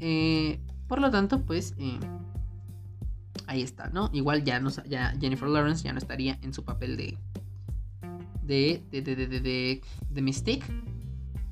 Eh, 0.00 0.60
por 0.86 1.00
lo 1.00 1.10
tanto, 1.10 1.44
pues 1.44 1.74
eh, 1.78 1.98
ahí 3.46 3.62
está, 3.62 3.88
¿no? 3.88 4.10
Igual 4.12 4.44
ya, 4.44 4.62
Jennifer 5.20 5.48
Lawrence 5.48 5.82
ya 5.82 5.92
no 5.92 5.98
estaría 5.98 6.38
en 6.42 6.52
su 6.54 6.64
papel 6.64 6.96
de 6.96 7.18
de 8.42 8.82
de 8.90 9.02
de 9.02 9.16
de, 9.16 9.40
de, 9.40 9.82
de 10.10 10.22
Mystique 10.22 10.66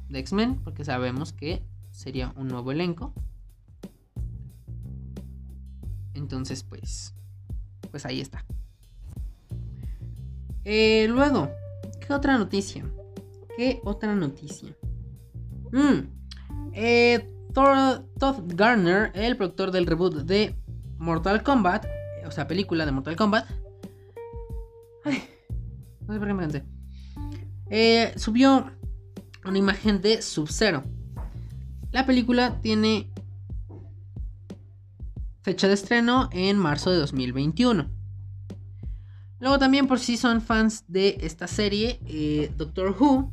de 0.09 0.19
X-Men, 0.21 0.61
porque 0.63 0.85
sabemos 0.85 1.33
que 1.33 1.63
sería 1.91 2.33
un 2.37 2.49
nuevo 2.49 2.71
elenco. 2.73 3.13
Entonces, 6.15 6.63
pues, 6.63 7.15
pues 7.91 8.07
ahí 8.07 8.21
está. 8.21 8.45
Eh, 10.69 11.07
luego, 11.09 11.49
¿qué 12.01 12.13
otra 12.13 12.37
noticia? 12.37 12.85
¿Qué 13.57 13.81
otra 13.85 14.17
noticia? 14.17 14.77
Mm, 15.71 16.09
eh, 16.73 17.33
Todd 17.55 18.43
Garner, 18.49 19.13
el 19.15 19.37
productor 19.37 19.71
del 19.71 19.87
reboot 19.87 20.25
de 20.25 20.57
Mortal 20.99 21.45
Kombat, 21.45 21.87
o 22.27 22.33
sea, 22.33 22.49
película 22.49 22.85
de 22.85 22.91
Mortal 22.91 23.15
Kombat. 23.15 23.49
Ay, 25.05 25.23
no 26.01 26.15
sé 26.15 26.19
por 26.19 26.27
qué 26.27 26.35
me. 26.35 26.65
Eh, 27.71 28.13
subió 28.17 28.73
una 29.45 29.59
imagen 29.59 30.01
de 30.03 30.21
Sub-Zero. 30.21 30.83
La 31.93 32.07
película 32.07 32.61
tiene 32.61 33.13
fecha 35.43 35.69
de 35.69 35.75
estreno 35.75 36.29
en 36.33 36.59
marzo 36.59 36.91
de 36.91 36.97
2021. 36.97 37.96
Luego 39.41 39.59
también 39.59 39.87
por 39.87 39.99
si 39.99 40.17
son 40.17 40.41
fans 40.41 40.85
de 40.89 41.19
esta 41.21 41.47
serie, 41.47 42.01
eh, 42.07 42.51
Doctor 42.57 42.97
Who 42.99 43.31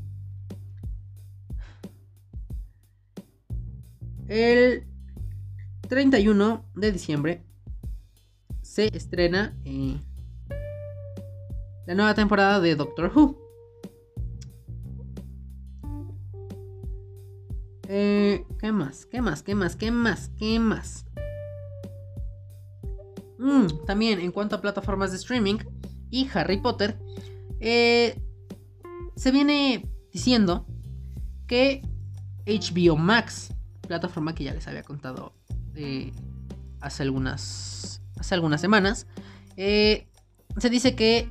El 4.28 4.88
31 5.89 6.66
de 6.76 6.91
diciembre 6.91 7.43
se 8.62 8.88
estrena 8.88 9.56
eh, 9.66 9.99
la 11.86 11.93
nueva 11.93 12.16
temporada 12.16 12.60
de 12.60 12.76
Doctor 12.76 13.12
Who. 13.14 13.38
Eh, 17.89 18.45
¿Qué 18.60 18.72
más? 18.72 19.06
¿Qué 19.06 19.22
más? 19.22 19.43
¿Qué 19.43 19.54
más? 19.54 19.76
¿Qué 19.76 19.91
más? 19.91 20.32
¿Qué 20.39 20.60
más? 20.60 21.06
Mm, 23.38 23.68
también 23.86 24.20
en 24.20 24.32
cuanto 24.32 24.56
a 24.56 24.62
plataformas 24.62 25.12
de 25.12 25.18
streaming 25.18 25.58
y 26.14 26.30
Harry 26.36 26.57
Potter, 26.57 26.95
eh, 27.59 28.16
se 29.16 29.32
viene 29.32 29.89
diciendo 30.11 30.68
que 31.47 31.82
HBO 32.45 32.95
Max, 32.97 33.51
plataforma 33.82 34.36
que 34.36 34.43
ya 34.43 34.53
les 34.53 34.68
había 34.68 34.84
contado 34.84 35.34
eh, 35.74 36.11
hace, 36.82 37.01
algunas, 37.01 38.03
hace 38.20 38.36
algunas 38.36 38.61
semanas, 38.61 39.07
se 39.57 40.70
dice 40.70 40.95
que 40.95 41.28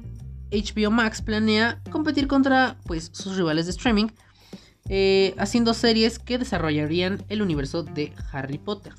HBO 0.50 0.90
Max 0.90 1.22
planea 1.22 1.80
competir 1.92 2.26
contra 2.26 2.76
pues, 2.84 3.10
sus 3.12 3.36
rivales 3.36 3.66
de 3.66 3.70
streaming, 3.70 4.08
eh, 4.88 5.32
haciendo 5.38 5.74
series 5.74 6.18
que 6.18 6.38
desarrollarían 6.38 7.24
el 7.28 7.40
universo 7.40 7.84
de 7.84 8.12
Harry 8.32 8.58
Potter. 8.58 8.94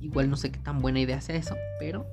Igual 0.00 0.28
no 0.28 0.36
sé 0.36 0.50
qué 0.50 0.58
tan 0.58 0.80
buena 0.80 0.98
idea 0.98 1.20
sea 1.20 1.36
eso, 1.36 1.54
pero... 1.78 2.04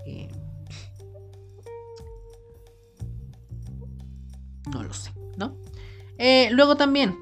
no 4.72 4.84
lo 4.84 4.93
sé, 4.93 5.11
¿no? 5.38 5.55
Eh, 6.17 6.49
luego 6.51 6.76
también... 6.76 7.15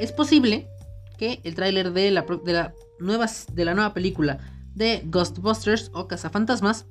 Es 0.00 0.12
posible 0.12 0.66
que 1.18 1.40
el 1.44 1.54
tráiler 1.54 1.92
de 1.92 2.10
la, 2.10 2.22
de, 2.22 2.52
la 2.54 2.74
nueva, 2.98 3.26
de 3.52 3.64
la 3.66 3.74
nueva 3.74 3.92
película 3.92 4.38
de 4.74 5.02
Ghostbusters 5.04 5.90
o 5.92 6.08
Cazafantasmas 6.08 6.86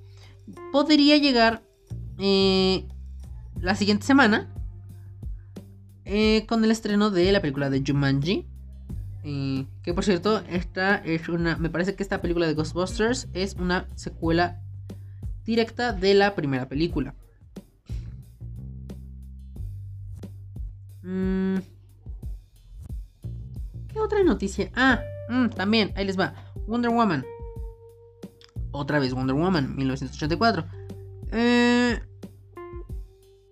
podría 0.71 1.17
llegar 1.17 1.63
eh, 2.19 2.85
la 3.59 3.73
siguiente 3.73 4.05
semana 4.05 4.53
eh, 6.05 6.45
con 6.47 6.63
el 6.63 6.69
estreno 6.69 7.09
de 7.09 7.31
la 7.31 7.41
película 7.41 7.71
de 7.71 7.83
Jumanji. 7.85 8.45
Que 9.23 9.93
por 9.93 10.03
cierto, 10.03 10.43
esta 10.49 10.97
es 10.97 11.29
una. 11.29 11.57
Me 11.57 11.69
parece 11.69 11.95
que 11.95 12.03
esta 12.03 12.21
película 12.21 12.47
de 12.47 12.53
Ghostbusters 12.53 13.27
es 13.33 13.55
una 13.55 13.87
secuela 13.95 14.61
directa 15.45 15.93
de 15.93 16.13
la 16.13 16.35
primera 16.35 16.69
película. 16.69 17.15
Mm, 21.03 21.57
¿Qué 23.87 23.99
otra 23.99 24.23
noticia? 24.23 24.71
Ah, 24.75 25.01
mm, 25.29 25.49
también, 25.49 25.91
ahí 25.95 26.05
les 26.05 26.19
va. 26.19 26.33
Wonder 26.67 26.91
Woman 26.91 27.25
otra 28.71 28.99
vez 28.99 29.13
Wonder 29.13 29.35
Woman, 29.35 29.75
1984. 29.75 30.65
Eh, 31.31 31.99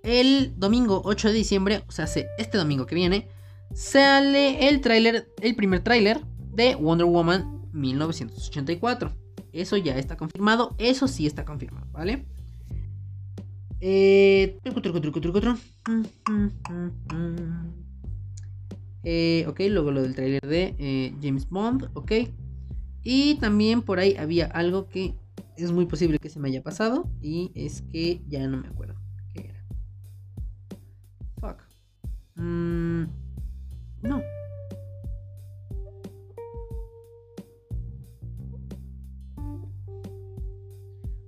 el 0.04 0.54
domingo 0.58 1.02
8 1.04 1.30
de 1.30 1.34
diciembre, 1.34 1.84
o 1.88 1.91
sea, 1.91 2.06
este 2.06 2.58
domingo 2.58 2.86
que 2.86 2.95
viene, 2.95 3.28
sale 3.74 4.70
el 4.70 4.82
tráiler, 4.82 5.32
el 5.41 5.56
primer 5.56 5.82
tráiler 5.82 6.22
de 6.54 6.76
Wonder 6.76 7.06
Woman 7.06 7.70
1984. 7.74 9.12
Eso 9.54 9.78
ya 9.78 9.98
está 9.98 10.18
confirmado, 10.18 10.76
eso 10.78 11.08
sí 11.08 11.26
está 11.26 11.45
confirmado, 11.45 11.88
¿vale? 11.91 12.26
Eh, 13.80 14.59
eh, 19.03 19.45
ok, 19.47 19.59
luego 19.69 19.91
lo 19.91 20.01
del 20.01 20.15
tráiler 20.15 20.41
de 20.41 20.75
eh, 20.80 21.15
James 21.21 21.47
Bond, 21.49 21.89
ok. 21.93 22.11
Y 23.03 23.36
también 23.36 23.82
por 23.82 23.99
ahí 23.99 24.15
había 24.17 24.47
algo 24.47 24.89
que 24.89 25.15
es 25.55 25.71
muy 25.71 25.86
posible 25.86 26.19
que 26.19 26.30
se 26.30 26.39
me 26.39 26.49
haya 26.49 26.63
pasado. 26.63 27.09
Y 27.21 27.51
es 27.55 27.84
que 27.84 28.21
ya 28.28 28.47
no 28.47 28.57
me 28.57 28.67
acuerdo 28.67 28.95
qué 29.34 29.49
era. 29.49 29.63
Fuck. 31.39 31.63
Mm, 32.36 33.03
no. 34.01 34.21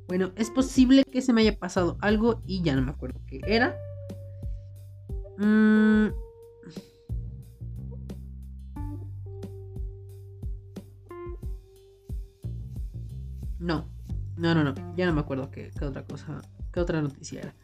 Bueno, 0.10 0.32
es 0.36 0.50
posible 0.50 1.04
que 1.04 1.22
se 1.22 1.34
me 1.34 1.42
haya 1.42 1.60
pasado 1.60 2.00
algo 2.02 2.42
y 2.48 2.64
ya 2.64 2.76
no 2.76 2.82
me 2.82 2.90
acuerdo 2.90 3.22
qué 3.28 3.42
era. 3.46 3.78
Mmm 5.38 6.10
No, 13.60 13.88
no, 14.36 14.56
no, 14.56 14.64
no. 14.64 14.74
Ya 14.96 15.06
no 15.06 15.14
me 15.14 15.22
acuerdo 15.22 15.52
qué, 15.52 15.72
otra 15.80 16.04
cosa, 16.06 16.42
qué 16.74 16.80
otra 16.80 17.04
noticia 17.04 17.42
era. 17.42 17.56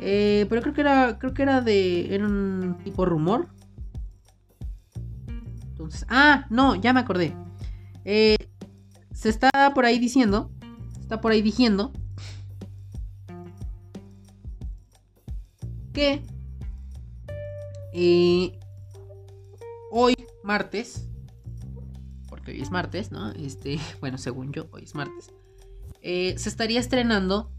Eh, 0.00 0.46
pero 0.48 0.62
creo 0.62 0.74
que 0.74 0.80
era, 0.80 1.18
creo 1.20 1.32
que 1.32 1.42
era 1.42 1.60
de, 1.60 2.12
era 2.12 2.26
un 2.26 2.76
tipo 2.82 3.04
rumor. 3.04 3.46
Entonces, 5.68 6.06
ah, 6.08 6.46
no, 6.50 6.74
ya 6.74 6.92
me 6.92 6.98
acordé. 6.98 7.36
Eh, 8.04 8.36
se 9.12 9.28
está 9.28 9.50
por 9.74 9.84
ahí 9.84 10.00
diciendo, 10.00 10.50
está 11.14 11.20
por 11.20 11.30
ahí 11.30 11.42
diciendo 11.42 11.92
que 15.92 16.22
eh, 17.92 18.58
hoy 19.92 20.16
martes 20.42 21.08
hoy 22.46 22.60
es 22.60 22.70
martes, 22.70 23.12
¿no? 23.12 23.30
Este, 23.30 23.78
bueno, 24.00 24.18
según 24.18 24.52
yo, 24.52 24.66
hoy 24.72 24.82
es 24.82 24.94
martes. 24.94 25.30
Eh, 26.02 26.34
se 26.36 26.48
estaría 26.48 26.80
estrenando 26.80 27.50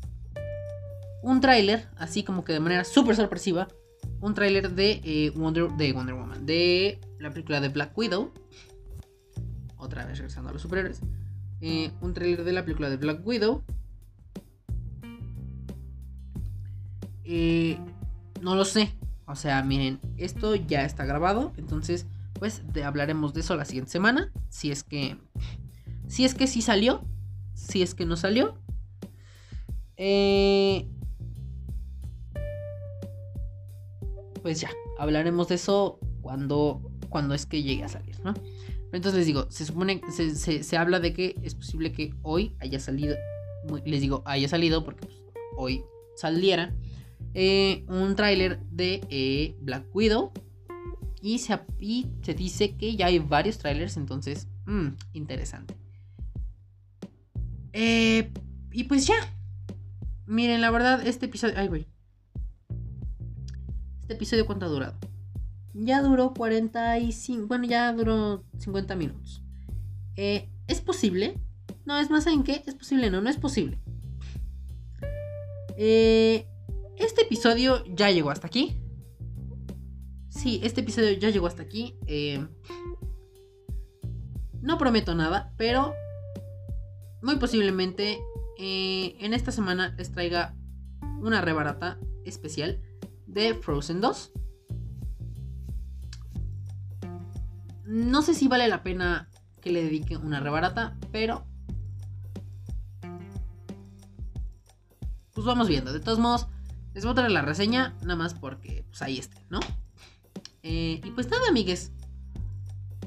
un 1.24 1.40
tráiler, 1.42 1.88
así 1.96 2.24
como 2.24 2.44
que 2.44 2.54
de 2.54 2.60
manera 2.60 2.84
súper 2.84 3.16
sorpresiva, 3.16 3.68
un 4.20 4.34
tráiler 4.34 4.72
de, 4.72 5.02
eh, 5.04 5.32
Wonder, 5.36 5.72
de 5.72 5.94
Wonder 5.94 6.14
Woman, 6.14 6.46
de 6.46 7.00
la 7.20 7.32
película 7.32 7.62
de 7.62 7.70
Black 7.70 7.98
Widow. 7.98 8.32
Otra 9.78 10.06
vez 10.06 10.18
regresando 10.18 10.50
a 10.50 10.54
los 10.54 10.62
superhéroes. 10.62 11.02
Eh, 11.68 11.92
un 12.00 12.14
tráiler 12.14 12.44
de 12.44 12.54
la 12.54 12.64
película 12.64 12.92
de 12.92 12.98
Black 12.98 13.26
Widow. 13.26 13.64
no 18.40 18.54
lo 18.54 18.66
sé. 18.66 18.96
O 19.26 19.36
sea, 19.36 19.64
miren, 19.64 20.00
esto 20.18 20.54
ya 20.54 20.86
está 20.86 21.06
grabado. 21.06 21.54
Entonces, 21.58 22.06
pues 22.36 22.62
hablaremos 22.84 23.34
de 23.34 23.40
eso 23.40 23.56
la 23.56 23.66
siguiente 23.66 23.92
semana. 23.92 24.32
Si 24.50 24.70
es 24.70 24.84
que. 24.84 25.18
Si 26.08 26.24
es 26.24 26.36
que 26.36 26.46
sí 26.46 26.62
salió. 26.62 27.04
Si 27.56 27.82
es 27.82 27.96
que 27.96 28.06
no 28.06 28.16
salió. 28.16 28.60
Eh, 29.98 30.88
pues 34.44 34.62
ya, 34.62 34.70
hablaremos 35.00 35.48
de 35.48 35.56
eso 35.56 36.00
cuando, 36.22 36.92
cuando 37.10 37.34
es 37.34 37.48
que 37.48 37.64
llegue 37.64 37.86
a 37.86 37.88
salir, 37.88 38.20
¿no? 38.24 38.36
Entonces 38.92 39.20
les 39.20 39.28
digo, 39.28 39.48
se 39.50 39.66
supone, 39.66 40.02
se, 40.12 40.64
se, 40.64 40.78
habla 40.78 41.00
de 41.00 41.14
que 41.14 41.36
es 41.44 41.54
posible 41.56 41.92
que 41.92 42.14
hoy 42.22 42.56
haya 42.60 42.80
salido, 42.80 43.16
les 43.86 44.02
digo, 44.02 44.24
haya 44.26 44.48
salido 44.48 44.86
porque 44.86 45.08
pues, 45.08 45.16
hoy 45.58 45.84
saliera 46.16 46.74
eh, 47.34 47.84
un 47.90 48.16
tráiler 48.16 48.60
de 48.72 49.02
eh, 49.10 49.56
Black 49.60 49.86
Widow, 49.94 50.32
y 51.26 51.40
se, 51.40 51.60
se 52.22 52.34
dice 52.36 52.76
que 52.76 52.96
ya 52.96 53.08
hay 53.08 53.18
varios 53.18 53.58
trailers, 53.58 53.98
entonces, 53.98 54.48
mmm, 54.68 54.90
interesante. 55.14 55.76
Eh, 57.74 58.32
y 58.72 58.84
pues 58.84 59.08
ya. 59.08 59.16
Miren, 60.28 60.62
la 60.62 60.70
verdad, 60.70 61.06
este 61.08 61.26
episodio... 61.26 61.56
Ay, 61.58 61.68
güey. 61.68 61.88
Este 64.02 64.14
episodio 64.14 64.46
cuánto 64.46 64.68
ha 64.68 64.70
durado. 64.70 64.96
Ya 65.76 66.02
duró 66.02 66.34
45... 66.34 67.48
Bueno, 67.48 67.66
ya 67.66 67.92
duró 67.94 68.44
50 68.58 68.96
minutos. 68.96 69.44
Eh, 70.16 70.50
¿Es 70.68 70.82
posible? 70.82 71.40
No, 71.86 72.00
es 72.00 72.10
más, 72.10 72.26
¿en 72.28 72.44
qué? 72.44 72.64
Es 72.66 72.76
posible, 72.76 73.12
no, 73.12 73.22
no 73.22 73.30
es 73.30 73.38
posible. 73.38 73.80
Eh, 75.78 76.48
este 76.98 77.24
episodio 77.24 77.84
ya 77.94 78.10
llegó 78.10 78.32
hasta 78.32 78.48
aquí 78.48 78.78
sí, 80.46 80.60
este 80.62 80.82
episodio 80.82 81.14
ya 81.14 81.32
llegó 81.32 81.48
hasta 81.48 81.64
aquí. 81.64 81.98
Eh, 82.06 82.46
no 84.62 84.78
prometo 84.78 85.16
nada, 85.16 85.52
pero 85.58 85.94
muy 87.24 87.38
posiblemente 87.38 88.20
en 88.60 89.34
esta 89.34 89.52
semana 89.52 89.96
les 89.98 90.12
traiga 90.12 90.56
una 91.20 91.42
rebarata 91.42 92.00
especial 92.26 92.80
de 93.26 93.56
Frozen 93.56 94.02
2. 94.02 94.34
No 97.86 98.22
sé 98.22 98.34
si 98.34 98.48
vale 98.48 98.68
la 98.68 98.84
pena 98.84 99.30
que 99.62 99.72
le 99.72 99.84
dedique 99.84 100.18
una 100.18 100.40
rebarata, 100.40 100.98
pero 101.12 101.46
pues 105.34 105.46
vamos 105.46 105.68
viendo. 105.68 105.94
De 105.94 106.00
todos 106.00 106.20
modos, 106.20 106.48
les 106.94 107.04
voy 107.04 107.12
a 107.12 107.16
traer 107.16 107.32
la 107.32 107.42
reseña, 107.42 107.96
nada 108.02 108.16
más 108.16 108.34
porque 108.34 108.86
pues 108.88 109.02
ahí 109.02 109.20
esté, 109.20 109.38
¿no? 109.50 109.60
Eh, 110.64 111.02
y 111.04 111.12
pues 111.12 111.30
nada, 111.30 111.44
amigues. 111.50 111.92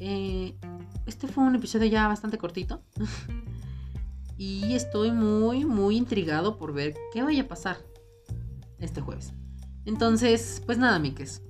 eh, 0.00 0.54
este 1.06 1.26
fue 1.26 1.42
un 1.42 1.54
episodio 1.56 1.86
ya 1.86 2.06
bastante 2.06 2.38
cortito. 2.38 2.82
y 4.36 4.74
estoy 4.74 5.10
muy, 5.10 5.64
muy 5.64 5.96
intrigado 5.96 6.58
por 6.58 6.72
ver 6.72 6.94
qué 7.12 7.22
vaya 7.22 7.42
a 7.42 7.48
pasar 7.48 7.78
este 8.78 9.00
jueves. 9.00 9.32
Entonces, 9.86 10.62
pues 10.66 10.78
nada, 10.78 10.98
miques. 10.98 11.42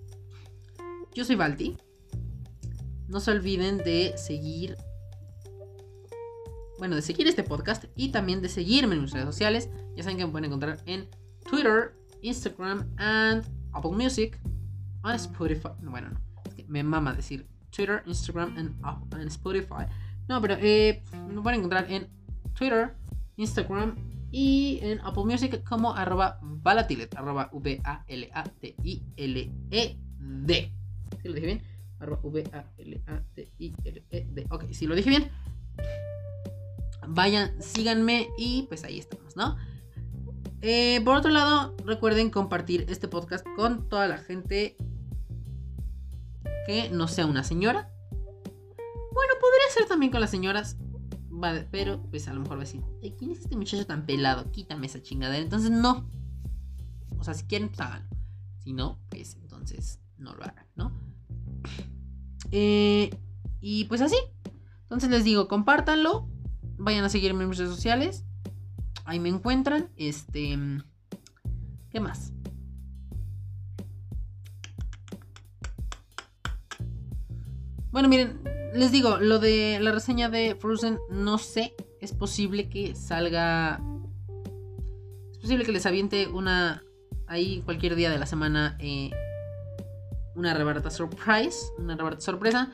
Yo 1.12 1.24
soy 1.24 1.36
Balti. 1.36 1.76
No 3.08 3.20
se 3.20 3.30
olviden 3.30 3.78
de 3.78 4.14
seguir. 4.16 4.76
Bueno, 6.78 6.94
de 6.94 7.02
seguir 7.02 7.26
este 7.26 7.42
podcast 7.42 7.86
y 7.96 8.10
también 8.10 8.42
de 8.42 8.48
seguirme 8.48 8.94
en 8.94 9.02
mis 9.02 9.12
redes 9.12 9.26
sociales. 9.26 9.70
Ya 9.96 10.02
saben 10.02 10.18
que 10.18 10.26
me 10.26 10.30
pueden 10.30 10.44
encontrar 10.46 10.78
en 10.86 11.08
Twitter, 11.48 11.94
Instagram 12.22 12.94
and 12.98 13.44
Apple 13.72 13.92
Music. 13.92 14.38
On 15.02 15.12
Spotify. 15.12 15.70
Bueno, 15.82 16.10
no. 16.10 16.20
Es 16.44 16.54
que 16.54 16.64
me 16.68 16.82
mama 16.82 17.14
decir 17.14 17.48
Twitter, 17.70 18.02
Instagram 18.06 18.56
and, 18.56 19.26
Spotify. 19.28 19.86
No, 20.28 20.42
pero 20.42 20.56
eh, 20.60 21.02
me 21.28 21.40
pueden 21.40 21.60
encontrar 21.60 21.90
en 21.90 22.08
Twitter, 22.54 22.94
Instagram 23.36 23.96
y 24.30 24.80
en 24.82 25.00
Apple 25.00 25.24
Music 25.24 25.64
como 25.64 25.94
arroba 25.94 26.38
valatilet, 26.42 27.14
arroba 27.16 27.48
V-A-L-A-T-I-L-E-D. 27.52 28.12
¿Sí 31.22 31.28
lo 31.28 31.34
dije 31.34 31.46
bien? 31.46 31.62
Arroba 31.98 32.20
V-A-L-A-T-I-L-E-D. 32.22 33.66
Ok, 34.50 34.64
si 34.72 34.86
lo 34.86 34.94
dije 34.94 35.10
bien. 35.10 35.30
Vayan, 37.06 37.62
síganme 37.62 38.28
y 38.36 38.64
pues 38.64 38.84
ahí 38.84 38.98
estamos, 38.98 39.36
¿no? 39.36 39.56
Eh, 40.60 41.00
por 41.04 41.16
otro 41.16 41.30
lado, 41.30 41.76
recuerden 41.84 42.30
compartir 42.30 42.84
este 42.88 43.06
podcast 43.08 43.46
con 43.56 43.88
toda 43.88 44.08
la 44.08 44.18
gente 44.18 44.76
que 46.66 46.90
no 46.90 47.08
sea 47.08 47.26
una 47.26 47.44
señora. 47.44 47.90
Bueno, 49.12 49.32
podría 49.40 49.70
ser 49.72 49.86
también 49.86 50.12
con 50.12 50.20
las 50.20 50.30
señoras. 50.30 50.76
Pero 51.70 52.02
pues 52.10 52.26
a 52.26 52.34
lo 52.34 52.40
mejor 52.40 52.56
va 52.58 52.62
a 52.62 52.64
decir, 52.64 52.82
¿quién 53.16 53.30
es 53.30 53.40
este 53.40 53.56
muchacho 53.56 53.86
tan 53.86 54.04
pelado? 54.06 54.50
Quítame 54.50 54.86
esa 54.86 55.00
chingadera. 55.00 55.42
Entonces 55.42 55.70
no. 55.70 56.10
O 57.16 57.24
sea, 57.24 57.34
si 57.34 57.44
quieren, 57.44 57.68
pues 57.68 57.80
háganlo. 57.80 58.08
Si 58.58 58.72
no, 58.72 58.98
pues 59.08 59.36
entonces 59.40 60.00
no 60.16 60.34
lo 60.34 60.42
hagan, 60.44 60.66
¿no? 60.74 60.92
Eh, 62.50 63.10
y 63.60 63.84
pues 63.84 64.00
así. 64.00 64.16
Entonces 64.82 65.10
les 65.10 65.24
digo, 65.24 65.48
compártanlo. 65.48 66.28
Vayan 66.78 67.04
a 67.04 67.08
seguirme 67.08 67.42
en 67.42 67.50
mis 67.50 67.58
redes 67.58 67.74
sociales. 67.74 68.24
Ahí 69.04 69.20
me 69.20 69.28
encuentran. 69.28 69.90
Este. 69.96 70.58
¿Qué 71.90 72.00
más? 72.00 72.32
Bueno, 77.90 78.08
miren, 78.08 78.40
les 78.74 78.92
digo, 78.92 79.18
lo 79.18 79.38
de 79.38 79.78
la 79.80 79.92
reseña 79.92 80.28
de 80.28 80.54
Frozen, 80.54 80.98
no 81.10 81.38
sé. 81.38 81.74
Es 82.00 82.12
posible 82.12 82.68
que 82.68 82.94
salga. 82.94 83.80
Es 85.32 85.38
posible 85.38 85.64
que 85.64 85.72
les 85.72 85.86
aviente 85.86 86.28
una. 86.28 86.84
Ahí 87.26 87.62
cualquier 87.64 87.94
día 87.94 88.10
de 88.10 88.18
la 88.18 88.26
semana. 88.26 88.76
Eh, 88.78 89.10
una 90.38 90.54
rebarata 90.54 90.90
surprise. 90.90 91.72
Una 91.78 91.96
rebarata 91.96 92.22
sorpresa. 92.22 92.72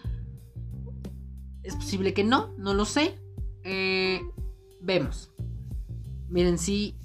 Es 1.63 1.75
posible 1.75 2.13
que 2.13 2.23
no, 2.23 2.55
no 2.59 2.75
lo 2.75 2.85
sé. 2.85 3.19
Eh, 3.65 4.21
vemos. 4.81 5.33
Miren, 6.29 6.59
si. 6.59 6.97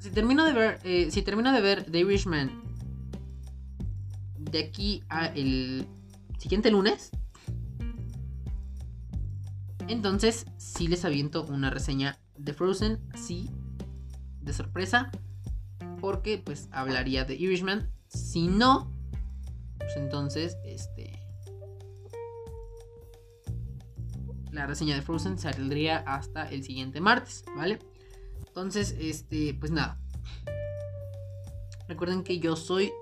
Si 0.00 0.10
termino 0.10 0.44
de 0.44 0.52
ver. 0.52 0.78
Eh, 0.82 1.10
si 1.10 1.22
termino 1.22 1.52
de 1.52 1.60
ver 1.60 1.84
The 1.84 2.00
Irishman. 2.00 2.62
De 4.38 4.58
aquí 4.58 5.02
a 5.08 5.26
el 5.26 5.86
siguiente 6.38 6.70
lunes. 6.70 7.10
Entonces, 9.88 10.46
si 10.56 10.88
les 10.88 11.04
aviento 11.04 11.44
una 11.44 11.70
reseña 11.70 12.18
de 12.36 12.52
Frozen, 12.52 12.98
así, 13.14 13.50
de 14.40 14.52
sorpresa. 14.52 15.12
Porque, 16.00 16.38
pues, 16.38 16.68
hablaría 16.72 17.24
de 17.24 17.36
Irishman. 17.36 17.88
Si 18.08 18.48
no, 18.48 18.95
pues 19.86 19.96
entonces, 19.98 20.58
este. 20.64 21.22
La 24.50 24.66
reseña 24.66 24.96
de 24.96 25.02
Frozen 25.02 25.38
saldría 25.38 25.98
hasta 25.98 26.50
el 26.50 26.64
siguiente 26.64 27.00
martes, 27.00 27.44
¿vale? 27.56 27.78
Entonces, 28.48 28.96
este, 28.98 29.54
pues 29.54 29.70
nada. 29.70 30.00
Recuerden 31.86 32.24
que 32.24 32.40
yo 32.40 32.56
soy, 32.56 32.92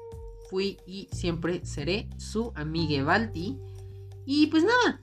fui 0.50 0.76
y 0.86 1.08
siempre 1.10 1.64
seré 1.64 2.10
su 2.18 2.52
amiga 2.54 3.02
Balti. 3.02 3.58
Y 4.26 4.48
pues 4.48 4.62
nada, 4.64 5.00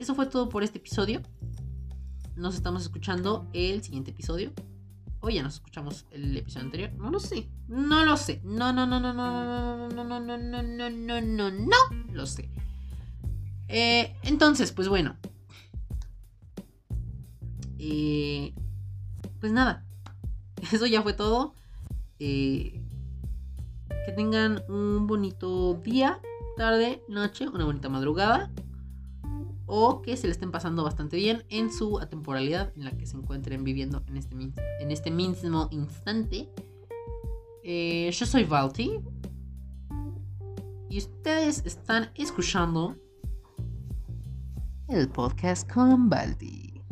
eso 0.00 0.16
fue 0.16 0.26
todo 0.26 0.48
por 0.48 0.64
este 0.64 0.78
episodio. 0.78 1.22
Nos 2.34 2.56
estamos 2.56 2.82
escuchando 2.82 3.48
el 3.52 3.84
siguiente 3.84 4.10
episodio. 4.10 4.52
O 5.20 5.28
ya 5.28 5.42
nos 5.42 5.54
escuchamos 5.54 6.06
el 6.12 6.36
episodio 6.36 6.66
anterior. 6.66 6.92
No 6.94 7.10
lo 7.10 7.20
sé. 7.20 7.48
No 7.68 8.04
lo 8.04 8.16
sé. 8.16 8.40
No, 8.42 8.72
no, 8.72 8.86
no, 8.86 8.98
no, 9.00 9.12
no, 9.12 9.88
no, 9.88 10.04
no, 10.04 10.20
no, 10.20 10.38
no, 10.38 10.62
no, 10.62 10.90
no, 10.90 11.20
no, 11.20 11.50
no. 11.50 11.76
Lo 12.12 12.26
sé. 12.26 12.48
Eh, 13.68 14.16
entonces, 14.22 14.72
pues 14.72 14.88
bueno. 14.88 15.16
Eh, 17.78 18.54
pues 19.40 19.52
nada. 19.52 19.84
Eso 20.72 20.86
ya 20.86 21.02
fue 21.02 21.12
todo. 21.12 21.54
Eh, 22.18 22.82
que 24.06 24.12
tengan 24.12 24.62
un 24.68 25.06
bonito 25.06 25.74
día, 25.74 26.20
tarde, 26.56 27.02
noche, 27.08 27.48
una 27.48 27.64
bonita 27.64 27.88
madrugada 27.88 28.50
o 29.72 30.02
que 30.02 30.16
se 30.16 30.26
le 30.26 30.32
estén 30.32 30.50
pasando 30.50 30.82
bastante 30.82 31.16
bien 31.16 31.44
en 31.48 31.72
su 31.72 32.00
atemporalidad 32.00 32.72
en 32.76 32.84
la 32.84 32.90
que 32.90 33.06
se 33.06 33.16
encuentren 33.16 33.62
viviendo 33.62 34.02
en 34.08 34.16
este, 34.16 34.34
en 34.34 34.90
este 34.90 35.12
mismo 35.12 35.68
instante. 35.70 36.50
Eh, 37.62 38.10
yo 38.12 38.26
soy 38.26 38.42
Valti 38.44 38.98
y 40.88 40.98
ustedes 40.98 41.64
están 41.64 42.10
escuchando 42.16 42.96
el 44.88 45.08
podcast 45.08 45.70
con 45.72 46.10
Valti. 46.10 46.82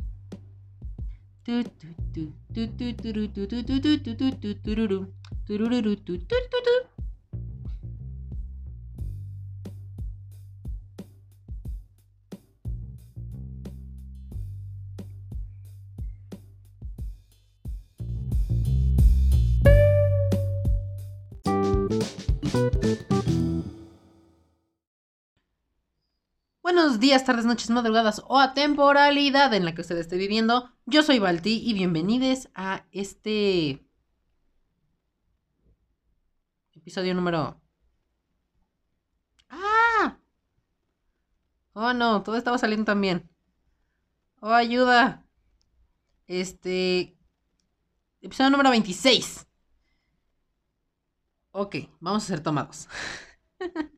Buenos 26.79 27.01
días, 27.01 27.25
tardes, 27.25 27.45
noches, 27.45 27.71
madrugadas 27.71 28.23
o 28.29 28.39
a 28.39 28.55
temporalidad 28.55 29.53
en 29.53 29.65
la 29.65 29.75
que 29.75 29.81
usted 29.81 29.99
esté 29.99 30.17
viviendo. 30.17 30.73
Yo 30.87 31.03
soy 31.03 31.19
Balti 31.19 31.61
y 31.69 31.75
bienvenidos 31.75 32.49
a 32.55 32.87
este 32.93 33.85
episodio 36.73 37.17
número... 37.17 37.61
¡Ah! 39.49 40.21
Oh 41.73 41.93
no, 41.95 42.23
todo 42.23 42.37
estaba 42.37 42.59
saliendo 42.59 42.85
también. 42.85 43.29
Oh, 44.41 44.53
ayuda. 44.53 45.27
Este... 46.29 47.19
Episodio 48.21 48.51
número 48.51 48.71
26. 48.71 49.49
Ok, 51.51 51.75
vamos 51.99 52.23
a 52.23 52.27
ser 52.29 52.41
tomados. 52.41 52.89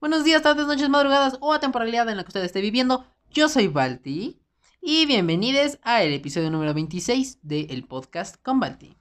Buenos 0.00 0.24
días, 0.24 0.42
tardes, 0.42 0.66
noches, 0.66 0.88
madrugadas 0.88 1.38
o 1.40 1.52
a 1.52 1.60
temporalidad 1.60 2.08
en 2.08 2.16
la 2.16 2.24
que 2.24 2.28
usted 2.28 2.42
esté 2.42 2.60
viviendo. 2.60 3.06
Yo 3.30 3.48
soy 3.48 3.68
Balti 3.68 4.40
y 4.80 5.06
bienvenidos 5.06 5.78
a 5.82 6.02
el 6.02 6.12
episodio 6.12 6.50
número 6.50 6.74
26 6.74 7.38
del 7.42 7.70
el 7.70 7.84
podcast 7.84 8.42
con 8.42 8.58
Balti. 8.58 8.98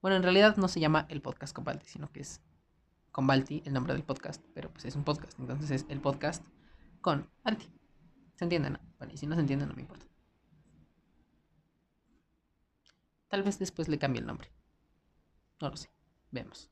Bueno, 0.00 0.16
en 0.16 0.22
realidad 0.22 0.56
no 0.56 0.68
se 0.68 0.78
llama 0.78 1.06
el 1.10 1.20
podcast 1.20 1.52
con 1.52 1.64
Balti, 1.64 1.86
sino 1.86 2.10
que 2.12 2.20
es 2.20 2.40
con 3.10 3.26
Balti 3.26 3.62
el 3.66 3.72
nombre 3.72 3.94
del 3.94 4.04
podcast, 4.04 4.42
pero 4.54 4.70
pues 4.70 4.84
es 4.84 4.94
un 4.94 5.02
podcast, 5.02 5.38
entonces 5.40 5.70
es 5.70 5.86
el 5.88 6.00
podcast 6.00 6.44
con 7.00 7.28
Balti. 7.42 7.68
¿Se 8.36 8.44
entiende? 8.44 8.70
No? 8.70 8.78
Bueno, 8.98 9.12
y 9.12 9.16
si 9.16 9.26
no 9.26 9.34
se 9.34 9.40
entiende, 9.40 9.66
no 9.66 9.74
me 9.74 9.82
importa. 9.82 10.06
Tal 13.28 13.42
vez 13.42 13.58
después 13.58 13.88
le 13.88 13.98
cambie 13.98 14.20
el 14.20 14.26
nombre. 14.26 14.50
No 15.60 15.68
lo 15.68 15.76
sé. 15.76 15.90
Vemos. 16.30 16.70